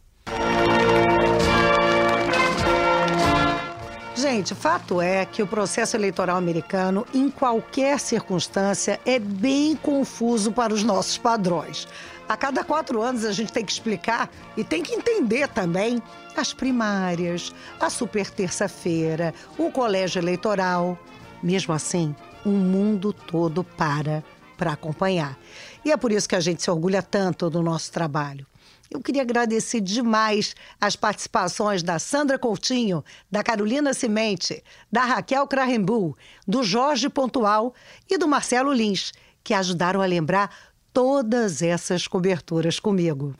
Gente, 4.16 4.54
fato 4.54 5.01
é 5.01 5.26
que 5.26 5.41
o 5.41 5.47
processo 5.47 5.97
eleitoral 5.97 6.38
americano, 6.38 7.06
em 7.14 7.30
qualquer 7.30 7.99
circunstância, 7.99 8.99
é 9.06 9.18
bem 9.18 9.76
confuso 9.76 10.51
para 10.51 10.74
os 10.74 10.84
nossos 10.84 11.18
padrões. 11.18 11.88
A 12.30 12.38
cada 12.38 12.64
quatro 12.64 13.01
anos 13.01 13.26
a 13.26 13.32
gente 13.32 13.51
tem 13.51 13.66
que 13.66 13.72
explicar 13.72 14.30
e 14.56 14.64
tem 14.64 14.82
que 14.82 14.93
entender 14.93 15.47
também 15.47 16.01
as 16.38 16.54
primárias, 16.54 17.54
a 17.80 17.89
super 17.89 18.30
terça-feira, 18.30 19.34
o 19.58 19.72
colégio 19.72 20.20
eleitoral. 20.20 20.97
Mesmo 21.41 21.74
assim, 21.74 22.16
o 22.45 22.49
mundo 22.49 23.12
todo 23.12 23.64
para 23.64 24.24
para 24.58 24.74
acompanhar. 24.74 25.38
E 25.86 25.92
é 25.92 25.98
por 25.98 26.12
isso 26.12 26.30
que 26.30 26.36
a 26.36 26.40
gente 26.40 26.64
se 26.64 26.72
orgulha 26.72 27.02
tanto 27.02 27.50
do 27.50 27.62
nosso 27.62 27.92
trabalho. 27.92 28.48
Eu 28.90 29.02
queria 29.02 29.24
agradecer 29.24 29.82
demais 29.82 30.56
as 30.80 30.96
participações 30.96 31.82
da 31.82 31.98
Sandra 31.98 32.38
Coutinho, 32.38 33.04
da 33.30 33.42
Carolina 33.44 33.94
Cimente, 33.94 34.64
da 34.92 35.04
Raquel 35.04 35.48
Krahembu, 35.48 36.16
do 36.48 36.64
Jorge 36.64 37.10
Pontual 37.10 37.74
e 38.08 38.18
do 38.18 38.28
Marcelo 38.28 38.72
Lins, 38.72 39.12
que 39.44 39.54
ajudaram 39.54 40.00
a 40.00 40.06
lembrar 40.06 40.56
todas 40.94 41.62
essas 41.62 42.08
coberturas 42.08 42.80
comigo. 42.80 43.34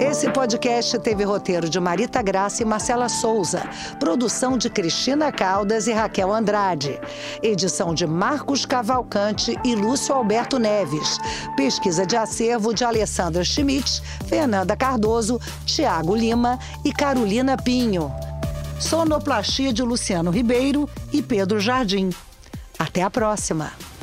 Esse 0.00 0.30
podcast 0.30 0.98
teve 1.00 1.24
roteiro 1.24 1.68
de 1.68 1.78
Marita 1.78 2.20
Graça 2.20 2.62
e 2.62 2.64
Marcela 2.64 3.08
Souza, 3.08 3.62
produção 3.98 4.58
de 4.58 4.68
Cristina 4.68 5.30
Caldas 5.30 5.86
e 5.86 5.92
Raquel 5.92 6.32
Andrade, 6.32 7.00
edição 7.42 7.94
de 7.94 8.06
Marcos 8.06 8.64
Cavalcante 8.66 9.56
e 9.64 9.74
Lúcio 9.74 10.14
Alberto 10.14 10.58
Neves, 10.58 11.18
pesquisa 11.56 12.04
de 12.04 12.16
acervo 12.16 12.74
de 12.74 12.84
Alessandra 12.84 13.44
Schmidt, 13.44 14.02
Fernanda 14.26 14.76
Cardoso, 14.76 15.40
Tiago 15.64 16.14
Lima 16.14 16.58
e 16.84 16.92
Carolina 16.92 17.56
Pinho. 17.56 18.12
Sonoplastia 18.80 19.72
de 19.72 19.82
Luciano 19.82 20.30
Ribeiro 20.30 20.88
e 21.12 21.22
Pedro 21.22 21.60
Jardim. 21.60 22.10
Até 22.78 23.02
a 23.02 23.10
próxima! 23.10 23.93